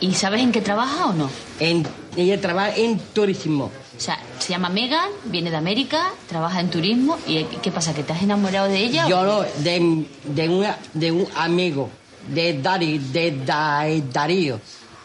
[0.00, 1.28] ¿Y sabes en qué trabaja o no?
[1.59, 1.86] En,
[2.16, 3.64] ella trabaja en turismo.
[3.96, 7.18] O sea, se llama Megan, viene de América, trabaja en turismo.
[7.26, 7.92] ¿Y qué pasa?
[7.94, 9.09] ¿Que te has enamorado de ella?
[9.09, 11.90] Yo no, de, de, una, de un amigo,
[12.28, 14.60] de, Dari, de Da- Darío.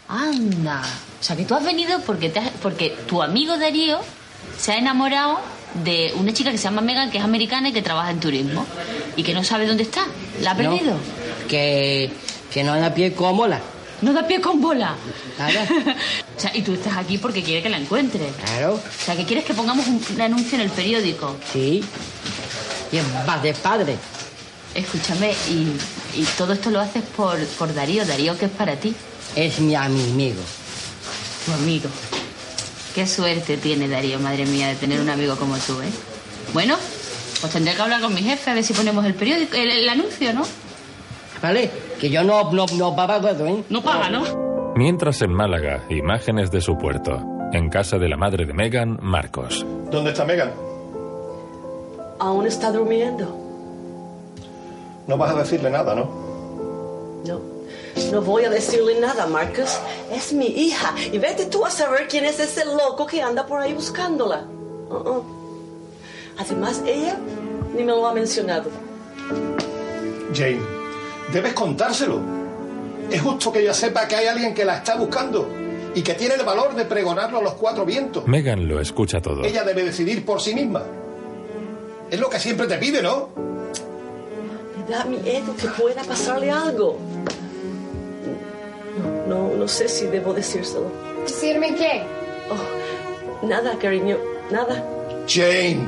[0.08, 0.84] Anda.
[1.20, 3.98] O sea, que tú has venido porque, te has- porque tu amigo Darío
[4.60, 5.40] se ha enamorado
[5.84, 8.66] de una chica que se llama Megan, que es americana y que trabaja en turismo.
[9.16, 10.06] Y que no sabe dónde está.
[10.42, 10.98] ¿La ha No, perdido?
[11.48, 12.12] que,
[12.52, 13.60] que no da pie con bola.
[14.02, 14.96] ¿No da pie con bola?
[15.38, 15.60] Claro.
[16.36, 18.28] O sea, y tú estás aquí porque quieres que la encuentre.
[18.44, 18.74] Claro.
[18.74, 21.38] O sea, que quieres que pongamos un, un anuncio en el periódico.
[21.54, 21.82] Sí.
[22.92, 23.04] Y es
[23.44, 23.96] de padre.
[24.74, 28.04] Escúchame, y, y todo esto lo haces por, por Darío.
[28.04, 28.94] Darío, ¿qué es para ti?
[29.36, 30.42] Es mi amigo.
[31.46, 31.88] Tu amigo.
[32.96, 35.90] Qué suerte tiene Darío, madre mía, de tener un amigo como tú, ¿eh?
[36.54, 36.76] Bueno,
[37.42, 39.90] pues tendré que hablar con mi jefe a ver si ponemos el periódico, el, el
[39.90, 40.44] anuncio, ¿no?
[41.42, 41.72] ¿Vale?
[42.00, 43.64] Que yo no, no, no pago eso, ¿eh?
[43.70, 44.74] No paga, ¿no?
[44.76, 47.22] Mientras en Málaga, imágenes de su puerto.
[47.52, 49.66] En casa de la madre de Megan, Marcos.
[49.92, 50.52] ¿Dónde está Megan?
[52.20, 53.38] Aún está durmiendo.
[55.08, 56.10] No vas a decirle nada, ¿no?
[57.26, 57.53] No.
[58.12, 59.80] No voy a decirle nada, Marcus.
[60.12, 60.94] Es mi hija.
[61.12, 64.46] Y vete tú a saber quién es ese loco que anda por ahí buscándola.
[64.90, 65.24] Uh-uh.
[66.38, 67.18] Además, ella
[67.76, 68.70] ni me lo ha mencionado.
[70.34, 70.60] Jane,
[71.32, 72.20] debes contárselo.
[73.12, 75.48] Es justo que ella sepa que hay alguien que la está buscando
[75.94, 78.26] y que tiene el valor de pregonarlo a los cuatro vientos.
[78.28, 79.44] Megan lo escucha todo.
[79.44, 80.84] Ella debe decidir por sí misma.
[82.10, 83.30] Es lo que siempre te pide, ¿no?
[84.78, 86.98] Me da miedo que pueda pasarle algo.
[89.28, 90.92] No, no, sé si debo decírselo.
[91.24, 92.04] ¿Decirme qué?
[92.50, 94.18] Oh, nada, cariño,
[94.52, 94.84] nada.
[95.28, 95.88] Jane.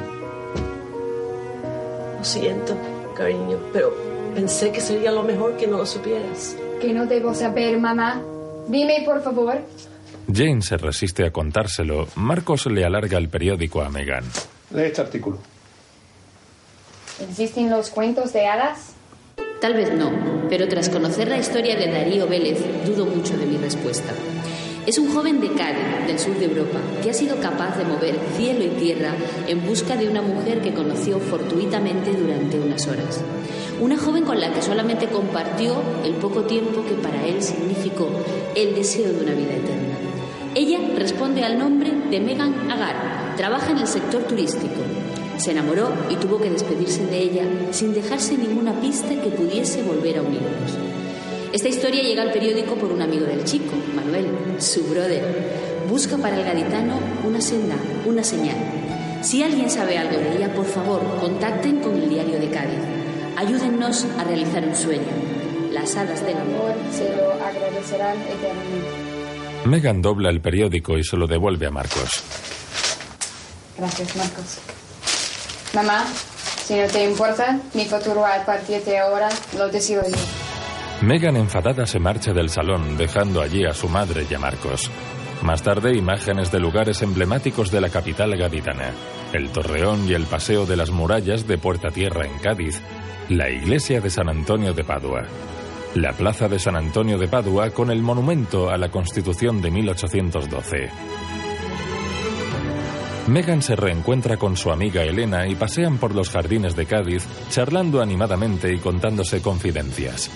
[2.18, 2.78] Lo siento,
[3.16, 3.94] cariño, pero
[4.34, 6.56] pensé que sería lo mejor que no lo supieras.
[6.80, 8.22] Que no debo saber, mamá.
[8.68, 9.60] Dime, por favor.
[10.32, 12.08] Jane se resiste a contárselo.
[12.16, 14.24] Marcos le alarga el periódico a Megan.
[14.72, 15.38] Lee este artículo.
[17.22, 18.95] ¿Existen los cuentos de hadas?
[19.66, 20.12] Tal vez no,
[20.48, 24.14] pero tras conocer la historia de Darío Vélez, dudo mucho de mi respuesta.
[24.86, 28.16] Es un joven de Cádiz, del sur de Europa, que ha sido capaz de mover
[28.38, 29.16] cielo y tierra
[29.48, 33.24] en busca de una mujer que conoció fortuitamente durante unas horas.
[33.82, 38.08] Una joven con la que solamente compartió el poco tiempo que para él significó
[38.54, 39.96] el deseo de una vida eterna.
[40.54, 44.84] Ella responde al nombre de Megan Agar, trabaja en el sector turístico.
[45.38, 50.18] Se enamoró y tuvo que despedirse de ella sin dejarse ninguna pista que pudiese volver
[50.18, 50.78] a unirlos.
[51.52, 54.28] Esta historia llega al periódico por un amigo del chico, Manuel,
[54.60, 55.24] su brother.
[55.90, 57.76] Busca para el gaditano una senda,
[58.06, 58.58] una señal.
[59.22, 62.80] Si alguien sabe algo de ella, por favor, contacten con el diario de Cádiz.
[63.38, 65.08] Ayúdennos a realizar un sueño.
[65.72, 69.16] Las hadas del amor se lo agradecerán eternamente.
[69.66, 72.22] Megan dobla el periódico y se lo devuelve a Marcos.
[73.78, 74.60] Gracias, Marcos.
[75.76, 76.06] Mamá,
[76.64, 79.28] si no te importa, mi futuro a partir de ahora
[79.58, 80.16] lo decido yo.
[81.06, 84.90] Megan enfadada se marcha del salón, dejando allí a su madre y a Marcos.
[85.42, 88.94] Más tarde, imágenes de lugares emblemáticos de la capital gaditana.
[89.34, 92.82] El Torreón y el Paseo de las Murallas de Puerta Tierra en Cádiz.
[93.28, 95.24] La iglesia de San Antonio de Padua.
[95.94, 100.90] La plaza de San Antonio de Padua con el monumento a la Constitución de 1812.
[103.28, 108.02] Megan se reencuentra con su amiga Elena y pasean por los jardines de Cádiz, charlando
[108.02, 110.30] animadamente y contándose confidencias.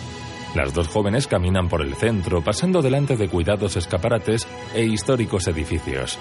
[0.55, 6.17] Las dos jóvenes caminan por el centro, pasando delante de cuidados escaparates e históricos edificios.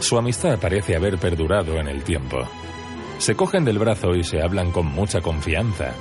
[0.00, 2.38] Su amistad parece haber perdurado en el tiempo.
[3.18, 5.94] Se cogen del brazo y se hablan con mucha confianza.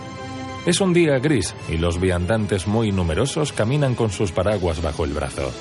[0.65, 5.13] Es un día gris y los viandantes muy numerosos caminan con sus paraguas bajo el
[5.13, 5.51] brazo.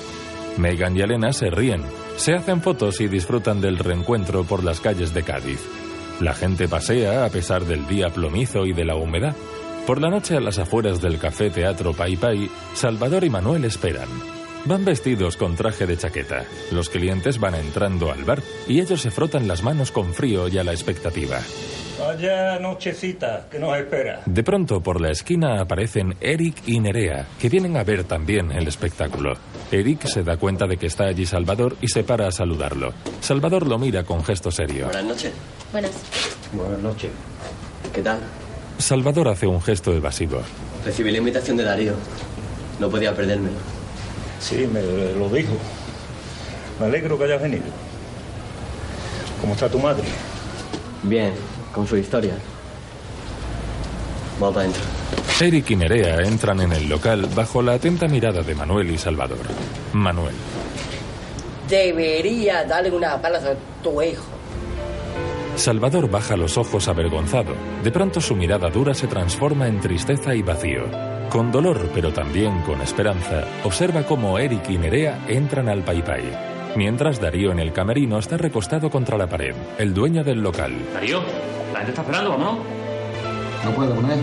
[0.57, 1.83] Megan y Elena se ríen,
[2.17, 5.59] se hacen fotos y disfrutan del reencuentro por las calles de Cádiz.
[6.19, 9.35] La gente pasea a pesar del día plomizo y de la humedad.
[9.87, 14.07] Por la noche a las afueras del café Teatro Pai Pai, Salvador y Manuel esperan.
[14.65, 16.45] Van vestidos con traje de chaqueta.
[16.71, 20.57] Los clientes van entrando al bar y ellos se frotan las manos con frío y
[20.57, 21.41] a la expectativa.
[21.99, 24.21] Vaya nochecita que nos espera.
[24.25, 28.65] De pronto por la esquina aparecen Eric y Nerea, que vienen a ver también el
[28.69, 29.33] espectáculo.
[29.69, 32.93] Eric se da cuenta de que está allí Salvador y se para a saludarlo.
[33.19, 34.85] Salvador lo mira con gesto serio.
[34.85, 35.33] Buenas noches.
[35.73, 35.91] Buenas.
[36.53, 37.11] Buenas noches.
[37.93, 38.19] ¿Qué tal?
[38.77, 40.41] Salvador hace un gesto evasivo.
[40.85, 41.93] Recibí la invitación de Darío.
[42.79, 43.49] No podía perderme.
[44.43, 45.53] Sí, me lo dijo.
[46.77, 47.63] Me alegro que hayas venido.
[49.39, 50.03] ¿Cómo está tu madre?
[51.03, 51.33] Bien,
[51.73, 52.33] con su historia.
[54.41, 54.81] Vamos adentro.
[55.39, 59.39] Eric y Nerea entran en el local bajo la atenta mirada de Manuel y Salvador.
[59.93, 60.35] Manuel.
[61.69, 64.25] Debería darle una palaza a tu hijo.
[65.55, 67.53] Salvador baja los ojos avergonzado.
[67.81, 71.12] De pronto su mirada dura se transforma en tristeza y vacío.
[71.33, 76.21] Con dolor, pero también con esperanza, observa cómo Eric y Nerea entran al Pai Pai.
[76.75, 80.73] Mientras Darío en el camerino está recostado contra la pared, el dueño del local.
[80.93, 81.21] Darío,
[81.71, 82.57] la gente está esperando, vámonos.
[83.65, 84.19] No puedo con él.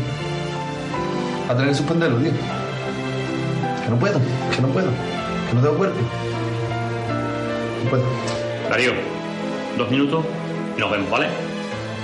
[1.48, 2.30] Va a tener que suspenderlo, tío.
[2.30, 4.20] Que no puedo,
[4.54, 4.90] que no puedo.
[5.48, 5.98] Que no tengo cuerpo.
[7.82, 8.04] No puedo.
[8.70, 8.92] Darío,
[9.76, 10.24] dos minutos
[10.76, 11.26] y nos vemos, ¿vale?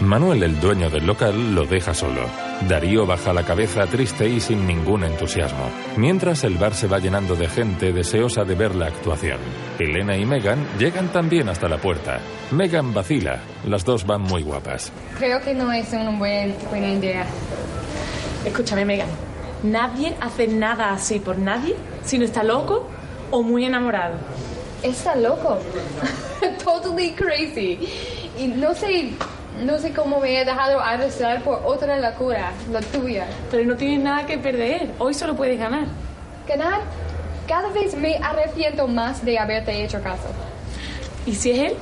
[0.01, 2.46] Manuel, el dueño del local, lo deja solo.
[2.63, 5.71] Darío baja la cabeza triste y sin ningún entusiasmo.
[5.97, 9.39] Mientras el bar se va llenando de gente deseosa de ver la actuación.
[9.79, 12.19] Elena y Megan llegan también hasta la puerta.
[12.51, 13.41] Megan vacila.
[13.67, 14.91] Las dos van muy guapas.
[15.19, 17.27] Creo que no es una buen- buena idea.
[18.45, 19.09] Escúchame, Megan.
[19.63, 22.89] Nadie hace nada así por nadie si no está loco
[23.31, 24.15] o muy enamorado.
[24.83, 25.59] Está loco.
[26.65, 27.79] totally crazy.
[28.39, 29.11] Y no sé,
[29.65, 33.27] no sé cómo me he dejado arrastrar por otra locura, la tuya.
[33.51, 34.91] Pero no tienes nada que perder.
[34.99, 35.87] Hoy solo puedes ganar.
[36.47, 36.81] ¿Ganar?
[37.49, 40.29] Cada vez me arrepiento más de haberte hecho caso.
[41.27, 41.77] ¿Y si es él?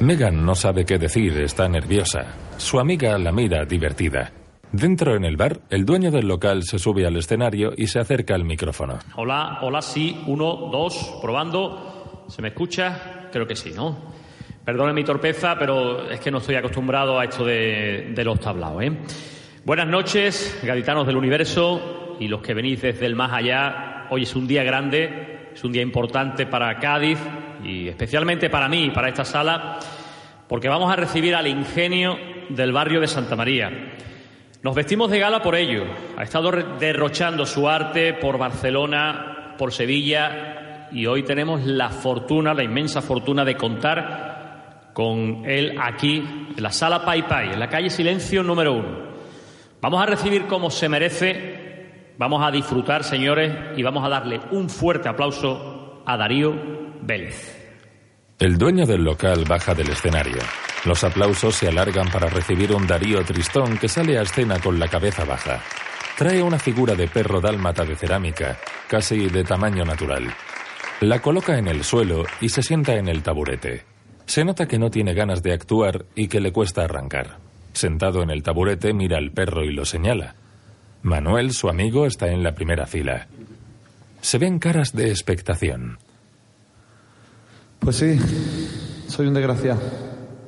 [0.00, 2.26] Megan no sabe qué decir, está nerviosa.
[2.56, 4.32] Su amiga la mira divertida.
[4.72, 8.34] Dentro en el bar, el dueño del local se sube al escenario y se acerca
[8.34, 8.98] al micrófono.
[9.16, 12.24] Hola, hola, sí, uno, dos, probando.
[12.28, 13.28] ¿Se me escucha?
[13.32, 14.15] Creo que sí, ¿no?
[14.66, 18.90] Perdone mi torpeza, pero es que no estoy acostumbrado a esto de, los tablaos, ¿eh?
[19.64, 24.08] Buenas noches, gaditanos del universo y los que venís desde el más allá.
[24.10, 27.16] Hoy es un día grande, es un día importante para Cádiz
[27.62, 29.78] y especialmente para mí, para esta sala,
[30.48, 32.18] porque vamos a recibir al ingenio
[32.48, 33.70] del barrio de Santa María.
[34.64, 35.84] Nos vestimos de gala por ello.
[36.16, 42.64] Ha estado derrochando su arte por Barcelona, por Sevilla y hoy tenemos la fortuna, la
[42.64, 44.35] inmensa fortuna de contar
[44.96, 46.24] con él aquí,
[46.56, 49.10] en la sala Pai Pai, en la calle Silencio número uno.
[49.82, 54.70] Vamos a recibir como se merece, vamos a disfrutar, señores, y vamos a darle un
[54.70, 56.54] fuerte aplauso a Darío
[57.02, 58.34] Vélez.
[58.38, 60.38] El dueño del local baja del escenario.
[60.86, 64.88] Los aplausos se alargan para recibir un Darío Tristón que sale a escena con la
[64.88, 65.60] cabeza baja.
[66.16, 68.56] Trae una figura de perro dálmata de cerámica,
[68.88, 70.32] casi de tamaño natural.
[71.02, 73.95] La coloca en el suelo y se sienta en el taburete.
[74.26, 77.38] Se nota que no tiene ganas de actuar y que le cuesta arrancar.
[77.72, 80.34] Sentado en el taburete mira al perro y lo señala.
[81.02, 83.28] Manuel, su amigo, está en la primera fila.
[84.20, 85.98] Se ven caras de expectación.
[87.78, 88.18] Pues sí,
[89.06, 89.80] soy un desgraciado.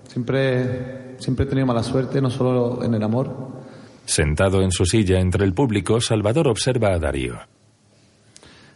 [0.09, 3.63] Siempre, siempre he tenido mala suerte, no solo en el amor.
[4.05, 7.39] Sentado en su silla entre el público, Salvador observa a Darío.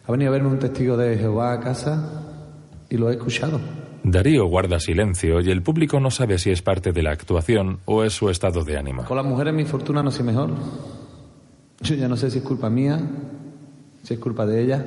[0.06, 2.22] Ha venido a verme un testigo de Jehová a casa
[2.88, 3.81] y lo he escuchado.
[4.04, 8.02] Darío guarda silencio y el público no sabe si es parte de la actuación o
[8.02, 9.04] es su estado de ánimo.
[9.04, 10.50] Con las mujeres mi fortuna no soy mejor.
[11.80, 13.00] Yo ya no sé si es culpa mía,
[14.02, 14.84] si es culpa de ella.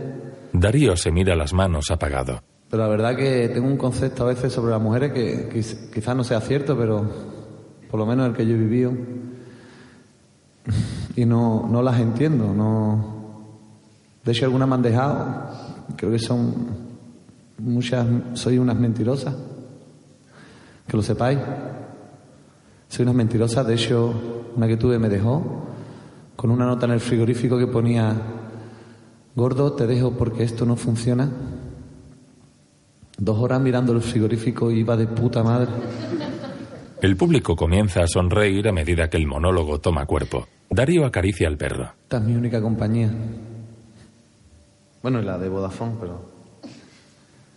[0.52, 2.42] Darío se mira las manos apagado.
[2.70, 6.16] Pero la verdad que tengo un concepto a veces sobre las mujeres que, quiz- quizás
[6.16, 7.10] no sea cierto, pero
[7.90, 8.92] por lo menos el que yo he vivido.
[11.16, 12.54] Y no, no las entiendo.
[12.54, 13.14] No...
[14.26, 15.50] De hecho, algunas me han dejado.
[15.96, 16.85] Creo que son
[17.58, 19.36] muchas, soy unas mentirosas.
[20.88, 21.40] Que lo sepáis.
[22.88, 23.66] Soy unas mentirosas.
[23.66, 24.14] De hecho,
[24.56, 25.66] una que tuve me dejó
[26.36, 28.14] con una nota en el frigorífico que ponía,
[29.36, 31.30] gordo, te dejo porque esto no funciona.
[33.18, 35.72] Dos horas mirando el frigorífico iba de puta madre.
[37.02, 40.48] El público comienza a sonreír a medida que el monólogo toma cuerpo.
[40.70, 41.92] Darío acaricia al perro.
[42.04, 43.10] Esta es mi única compañía.
[45.02, 46.35] Bueno, y la de Vodafone, pero...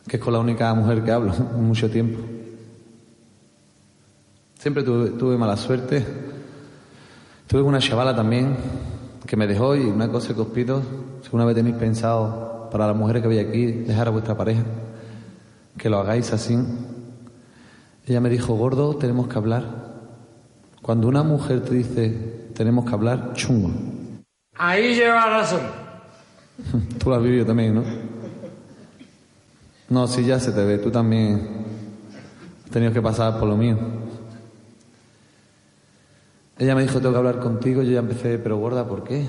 [0.09, 2.19] Que es con la única mujer que hablo mucho tiempo.
[4.59, 6.05] Siempre tuve, tuve mala suerte.
[7.47, 8.57] Tuve una chavala también
[9.27, 10.83] que me dejó y una cosa que os pido,
[11.21, 14.63] si alguna vez tenéis pensado para las mujeres que veis aquí, dejar a vuestra pareja,
[15.77, 16.59] que lo hagáis así.
[18.07, 19.65] Ella me dijo, gordo, tenemos que hablar.
[20.81, 23.71] Cuando una mujer te dice, tenemos que hablar, chungo.
[24.57, 25.61] Ahí lleva razón.
[26.99, 27.85] Tú lo has vivido también, ¿no?
[29.89, 30.79] No, sí, ya se te ve.
[30.79, 31.65] Tú también
[32.65, 33.79] has tenido que pasar por lo mío.
[36.59, 37.83] Ella me dijo, tengo que hablar contigo.
[37.83, 39.27] Yo ya empecé, pero gorda, ¿por qué?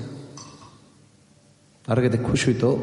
[1.86, 2.78] Ahora que te escucho y todo.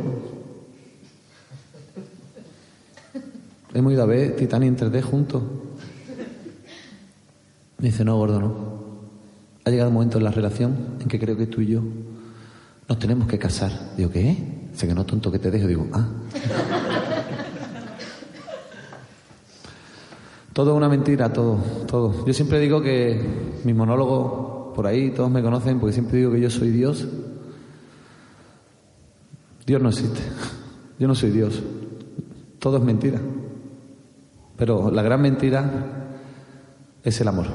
[3.73, 5.43] Hemos ido a ver Titanic en 3D juntos.
[7.77, 8.77] Me dice, no, gordo, no.
[9.65, 11.83] Ha llegado el momento en la relación en que creo que tú y yo
[12.89, 13.71] nos tenemos que casar.
[13.95, 14.35] Digo, ¿qué?
[14.71, 15.67] Dice que no, tonto que te dejo.
[15.67, 16.07] Digo, ah.
[20.57, 22.25] Todo es una mentira, todo, todo.
[22.25, 23.21] Yo siempre digo que
[23.63, 27.07] mi monólogo, por ahí todos me conocen porque siempre digo que yo soy Dios.
[29.67, 30.19] Dios no existe.
[30.97, 31.61] Yo no soy Dios.
[32.57, 33.19] Todo es mentira.
[34.57, 36.17] Pero la gran mentira
[37.03, 37.45] es el amor.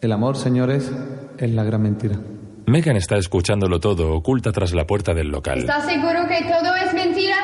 [0.00, 0.90] El amor, señores,
[1.36, 2.18] es la gran mentira.
[2.64, 5.58] Megan está escuchándolo todo, oculta tras la puerta del local.
[5.58, 7.36] ¿Estás seguro que todo es mentira?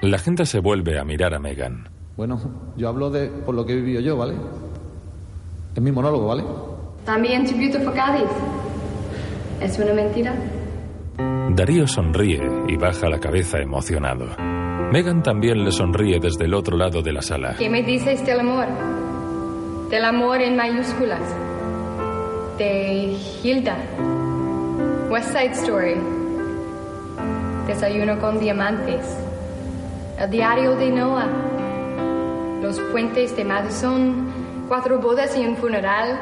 [0.00, 1.97] La gente se vuelve a mirar a Megan.
[2.18, 2.36] Bueno,
[2.76, 4.34] yo hablo de por lo que he vivido yo, ¿vale?
[5.72, 6.42] Es mi monólogo, ¿vale?
[7.04, 8.28] También tu Beautiful Cádiz.
[9.60, 10.34] ¿Es una mentira?
[11.54, 14.26] Darío sonríe y baja la cabeza emocionado.
[14.90, 17.54] Megan también le sonríe desde el otro lado de la sala.
[17.56, 18.66] ¿Qué me dices del amor?
[19.88, 21.22] Del amor en mayúsculas.
[22.58, 23.76] De Hilda.
[25.08, 25.94] West Side Story.
[27.68, 29.06] Desayuno con diamantes.
[30.18, 31.47] El diario de Noah.
[32.62, 34.66] Los puentes de Madison.
[34.66, 36.18] Cuatro bodas y un funeral.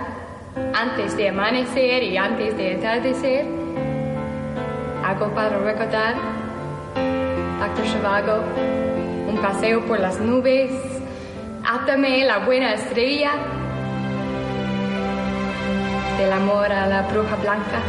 [0.75, 3.47] Antes de amanecer y antes de atardecer.
[5.03, 6.15] Algo para recordar.
[7.59, 7.87] Dr.
[7.87, 8.43] Zhivago.
[9.29, 10.71] Un paseo por las nubes.
[11.65, 13.33] Átame la buena estrella.
[16.19, 17.81] Del amor a la bruja blanca.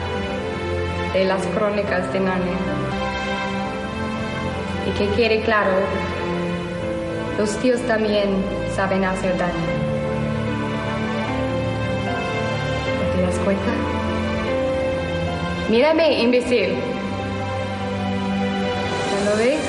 [1.14, 2.58] De las crónicas de Narnia.
[4.88, 5.72] Y que quede claro,
[7.38, 8.44] los tíos también
[8.76, 9.54] saben hacer daño.
[12.98, 13.72] ¿No te das cuenta?
[15.70, 16.76] Mírame, imbécil.
[19.14, 19.60] ¿No lo ves?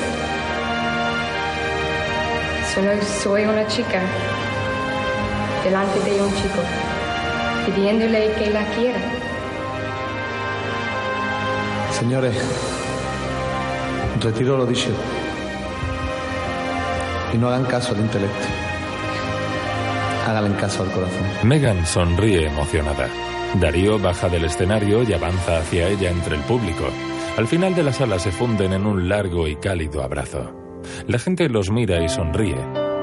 [2.73, 2.91] Solo
[3.23, 4.01] soy una chica
[5.63, 6.61] delante de un chico,
[7.65, 8.99] pidiéndole que la quiera.
[11.99, 12.35] Señores,
[14.21, 14.89] retiro lo dicho.
[17.33, 18.37] Y no hagan caso al intelecto.
[20.27, 21.23] Háganle caso al corazón.
[21.43, 23.07] Megan sonríe emocionada.
[23.55, 26.85] Darío baja del escenario y avanza hacia ella entre el público.
[27.37, 30.51] Al final de la sala se funden en un largo y cálido abrazo.
[31.07, 32.57] La gente los mira y sonríe.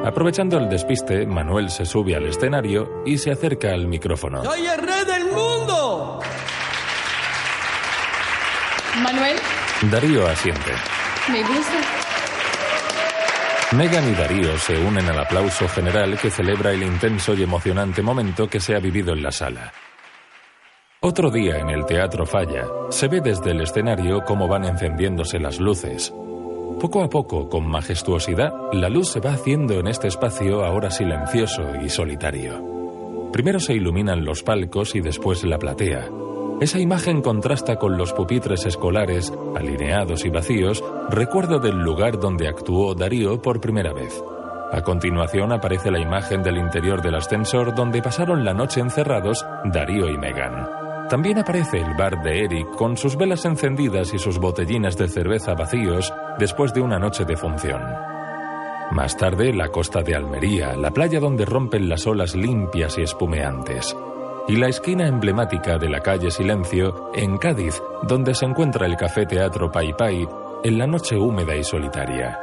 [0.05, 4.44] Aprovechando el despiste, Manuel se sube al escenario y se acerca al micrófono.
[4.44, 6.20] ¡Soy el rey del mundo!
[9.03, 9.36] Manuel,
[9.90, 10.73] Darío asiente.
[11.31, 12.06] me gusta.
[13.72, 18.48] Megan y Darío se unen al aplauso general que celebra el intenso y emocionante momento
[18.48, 19.72] que se ha vivido en la sala.
[21.01, 25.59] Otro día en el Teatro Falla se ve desde el escenario cómo van encendiéndose las
[25.59, 26.14] luces.
[26.80, 31.74] Poco a poco, con majestuosidad, la luz se va haciendo en este espacio ahora silencioso
[31.82, 33.30] y solitario.
[33.32, 36.09] Primero se iluminan los palcos y después la platea.
[36.59, 42.95] Esa imagen contrasta con los pupitres escolares, alineados y vacíos, recuerdo del lugar donde actuó
[42.95, 44.24] Darío por primera vez.
[44.73, 50.09] A continuación aparece la imagen del interior del ascensor donde pasaron la noche encerrados Darío
[50.09, 50.66] y Megan.
[51.11, 55.53] También aparece el bar de Eric con sus velas encendidas y sus botellines de cerveza
[55.53, 57.83] vacíos después de una noche de función.
[58.93, 63.95] Más tarde, la costa de Almería, la playa donde rompen las olas limpias y espumeantes
[64.48, 69.27] y la esquina emblemática de la calle Silencio en Cádiz, donde se encuentra el Café
[69.27, 69.94] Teatro Pai
[70.62, 72.39] en la noche húmeda y solitaria.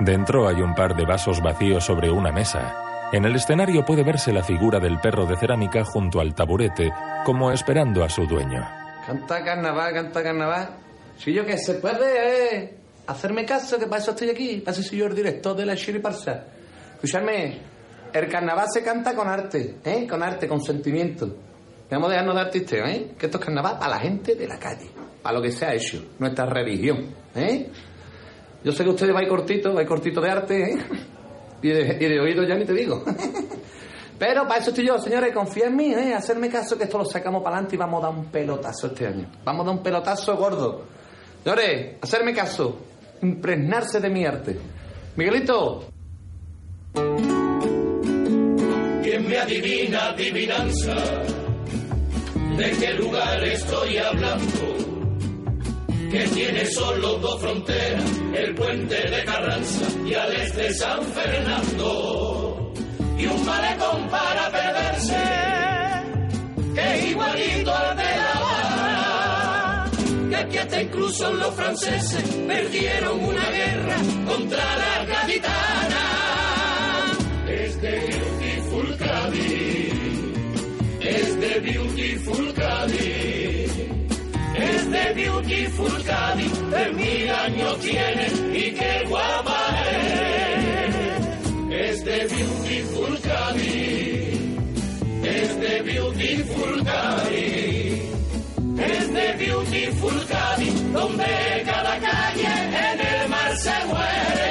[0.00, 2.74] Dentro hay un par de vasos vacíos sobre una mesa.
[3.12, 6.92] En el escenario puede verse la figura del perro de cerámica junto al taburete,
[7.24, 8.66] como esperando a su dueño.
[9.06, 10.68] Canta carnaval, canta carnaval.
[11.16, 12.78] Si yo que se puede, eh.
[13.06, 14.56] Hacerme caso, que para eso estoy aquí.
[14.64, 16.44] Para eso soy yo el director de la Chiriparsa.
[16.94, 17.58] Escuchadme,
[18.14, 20.06] el carnaval se canta con arte, ¿eh?
[20.08, 21.36] Con arte, con sentimiento.
[21.90, 23.14] Vamos a dejarnos de artisteo, ¿eh?
[23.18, 24.88] Que esto es carnaval para la gente de la calle,
[25.20, 27.68] para lo que se ha hecho, nuestra religión, ¿eh?
[28.62, 30.76] Yo sé que ustedes vais cortito, vais cortito de arte, ¿eh?
[31.60, 33.02] Y de, y de oído ya ni te digo.
[34.18, 36.14] Pero para eso estoy yo, señores, confía en mí, ¿eh?
[36.14, 39.08] Hacerme caso que esto lo sacamos para adelante y vamos a dar un pelotazo este
[39.08, 39.26] año.
[39.44, 40.84] Vamos a dar un pelotazo gordo.
[41.42, 42.78] Señores, hacerme caso,
[43.22, 44.56] impregnarse de mi arte.
[45.16, 45.88] Miguelito.
[49.04, 50.94] ¿Quién me adivina adivinanza?
[52.56, 54.76] ¿De qué lugar estoy hablando?
[56.10, 62.72] Que tiene solo dos fronteras, el puente de Carranza y al este San Fernando.
[63.18, 65.22] Y un malecón para perderse,
[66.74, 69.90] que igualito al de La Habana.
[70.30, 76.43] Que aquí hasta incluso los franceses perdieron una guerra contra la gaditana.
[85.76, 88.26] Cádiz, de mil años tiene
[88.56, 89.58] y qué guapa
[89.90, 90.94] es.
[91.70, 94.40] Es de Beautiful Cádiz,
[95.24, 98.02] es de Beautiful Cádiz,
[98.78, 102.54] es de Beautiful Cádiz, donde cada calle
[102.92, 104.44] en el mar se muere.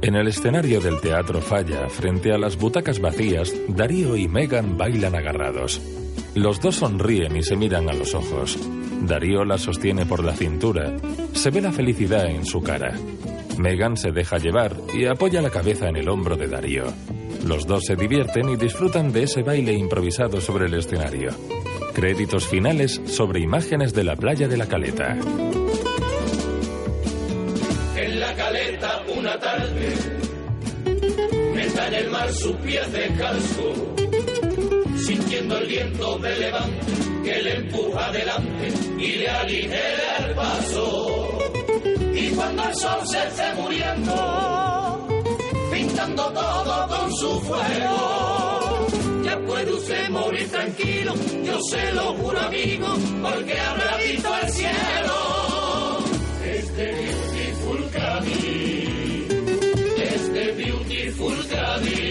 [0.00, 5.14] En el escenario del Teatro Falla, frente a las butacas vacías, Darío y Megan bailan
[5.14, 5.80] agarrados.
[6.36, 8.58] Los dos sonríen y se miran a los ojos.
[9.02, 10.94] Darío la sostiene por la cintura.
[11.32, 12.94] Se ve la felicidad en su cara.
[13.58, 16.84] Megan se deja llevar y apoya la cabeza en el hombro de Darío.
[17.46, 21.30] Los dos se divierten y disfrutan de ese baile improvisado sobre el escenario.
[21.94, 25.16] Créditos finales sobre imágenes de la playa de la Caleta.
[27.96, 29.94] en la caleta una tarde,
[31.54, 33.94] meta en el mar su pie descalzo,
[35.06, 36.92] sintiendo el viento de levante
[37.22, 41.38] que le empuja adelante y le aligera el paso.
[42.12, 45.06] Y cuando el sol se esté muriendo,
[45.72, 48.86] pintando todo con su fuego,
[49.24, 51.14] ya puede usted morir tranquilo,
[51.44, 52.88] yo se lo juro amigo,
[53.22, 55.98] porque habrá visto el cielo.
[56.44, 57.06] Es de
[60.52, 62.05] Beautiful Cádiz,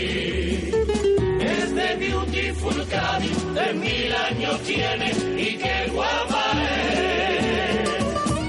[2.66, 6.46] Fulcadi de mil años tiene y qué guapa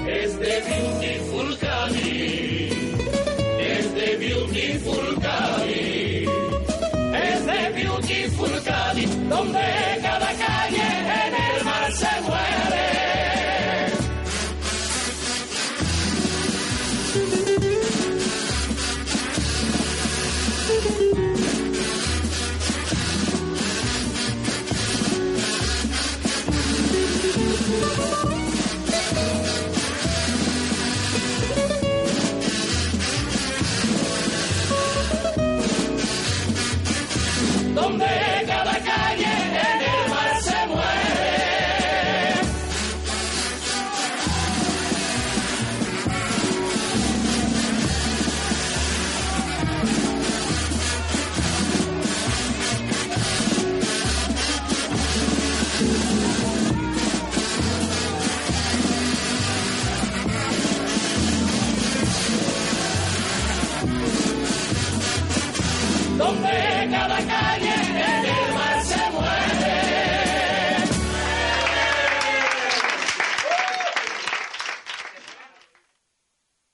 [0.09, 0.23] es.
[0.23, 2.73] Es de Beautiful Cádiz,
[3.59, 6.29] es de Beautiful Cádiz,
[7.29, 9.96] es de Beautiful Cádiz, donde